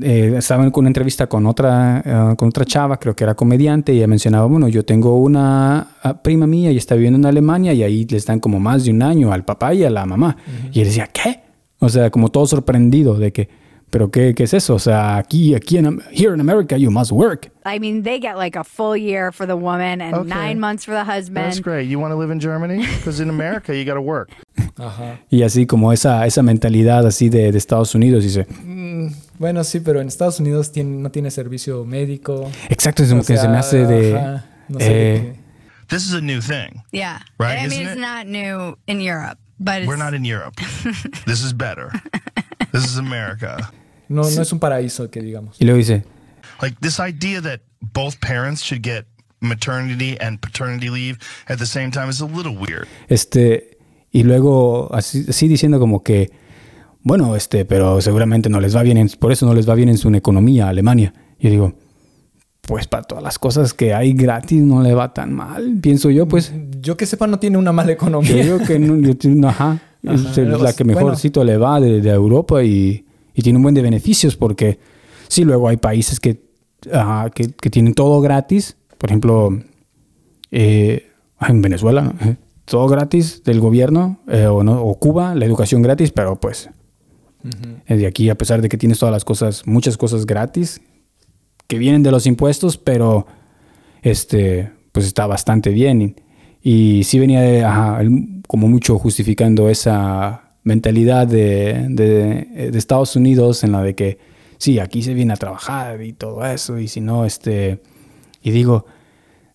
eh, 0.00 0.34
estaba 0.38 0.64
en 0.64 0.72
una 0.74 0.88
entrevista 0.88 1.26
con 1.26 1.46
otra, 1.46 2.02
eh, 2.04 2.36
con 2.36 2.48
otra 2.48 2.64
chava, 2.64 2.98
creo 2.98 3.14
que 3.14 3.24
era 3.24 3.34
comediante, 3.34 3.92
y 3.92 3.98
ella 3.98 4.06
mencionaba, 4.06 4.46
bueno, 4.46 4.68
yo 4.68 4.84
tengo 4.84 5.16
una 5.16 5.88
ah, 6.02 6.22
prima 6.22 6.46
mía 6.46 6.70
y 6.72 6.76
está 6.76 6.94
viviendo 6.94 7.18
en 7.18 7.26
Alemania 7.26 7.72
y 7.72 7.82
ahí 7.82 8.06
les 8.06 8.26
dan 8.26 8.40
como 8.40 8.60
más 8.60 8.84
de 8.84 8.90
un 8.90 9.02
año 9.02 9.32
al 9.32 9.44
papá 9.44 9.74
y 9.74 9.84
a 9.84 9.90
la 9.90 10.06
mamá. 10.06 10.36
Y 10.72 10.80
él 10.80 10.86
decía, 10.86 11.08
¿qué? 11.12 11.40
O 11.78 11.88
sea, 11.88 12.10
como 12.10 12.30
todo 12.30 12.46
sorprendido 12.46 13.18
de 13.18 13.32
que, 13.32 13.48
¿pero 13.92 14.10
qué, 14.10 14.34
qué 14.34 14.44
es 14.44 14.54
eso? 14.54 14.74
O 14.74 14.78
sea, 14.78 15.18
aquí, 15.18 15.54
aquí 15.54 15.76
en, 15.76 16.00
here 16.10 16.32
in 16.34 16.40
America 16.40 16.76
you 16.78 16.90
must 16.90 17.12
work. 17.12 17.50
I 17.66 17.78
mean, 17.78 18.02
they 18.02 18.18
get 18.18 18.36
like 18.36 18.58
a 18.58 18.64
full 18.64 18.96
year 18.96 19.30
for 19.32 19.46
the 19.46 19.54
woman 19.54 20.00
and 20.00 20.14
Okay. 20.14 20.28
nine 20.28 20.58
months 20.58 20.84
for 20.84 20.92
the 20.94 21.04
That's 21.04 21.28
husband. 21.28 21.62
great. 21.62 21.88
You 21.88 22.00
want 22.00 22.12
to 22.12 22.16
live 22.18 22.32
in 22.32 22.40
Germany? 22.40 22.78
Because 22.96 23.20
in 23.20 23.28
America, 23.28 23.76
you 23.76 23.84
got 23.84 23.94
to 23.94 24.00
work. 24.00 24.30
Ajá. 24.78 25.18
Y 25.30 25.42
así 25.42 25.66
como 25.66 25.92
esa, 25.92 26.26
esa 26.26 26.42
mentalidad 26.42 27.06
así 27.06 27.28
de, 27.28 27.52
de 27.52 27.58
Estados 27.58 27.94
Unidos, 27.94 28.24
dice, 28.24 28.46
Bueno, 29.38 29.62
sí, 29.64 29.80
pero 29.80 30.00
en 30.00 30.08
Estados 30.08 30.40
Unidos 30.40 30.72
tiene- 30.72 30.96
no 31.02 31.10
tiene 31.10 31.30
servicio 31.30 31.84
médico. 31.84 32.50
exacto, 32.70 33.02
es 33.02 33.10
como 33.10 33.20
que 33.22 33.36
se 33.36 33.42
sea, 33.42 33.50
me 33.50 33.58
hace 33.58 33.86
de... 33.86 34.16
ajá, 34.18 34.44
no 34.68 34.78
sé, 34.80 34.86
eh, 35.16 35.36
This 35.88 36.06
is 36.06 36.14
a 36.14 36.20
new 36.22 36.40
thing. 36.40 36.80
Yeah. 36.92 37.20
Right, 37.38 37.58
I 37.58 37.68
mean, 37.68 37.72
isn't 37.72 37.82
it's 37.82 37.96
it? 37.96 38.00
not 38.00 38.26
new 38.26 38.76
in 38.86 39.00
Europe, 39.02 39.38
but 39.60 39.80
it's, 39.82 39.86
We're 39.88 39.98
not 40.02 40.14
in 40.14 40.24
Europe. 40.24 40.54
this 41.26 41.42
is 41.44 41.52
better. 41.52 41.90
This 42.72 42.84
is 42.86 42.96
America. 42.96 43.68
No, 44.12 44.22
no 44.22 44.42
es 44.42 44.52
un 44.52 44.58
paraíso 44.58 45.10
que 45.10 45.20
digamos. 45.22 45.56
Y 45.60 45.64
luego 45.64 45.78
dice, 45.78 46.04
Like 46.60 46.76
this 46.80 46.98
idea 47.00 47.40
that 47.42 47.60
both 47.80 48.16
parents 48.20 48.62
should 48.62 48.84
get 48.84 49.06
maternity 49.40 50.16
and 50.20 50.38
paternity 50.38 50.88
leave 50.88 51.18
at 51.48 51.58
the 51.58 51.66
same 51.66 51.90
time 51.90 52.08
is 52.08 52.20
a 52.20 52.26
little 52.26 52.56
weird. 52.56 52.86
Este, 53.08 53.78
y 54.12 54.22
luego 54.22 54.94
así, 54.94 55.24
así 55.28 55.48
diciendo 55.48 55.80
como 55.80 56.02
que, 56.04 56.30
bueno, 57.02 57.34
este, 57.34 57.64
pero 57.64 58.00
seguramente 58.00 58.48
no 58.48 58.60
les 58.60 58.76
va 58.76 58.82
bien, 58.82 58.96
en- 58.98 59.08
por 59.18 59.32
eso 59.32 59.44
no 59.46 59.54
les 59.54 59.68
va 59.68 59.74
bien 59.74 59.88
en 59.88 59.98
su 59.98 60.08
economía, 60.14 60.68
Alemania. 60.68 61.12
Yo 61.40 61.50
digo, 61.50 61.74
pues 62.60 62.86
para 62.86 63.02
todas 63.02 63.24
las 63.24 63.38
cosas 63.40 63.74
que 63.74 63.92
hay 63.92 64.12
gratis 64.12 64.62
no 64.62 64.82
le 64.82 64.94
va 64.94 65.12
tan 65.12 65.32
mal, 65.34 65.78
pienso 65.82 66.10
yo, 66.10 66.28
pues. 66.28 66.52
Yo 66.80 66.96
que 66.96 67.06
sepa, 67.06 67.26
no 67.26 67.40
tiene 67.40 67.58
una 67.58 67.72
mala 67.72 67.88
Yo 67.88 67.94
economía. 67.94 68.36
digo 68.44 68.58
que 68.60 68.78
no, 68.78 68.96
yo 69.04 69.16
tengo- 69.16 69.48
ajá, 69.48 69.80
es 70.04 70.24
Ajá, 70.26 70.40
el- 70.40 70.50
la 70.62 70.72
que 70.72 70.84
bueno. 70.84 71.00
mejorcito 71.00 71.42
le 71.42 71.56
va 71.56 71.80
de, 71.80 72.00
de 72.00 72.10
Europa 72.10 72.62
y, 72.62 73.04
y 73.34 73.42
tiene 73.42 73.58
un 73.58 73.62
buen 73.62 73.74
de 73.74 73.82
beneficios 73.82 74.36
porque 74.36 74.78
sí, 75.28 75.44
luego 75.44 75.68
hay 75.68 75.76
países 75.76 76.20
que, 76.20 76.42
que, 77.34 77.52
que 77.52 77.70
tienen 77.70 77.94
todo 77.94 78.20
gratis, 78.20 78.76
por 78.98 79.10
ejemplo, 79.10 79.50
eh, 80.50 81.10
en 81.40 81.62
Venezuela, 81.62 82.02
¿no? 82.02 82.36
Todo 82.64 82.86
gratis 82.86 83.42
del 83.42 83.60
gobierno, 83.60 84.20
eh, 84.28 84.46
o, 84.46 84.62
no, 84.62 84.82
o 84.82 84.94
Cuba, 84.98 85.34
la 85.34 85.44
educación 85.44 85.82
gratis, 85.82 86.12
pero 86.12 86.38
pues 86.38 86.70
de 87.88 88.06
aquí, 88.06 88.28
a 88.30 88.36
pesar 88.36 88.62
de 88.62 88.68
que 88.68 88.78
tienes 88.78 89.00
todas 89.00 89.12
las 89.12 89.24
cosas, 89.24 89.66
muchas 89.66 89.96
cosas 89.96 90.26
gratis 90.26 90.80
que 91.66 91.78
vienen 91.78 92.02
de 92.02 92.10
los 92.10 92.26
impuestos, 92.26 92.78
pero 92.78 93.26
este, 94.02 94.70
pues 94.92 95.06
está 95.06 95.26
bastante 95.26 95.70
bien. 95.70 96.02
Y, 96.62 96.98
y 96.98 97.04
sí 97.04 97.18
venía 97.18 97.40
de, 97.40 97.64
ajá, 97.64 98.00
él 98.00 98.42
como 98.46 98.68
mucho 98.68 98.98
justificando 98.98 99.68
esa 99.70 100.41
mentalidad 100.64 101.26
de, 101.26 101.86
de- 101.90 102.70
Estados 102.78 103.16
Unidos 103.16 103.64
en 103.64 103.72
la 103.72 103.82
de 103.82 103.94
que 103.94 104.18
sí, 104.58 104.78
aquí 104.78 105.02
se 105.02 105.14
viene 105.14 105.32
a 105.32 105.36
trabajar 105.36 106.02
y 106.02 106.12
todo 106.12 106.44
eso, 106.46 106.78
y 106.78 106.88
si 106.88 107.00
no, 107.00 107.24
este, 107.24 107.80
y 108.42 108.50
digo, 108.52 108.86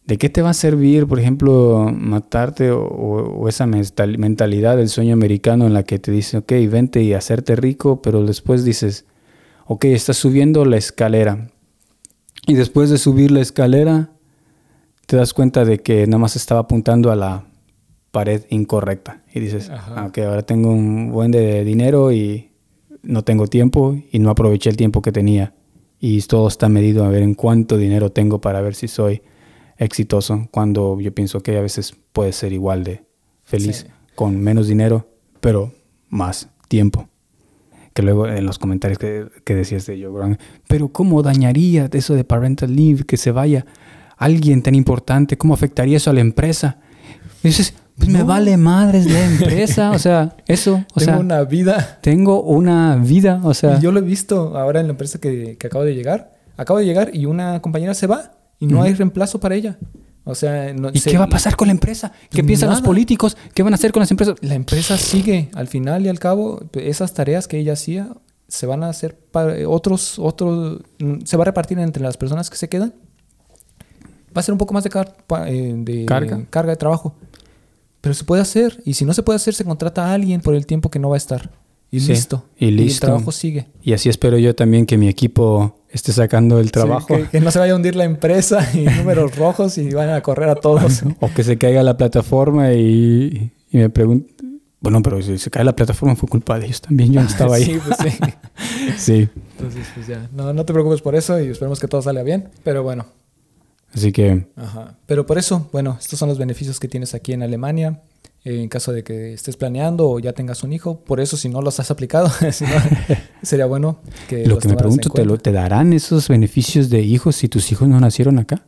¿de 0.06 0.18
qué 0.18 0.30
te 0.30 0.42
va 0.42 0.50
a 0.52 0.54
servir, 0.54 1.08
por 1.08 1.20
ejemplo, 1.20 1.90
matarte 1.94 2.72
o, 2.72 2.82
o- 2.86 3.48
esa 3.50 3.66
mental- 3.68 4.18
mentalidad 4.18 4.78
del 4.78 4.90
sueño 4.90 5.14
americano 5.14 5.66
en 5.68 5.74
la 5.74 5.84
que 5.84 6.00
te 6.00 6.12
dice, 6.12 6.38
ok, 6.38 6.52
vente 6.70 7.02
y 7.04 7.14
hacerte 7.14 7.56
rico, 7.56 8.02
pero 8.02 8.24
después 8.26 8.64
dices, 8.66 9.06
ok, 9.66 9.86
estás 9.86 10.18
subiendo 10.18 10.66
la 10.66 10.78
escalera. 10.78 11.50
Y 12.46 12.54
después 12.54 12.90
de 12.90 12.98
subir 12.98 13.32
la 13.32 13.42
escalera, 13.42 14.12
te 15.06 15.18
das 15.18 15.34
cuenta 15.34 15.66
de 15.66 15.80
que 15.80 16.06
nada 16.08 16.20
más 16.20 16.36
estaba 16.38 16.62
apuntando 16.62 17.12
a 17.12 17.16
la 17.16 17.46
pared 18.12 18.44
incorrecta. 18.50 19.22
Y 19.34 19.40
dices, 19.40 19.70
Ajá. 19.70 19.94
ah, 20.16 20.22
ahora 20.28 20.42
tengo 20.44 20.72
un 20.72 21.12
buen 21.12 21.32
de 21.32 21.64
dinero 21.64 22.12
y 22.12 22.52
no 23.04 23.24
tengo 23.24 23.48
tiempo 23.48 23.96
y 24.12 24.20
no 24.20 24.30
aproveché 24.30 24.70
el 24.70 24.78
tiempo 24.78 25.02
que 25.02 25.12
tenía. 25.12 25.54
Y 26.00 26.22
todo 26.24 26.48
está 26.48 26.70
medido 26.70 27.06
a 27.06 27.10
ver 27.10 27.24
en 27.24 27.34
cuánto 27.34 27.78
dinero 27.78 28.12
tengo 28.12 28.40
para 28.42 28.62
ver 28.62 28.76
si 28.76 28.88
soy 28.88 29.22
exitoso. 29.78 30.48
Cuando 30.52 31.00
yo 31.00 31.14
pienso 31.14 31.42
que 31.42 31.58
a 31.58 31.62
veces 31.62 31.96
puede 32.14 32.34
ser 32.34 32.54
igual 32.54 32.84
de 32.84 33.04
feliz 33.44 33.86
Sí. 33.88 33.88
con 34.16 34.40
menos 34.40 34.68
dinero, 34.68 35.08
pero 35.40 35.72
más 36.10 36.50
tiempo 36.68 37.08
que 37.94 38.04
luego 38.04 38.28
en 38.28 38.46
los 38.46 38.60
comentarios 38.60 39.00
que, 39.00 39.26
que 39.44 39.56
decías 39.56 39.88
de 39.88 40.04
Rogan, 40.06 40.38
pero 40.68 40.90
¿cómo 40.90 41.24
dañaría 41.24 41.90
eso 41.92 42.14
de 42.14 42.24
parental 42.24 42.76
leave 42.76 43.04
que 43.06 43.18
se 43.18 43.32
vaya 43.32 43.66
alguien 44.18 44.62
tan 44.62 44.76
importante? 44.76 45.36
¿Cómo 45.38 45.56
afectaría 45.56 45.98
eso 45.98 46.12
a 46.12 46.14
la 46.14 46.22
empresa? 46.22 46.80
Y 47.44 47.48
dices, 47.48 47.74
pues 47.98 48.10
me 48.10 48.24
vale 48.24 48.58
madres 48.58 49.06
la 49.12 49.26
empresa, 49.26 49.92
o 49.92 50.00
sea, 50.00 50.36
eso, 50.48 50.84
o 50.94 51.00
Tengo 51.00 51.12
sea, 51.14 51.18
una 51.20 51.44
vida. 51.44 51.98
tengo 52.02 52.42
una 52.44 52.96
vida, 52.98 53.42
o 53.44 53.54
sea, 53.54 53.78
Y 53.78 53.82
yo 53.82 53.92
lo 53.92 54.00
he 54.00 54.04
visto 54.04 54.58
ahora 54.58 54.80
en 54.80 54.88
la 54.88 54.92
empresa 54.92 55.20
que, 55.20 55.58
que 55.58 55.68
acabo 55.68 55.84
de 55.84 55.96
llegar. 55.96 56.36
Acabo 56.58 56.80
de 56.80 56.86
llegar 56.86 57.12
y 57.14 57.26
una 57.26 57.62
compañera 57.62 57.94
se 57.94 58.08
va 58.08 58.32
y 58.60 58.66
no 58.68 58.82
hay 58.84 58.94
reemplazo 58.94 59.40
para 59.40 59.56
ella. 59.56 59.78
O 60.24 60.36
sea, 60.36 60.74
no, 60.74 60.90
¿y 60.92 61.00
se- 61.00 61.10
qué 61.12 61.18
va 61.18 61.24
a 61.26 61.30
pasar 61.30 61.56
con 61.56 61.68
la 61.68 61.72
empresa? 61.72 62.12
¿Qué 62.30 62.44
piensan 62.44 62.70
los 62.70 62.82
políticos? 62.82 63.38
¿Qué 63.54 63.64
van 63.64 63.74
a 63.74 63.76
hacer 63.76 63.92
con 63.92 64.02
las 64.02 64.12
empresas? 64.12 64.36
La 64.42 64.56
empresa 64.56 64.98
sigue. 64.98 65.50
Al 65.54 65.68
final 65.68 66.06
y 66.06 66.10
al 66.10 66.20
cabo, 66.20 66.60
esas 66.74 67.14
tareas 67.14 67.48
que 67.48 67.58
ella 67.60 67.74
hacía 67.74 68.10
se 68.48 68.66
van 68.66 68.84
a 68.84 68.90
hacer 68.90 69.18
para 69.18 69.68
otros, 69.70 70.20
otros, 70.20 70.82
se 71.26 71.38
va 71.38 71.44
a 71.44 71.46
repartir 71.46 71.80
entre 71.80 72.02
las 72.04 72.18
personas 72.18 72.50
que 72.50 72.58
se 72.58 72.68
quedan. 72.70 72.94
Va 74.36 74.42
a 74.42 74.44
ser 74.44 74.52
un 74.54 74.58
poco 74.58 74.74
más 74.74 74.84
de, 74.84 74.90
car- 74.90 75.16
eh, 75.48 75.74
de 75.78 76.06
Carga. 76.06 76.42
carga 76.50 76.72
de 76.72 76.78
trabajo. 76.78 77.16
Pero 78.02 78.14
se 78.16 78.24
puede 78.24 78.42
hacer. 78.42 78.82
Y 78.86 78.94
si 78.94 79.06
no 79.06 79.14
se 79.14 79.24
puede 79.24 79.38
hacer, 79.38 79.54
se 79.54 79.66
contrata 79.66 80.06
a 80.08 80.14
alguien 80.14 80.42
por 80.42 80.56
el 80.56 80.66
tiempo 80.66 80.90
que 80.90 81.00
no 81.00 81.10
va 81.10 81.16
a 81.16 81.18
estar. 81.18 81.50
Y 81.90 82.00
Sí, 82.02 82.10
listo. 82.10 82.44
y 82.58 82.68
el 82.68 82.76
listo. 82.76 83.08
trabajo 83.08 83.32
sigue. 83.32 83.68
Y 83.82 83.94
así 83.94 84.10
espero 84.10 84.38
yo 84.38 84.54
también 84.56 84.86
que 84.86 84.98
mi 84.98 85.08
equipo 85.08 85.80
esté 85.90 86.12
sacando 86.12 86.60
el 86.60 86.72
trabajo. 86.72 87.16
Sí, 87.16 87.24
que, 87.24 87.30
que 87.30 87.40
no 87.40 87.50
se 87.50 87.60
vaya 87.60 87.74
a 87.74 87.76
hundir 87.78 87.96
la 87.96 88.04
empresa 88.04 88.68
y 88.74 88.80
números 88.98 89.36
rojos 89.38 89.78
y 89.78 89.90
van 89.92 90.10
a 90.10 90.22
correr 90.22 90.50
a 90.50 90.56
todos. 90.56 91.04
O 91.22 91.30
que 91.34 91.44
se 91.44 91.58
caiga 91.58 91.82
la 91.84 91.96
plataforma 91.98 92.74
y, 92.74 93.52
y 93.72 93.78
me 93.78 93.90
pregunto, 93.90 94.34
bueno, 94.82 95.02
pero 95.02 95.22
si 95.22 95.38
se 95.38 95.50
cae 95.50 95.64
la 95.64 95.76
plataforma 95.76 96.16
fue 96.16 96.28
culpa 96.30 96.60
de 96.60 96.66
ellos 96.68 96.82
también, 96.82 97.12
yo 97.14 97.22
no 97.22 97.28
estaba 97.28 97.56
ahí. 97.56 97.64
Sí, 97.66 97.80
pues 97.88 97.98
sí. 98.00 98.18
sí. 98.98 99.30
Entonces, 99.58 99.88
pues 99.96 100.08
ya. 100.08 100.30
No, 100.36 100.54
no 100.54 100.66
te 100.66 100.74
preocupes 100.74 101.02
por 101.02 101.16
eso 101.16 101.40
y 101.40 101.48
esperemos 101.48 101.80
que 101.80 101.88
todo 101.88 102.02
salga 102.02 102.22
bien. 102.24 102.50
Pero 102.64 102.84
bueno. 102.84 103.06
Así 103.94 104.12
que 104.12 104.48
Ajá. 104.56 104.98
Pero 105.06 105.26
por 105.26 105.38
eso, 105.38 105.70
bueno, 105.72 105.98
estos 106.00 106.20
son 106.20 106.30
los 106.30 106.38
beneficios 106.38 106.80
que 106.80 106.88
tienes 106.88 107.14
aquí 107.14 107.34
en 107.34 107.44
Alemania. 107.44 108.02
eh, 108.44 108.62
en 108.62 108.70
caso 108.70 108.92
de 108.94 109.04
que 109.04 109.34
estés 109.34 109.58
planeando 109.58 110.10
o 110.10 110.20
ya 110.20 110.34
tengas 110.34 110.64
un 110.64 110.72
hijo. 110.72 111.00
Por 111.02 111.20
eso, 111.20 111.36
si 111.38 111.50
no 111.50 111.62
los 111.62 111.80
has 111.80 111.92
aplicado, 111.92 112.30
si 112.52 112.64
no, 112.66 112.72
sería 113.42 113.66
bueno 113.66 114.00
que 114.30 114.46
lo 114.46 114.56
los 114.56 114.64
que 114.64 114.70
me 114.70 114.76
pregunto, 114.76 115.10
¿te, 115.10 115.24
lo, 115.24 115.32
cuenta. 115.32 115.44
¿te 115.44 115.52
darán 115.52 115.94
esos 115.94 116.28
beneficios 116.28 116.90
de 116.90 117.02
hijos 117.02 117.36
si 117.36 117.50
tus 117.50 117.72
hijos 117.72 117.88
no 117.88 118.00
nacieron 118.00 118.40
acá? 118.40 118.66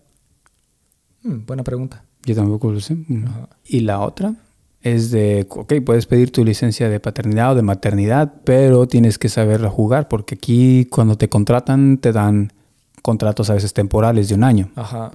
Mm, 1.23 1.45
buena 1.45 1.63
pregunta. 1.63 2.03
Yo 2.25 2.35
tampoco 2.35 2.71
lo 2.71 2.79
sé. 2.79 2.97
Ajá. 3.25 3.49
Y 3.65 3.81
la 3.81 4.01
otra 4.01 4.35
es 4.81 5.11
de, 5.11 5.45
ok, 5.49 5.73
puedes 5.85 6.05
pedir 6.05 6.31
tu 6.31 6.43
licencia 6.45 6.89
de 6.89 6.99
paternidad 6.99 7.51
o 7.51 7.55
de 7.55 7.61
maternidad, 7.61 8.33
pero 8.45 8.87
tienes 8.87 9.17
que 9.17 9.29
saberla 9.29 9.69
jugar, 9.69 10.07
porque 10.07 10.35
aquí 10.35 10.85
cuando 10.85 11.17
te 11.17 11.29
contratan 11.29 11.97
te 11.97 12.11
dan 12.11 12.53
contratos 13.01 13.49
a 13.49 13.53
veces 13.53 13.73
temporales 13.73 14.29
de 14.29 14.35
un 14.35 14.43
año. 14.43 14.69
Ajá. 14.75 15.11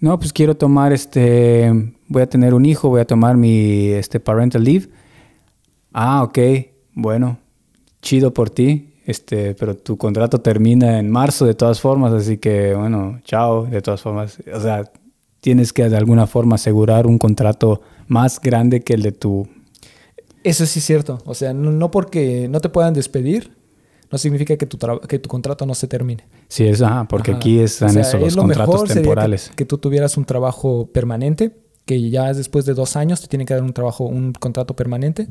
No, 0.00 0.18
pues 0.18 0.32
quiero 0.32 0.56
tomar 0.56 0.92
este, 0.92 1.92
voy 2.06 2.22
a 2.22 2.28
tener 2.28 2.54
un 2.54 2.64
hijo, 2.64 2.88
voy 2.88 3.00
a 3.00 3.06
tomar 3.06 3.36
mi 3.36 3.88
este 3.88 4.20
parental 4.20 4.62
leave. 4.62 4.88
Ah, 5.92 6.22
ok, 6.22 6.38
bueno, 6.94 7.38
chido 8.00 8.32
por 8.32 8.50
ti, 8.50 8.94
este, 9.06 9.54
pero 9.54 9.76
tu 9.76 9.96
contrato 9.96 10.40
termina 10.40 10.98
en 10.98 11.10
marzo 11.10 11.46
de 11.46 11.54
todas 11.54 11.80
formas, 11.80 12.12
así 12.12 12.38
que 12.38 12.74
bueno, 12.74 13.20
chao, 13.24 13.66
de 13.66 13.82
todas 13.82 14.00
formas. 14.00 14.38
O 14.54 14.60
sea, 14.60 14.84
tienes 15.40 15.72
que 15.72 15.88
de 15.88 15.96
alguna 15.96 16.26
forma 16.26 16.54
asegurar 16.54 17.06
un 17.06 17.18
contrato 17.18 17.80
más 18.06 18.40
grande 18.40 18.82
que 18.82 18.94
el 18.94 19.02
de 19.02 19.12
tu... 19.12 19.48
Eso 20.44 20.64
sí 20.66 20.78
es 20.78 20.84
cierto. 20.84 21.18
O 21.24 21.34
sea, 21.34 21.52
no, 21.52 21.72
no 21.72 21.90
porque 21.90 22.48
no 22.48 22.60
te 22.60 22.68
puedan 22.68 22.94
despedir, 22.94 23.57
no 24.10 24.18
significa 24.18 24.56
que 24.56 24.66
tu, 24.66 24.78
que 25.08 25.18
tu 25.18 25.28
contrato 25.28 25.66
no 25.66 25.74
se 25.74 25.86
termine. 25.88 26.26
Sí, 26.48 26.66
es, 26.66 26.80
ajá, 26.82 27.06
porque 27.08 27.32
Ajá. 27.32 27.38
aquí 27.38 27.58
están 27.60 27.90
O 27.90 27.92
sea, 27.92 28.02
eso, 28.02 28.16
es 28.18 28.22
los 28.22 28.36
lo 28.36 28.42
contratos 28.42 28.74
mejor 28.74 28.88
sería 28.88 28.94
que- 29.02 29.04
temporales. 29.06 29.50
Que, 29.54 29.64
tú 29.64 29.78
tuvieras 29.78 30.16
un 30.16 30.24
trabajo 30.24 30.90
permanente, 30.92 31.56
que 31.84 32.10
ya 32.10 32.32
después 32.32 32.64
de 32.64 32.74
dos 32.74 32.96
años 32.96 33.20
te 33.20 33.28
tienen 33.28 33.46
que 33.46 33.54
dar 33.54 33.62
un 33.62 33.72
trabajo, 33.72 34.04
un 34.04 34.32
contrato 34.32 34.74
permanente. 34.76 35.26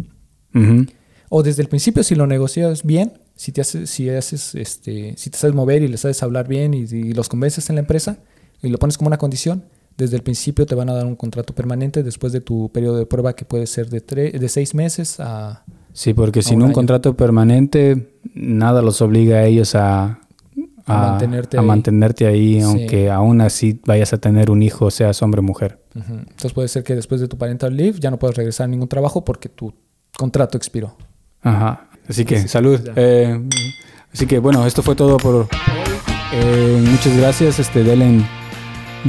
O 1.30 1.44
desde 1.44 1.62
el 1.62 1.68
principio, 1.68 2.04
si 2.04 2.16
lo 2.16 2.26
negocias 2.26 2.84
bien, 2.84 3.14
si 3.36 3.52
te 3.52 3.62
haces, 3.62 3.90
si 3.90 4.10
haces, 4.10 4.56
este, 4.56 5.14
si 5.18 5.30
te 5.30 5.38
sabes 5.38 5.56
mover 5.56 5.84
y 5.84 5.88
le 5.88 5.98
sabes 5.98 6.24
hablar 6.24 6.48
bien 6.48 6.74
y, 6.74 6.80
y 6.84 7.14
los 7.14 7.28
convences 7.30 7.70
en 7.70 7.76
la 7.76 7.82
empresa 7.82 8.18
y 8.64 8.70
lo 8.70 8.78
pones 8.78 8.98
como 8.98 9.08
una 9.10 9.18
condición, 9.18 9.66
desde 9.98 10.16
el 10.16 10.24
principio 10.24 10.66
te 10.66 10.74
van 10.74 10.90
a 10.90 10.94
dar 10.94 11.06
un 11.06 11.16
contrato 11.16 11.54
permanente 11.54 12.02
después 12.02 12.32
de 12.32 12.40
tu 12.42 12.72
periodo 12.72 12.98
de 12.98 13.06
prueba 13.06 13.36
que 13.36 13.46
puede 13.46 13.68
ser 13.68 13.90
de, 13.90 14.00
de 14.32 14.50
seis 14.50 14.74
meses 14.74 15.20
a... 15.20 15.64
Sí, 15.98 16.14
porque 16.14 16.44
sin 16.44 16.62
un 16.62 16.68
un 16.68 16.74
contrato 16.74 17.18
permanente, 17.18 18.12
nada 18.36 18.84
los 18.84 19.02
obliga 19.02 19.38
a 19.38 19.46
ellos 19.46 19.74
a, 19.74 20.20
A 20.86 20.98
mantenerte 21.10 21.58
a 21.58 21.62
ahí. 21.62 21.66
mantenerte 21.66 22.28
ahí, 22.28 22.54
Sí. 22.56 22.62
aunque 22.62 23.10
aún 23.10 23.42
así 23.42 23.80
vayas 23.84 24.14
a 24.14 24.20
tener 24.20 24.52
un 24.52 24.62
hijo, 24.62 24.92
seas 24.92 25.20
hombre 25.24 25.40
o 25.40 25.44
mujer. 25.44 25.80
Entonces 25.96 26.54
puede 26.54 26.68
ser 26.68 26.84
que 26.84 26.94
después 26.94 27.20
de 27.20 27.28
tu 27.28 27.40
parental 27.40 27.76
leave 27.76 28.00
ya 28.00 28.12
no 28.12 28.20
puedas 28.20 28.38
regresar 28.38 28.66
a 28.66 28.68
ningún 28.68 28.88
trabajo 28.88 29.26
porque 29.26 29.50
tu 29.50 29.74
contrato 30.16 30.56
expiró. 30.56 30.96
Ajá. 31.42 31.88
Así 32.08 32.26
que, 32.26 32.42
Sí, 32.42 32.48
salud. 32.48 32.80
Eh, 32.96 33.42
así 34.14 34.28
que, 34.28 34.38
bueno, 34.38 34.68
esto 34.68 34.84
fue 34.84 34.94
todo 34.96 35.18
por. 35.18 35.48
Eh, 36.32 36.84
muchas 36.92 37.18
gracias. 37.18 37.58
Este, 37.58 37.84
denle, 37.84 38.24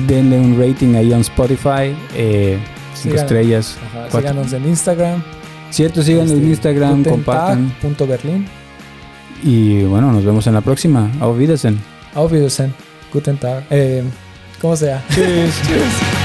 denle 0.07 0.41
un 0.41 0.59
rating 0.59 0.95
ahí 0.95 1.13
en 1.13 1.21
Spotify. 1.21 1.95
Eh, 2.17 2.59
cinco 2.95 3.17
estrellas. 3.17 3.77
Ajá. 3.95 4.19
Síganos 4.19 4.53
en 4.55 4.67
Instagram. 4.67 5.23
Cierto, 5.71 6.03
sigan 6.03 6.29
en 6.29 6.37
este, 6.37 6.47
Instagram, 6.49 7.05
compartan. 7.05 7.75
gutentag.berlin. 7.83 8.47
Y 9.43 9.85
bueno, 9.85 10.13
nos 10.13 10.25
vemos 10.25 10.47
en 10.47 10.55
la 10.55 10.61
próxima. 10.61 11.11
Auf 11.21 11.39
Wiedersehen. 11.39 11.79
Auf 12.15 12.33
Wiedersehen. 12.33 12.75
Guten 13.13 13.39
Tag. 13.39 13.65
Eh, 13.71 14.03
¿Cómo 14.61 14.77
sea? 14.77 15.03
Tschüss. 15.11 15.55
Tschüss. 15.63 16.18